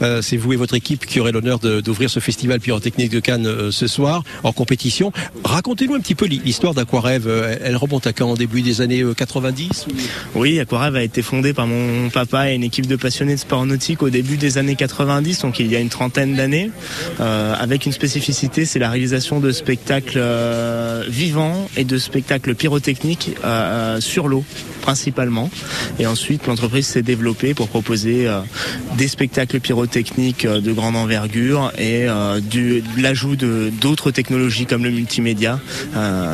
Euh, 0.00 0.22
c'est 0.22 0.36
vous 0.36 0.52
et 0.52 0.56
votre 0.56 0.74
équipe 0.74 1.06
qui 1.06 1.18
aurez 1.18 1.32
l'honneur 1.32 1.58
d'ouvrir 1.58 2.08
ce 2.08 2.20
festival 2.20 2.60
pyrotechnique 2.60 3.10
de 3.10 3.18
Cannes 3.20 3.46
euh, 3.48 3.70
ce 3.72 3.88
soir 3.88 4.22
en 4.44 4.52
compétition. 4.52 5.12
Racontez-nous 5.42 5.94
un 5.96 6.00
petit 6.00 6.14
peu 6.14 6.26
l'histoire 6.26 6.72
d'Aquarêve. 6.72 7.26
Euh, 7.26 7.56
Elle 7.64 7.76
remonte 7.76 8.06
à 8.06 8.12
quand? 8.12 8.30
Au 8.30 8.36
début 8.36 8.62
des 8.62 8.80
années 8.80 9.02
euh, 9.02 9.12
90 9.12 9.86
ou- 10.36 10.42
Oui, 10.52 10.60
Aquarave 10.60 10.96
a 10.96 11.02
été 11.02 11.22
fondé 11.22 11.54
par 11.54 11.66
mon 11.66 12.10
papa 12.10 12.50
et 12.50 12.54
une 12.54 12.62
équipe 12.62 12.86
de 12.86 12.96
passionnés 12.96 13.36
de 13.36 13.40
sport 13.40 13.64
nautique 13.64 14.02
au 14.02 14.10
début 14.10 14.36
des 14.36 14.58
années 14.58 14.74
90, 14.74 15.40
donc 15.40 15.58
il 15.60 15.66
y 15.72 15.76
a 15.76 15.80
une 15.80 15.88
trentaine 15.88 16.34
d'années, 16.34 16.70
euh, 17.20 17.54
avec 17.58 17.86
une 17.86 17.92
spécificité, 17.92 18.66
c'est 18.66 18.78
la 18.78 18.90
réalisation 18.90 19.40
de 19.40 19.50
spectacles 19.50 20.18
euh, 20.18 21.04
vivants 21.08 21.70
et 21.78 21.84
de 21.84 21.96
spectacles 21.96 22.54
pyrotechniques 22.54 23.30
euh, 23.46 23.98
sur 24.02 24.28
l'eau 24.28 24.44
principalement. 24.82 25.48
Et 25.98 26.06
ensuite, 26.06 26.46
l'entreprise 26.48 26.86
s'est 26.86 27.02
développée 27.02 27.54
pour 27.54 27.68
proposer 27.68 28.28
des 28.98 29.06
spectacles 29.06 29.60
pyrotechniques 29.60 30.44
de 30.44 30.72
grande 30.72 30.96
envergure 30.96 31.70
et 31.78 32.06
de 32.06 32.82
l'ajout 33.00 33.36
d'autres 33.36 34.10
technologies 34.10 34.66
comme 34.66 34.82
le 34.82 34.90
multimédia, 34.90 35.60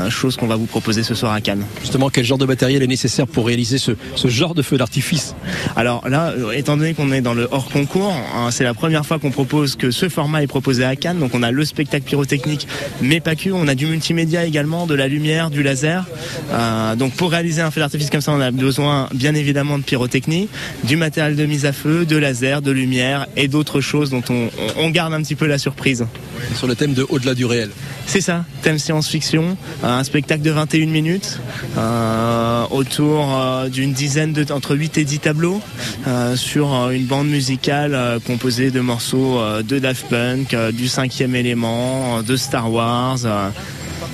chose 0.08 0.38
qu'on 0.38 0.46
va 0.46 0.56
vous 0.56 0.64
proposer 0.64 1.02
ce 1.02 1.14
soir 1.14 1.34
à 1.34 1.42
Cannes. 1.42 1.66
Justement, 1.82 2.08
quel 2.08 2.24
genre 2.24 2.38
de 2.38 2.46
matériel 2.46 2.82
est 2.82 2.86
nécessaire 2.86 3.26
pour 3.26 3.48
réaliser 3.48 3.76
ce, 3.76 3.92
ce 4.14 4.28
genre 4.28 4.54
de 4.54 4.62
feu 4.62 4.76
d'artifice 4.76 5.34
Alors 5.76 6.08
là, 6.08 6.30
euh, 6.30 6.50
étant 6.52 6.76
donné 6.76 6.94
qu'on 6.94 7.12
est 7.12 7.20
dans 7.20 7.34
le 7.34 7.48
hors 7.50 7.68
concours, 7.68 8.14
hein, 8.34 8.50
c'est 8.50 8.64
la 8.64 8.74
première 8.74 9.04
fois 9.06 9.18
qu'on 9.18 9.30
propose 9.30 9.76
que 9.76 9.90
ce 9.90 10.08
format 10.08 10.42
est 10.42 10.46
proposé 10.46 10.84
à 10.84 10.96
Cannes. 10.96 11.18
Donc 11.18 11.34
on 11.34 11.42
a 11.42 11.50
le 11.50 11.64
spectacle 11.64 12.04
pyrotechnique, 12.04 12.66
mais 13.00 13.20
pas 13.20 13.36
que. 13.36 13.50
On 13.50 13.68
a 13.68 13.74
du 13.74 13.86
multimédia 13.86 14.44
également, 14.44 14.86
de 14.86 14.94
la 14.94 15.08
lumière, 15.08 15.50
du 15.50 15.62
laser. 15.62 16.04
Euh, 16.52 16.96
donc 16.96 17.14
pour 17.14 17.30
réaliser 17.30 17.62
un 17.62 17.70
feu 17.70 17.80
d'artifice 17.80 18.10
comme 18.10 18.20
ça, 18.20 18.32
on 18.32 18.40
a 18.40 18.50
besoin 18.50 19.08
bien 19.14 19.34
évidemment 19.34 19.78
de 19.78 19.84
pyrotechnie, 19.84 20.48
du 20.84 20.96
matériel 20.96 21.36
de 21.36 21.46
mise 21.46 21.66
à 21.66 21.72
feu, 21.72 22.04
de 22.04 22.16
laser, 22.16 22.62
de 22.62 22.70
lumière 22.70 23.26
et 23.36 23.48
d'autres 23.48 23.80
choses 23.80 24.10
dont 24.10 24.22
on, 24.30 24.90
garde 24.90 25.12
un 25.12 25.22
petit 25.22 25.34
peu 25.34 25.46
la 25.46 25.58
surprise. 25.58 26.06
Sur 26.54 26.66
le 26.66 26.74
thème 26.74 26.94
de 26.94 27.04
au-delà 27.08 27.34
du 27.34 27.44
réel. 27.44 27.70
C'est 28.06 28.22
ça, 28.22 28.44
thème 28.62 28.78
science-fiction, 28.78 29.56
un 29.82 30.02
spectacle 30.02 30.42
de 30.42 30.50
21 30.50 30.86
minutes, 30.86 31.40
euh, 31.76 32.64
autour 32.70 33.38
d'une 33.70 33.92
dizaine 33.98 34.32
de, 34.32 34.50
entre 34.52 34.76
8 34.76 34.96
et 34.98 35.04
10 35.04 35.18
tableaux, 35.18 35.60
euh, 36.06 36.36
sur 36.36 36.72
euh, 36.72 36.90
une 36.90 37.04
bande 37.04 37.28
musicale 37.28 37.94
euh, 37.94 38.20
composée 38.24 38.70
de 38.70 38.80
morceaux 38.80 39.40
de 39.62 39.78
Daft 39.78 40.06
Punk, 40.08 40.54
du 40.72 40.88
cinquième 40.88 41.34
élément, 41.34 42.22
de 42.22 42.36
Star 42.36 42.72
Wars. 42.72 43.18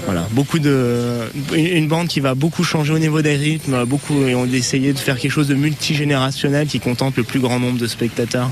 voilà, 0.07 0.26
beaucoup 0.32 0.59
de 0.59 1.20
une 1.55 1.89
bande 1.89 2.09
qui 2.09 2.20
va 2.20 2.35
beaucoup 2.35 2.64
changer 2.64 2.93
au 2.95 2.99
niveau 2.99 3.20
des 3.20 3.37
rythmes, 3.37 3.85
beaucoup 3.85 4.24
et 4.26 4.35
on 4.35 4.45
a 4.45 4.57
essayé 4.57 4.93
de 4.93 4.99
faire 4.99 5.18
quelque 5.18 5.32
chose 5.32 5.49
de 5.49 5.55
multigénérationnel 5.55 6.66
qui 6.66 6.80
contente 6.80 7.16
le 7.16 7.22
plus 7.22 7.41
grand 7.41 7.61
nombre 7.61 7.78
de 7.78 7.87
spectateurs. 7.87 8.51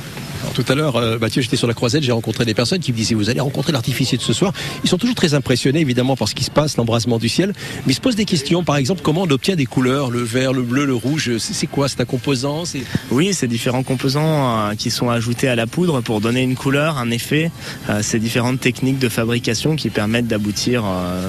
Tout 0.54 0.64
à 0.68 0.74
l'heure, 0.74 0.96
euh, 0.96 1.18
Mathieu, 1.18 1.40
j'étais 1.40 1.56
sur 1.56 1.66
la 1.66 1.72
croisette, 1.72 2.02
j'ai 2.02 2.12
rencontré 2.12 2.44
des 2.44 2.52
personnes 2.52 2.80
qui 2.80 2.92
me 2.92 2.96
disaient, 2.96 3.14
vous 3.14 3.30
allez 3.30 3.40
rencontrer 3.40 3.72
l'artificier 3.72 4.18
de 4.18 4.22
ce 4.22 4.34
soir. 4.34 4.52
Ils 4.84 4.90
sont 4.90 4.98
toujours 4.98 5.14
très 5.14 5.32
impressionnés, 5.32 5.80
évidemment, 5.80 6.14
par 6.14 6.28
ce 6.28 6.34
qui 6.34 6.44
se 6.44 6.50
passe, 6.50 6.76
l'embrasement 6.76 7.18
du 7.18 7.30
ciel. 7.30 7.54
Mais 7.86 7.92
ils 7.92 7.96
se 7.96 8.00
posent 8.02 8.16
des 8.16 8.26
questions, 8.26 8.62
par 8.62 8.76
exemple, 8.76 9.00
comment 9.02 9.22
on 9.22 9.30
obtient 9.30 9.56
des 9.56 9.64
couleurs, 9.64 10.10
le 10.10 10.22
vert, 10.22 10.52
le 10.52 10.62
bleu, 10.62 10.84
le 10.84 10.94
rouge, 10.94 11.38
c'est 11.38 11.66
quoi? 11.66 11.88
C'est 11.88 12.02
un 12.02 12.04
composant? 12.04 12.64
Oui, 13.10 13.32
c'est 13.32 13.46
différents 13.46 13.82
composants 13.82 14.68
euh, 14.68 14.74
qui 14.74 14.90
sont 14.90 15.08
ajoutés 15.08 15.48
à 15.48 15.56
la 15.56 15.66
poudre 15.66 16.02
pour 16.02 16.20
donner 16.20 16.42
une 16.42 16.54
couleur, 16.54 16.98
un 16.98 17.10
effet. 17.10 17.50
Euh, 17.88 18.00
c'est 18.02 18.18
différentes 18.18 18.60
techniques 18.60 18.98
de 18.98 19.08
fabrication 19.08 19.74
qui 19.74 19.88
permettent 19.88 20.28
d'aboutir 20.28 20.84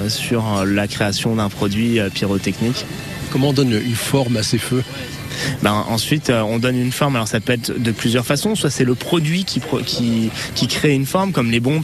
sur 0.08 0.64
la 0.66 0.86
création 0.86 1.36
d'un 1.36 1.48
produit 1.48 1.98
pyrotechnique. 2.12 2.84
Comment 3.30 3.48
on 3.48 3.52
donne 3.52 3.72
une 3.72 3.94
forme 3.94 4.36
à 4.36 4.42
ces 4.42 4.58
feux? 4.58 4.82
Ben, 5.62 5.84
ensuite, 5.88 6.30
euh, 6.30 6.42
on 6.42 6.58
donne 6.58 6.76
une 6.76 6.92
forme. 6.92 7.16
Alors, 7.16 7.28
ça 7.28 7.40
peut 7.40 7.52
être 7.52 7.72
de 7.76 7.90
plusieurs 7.92 8.26
façons. 8.26 8.54
Soit 8.54 8.70
c'est 8.70 8.84
le 8.84 8.94
produit 8.94 9.44
qui, 9.44 9.60
qui, 9.84 10.30
qui 10.54 10.68
crée 10.68 10.94
une 10.94 11.06
forme, 11.06 11.32
comme 11.32 11.50
les 11.50 11.60
bombes 11.60 11.82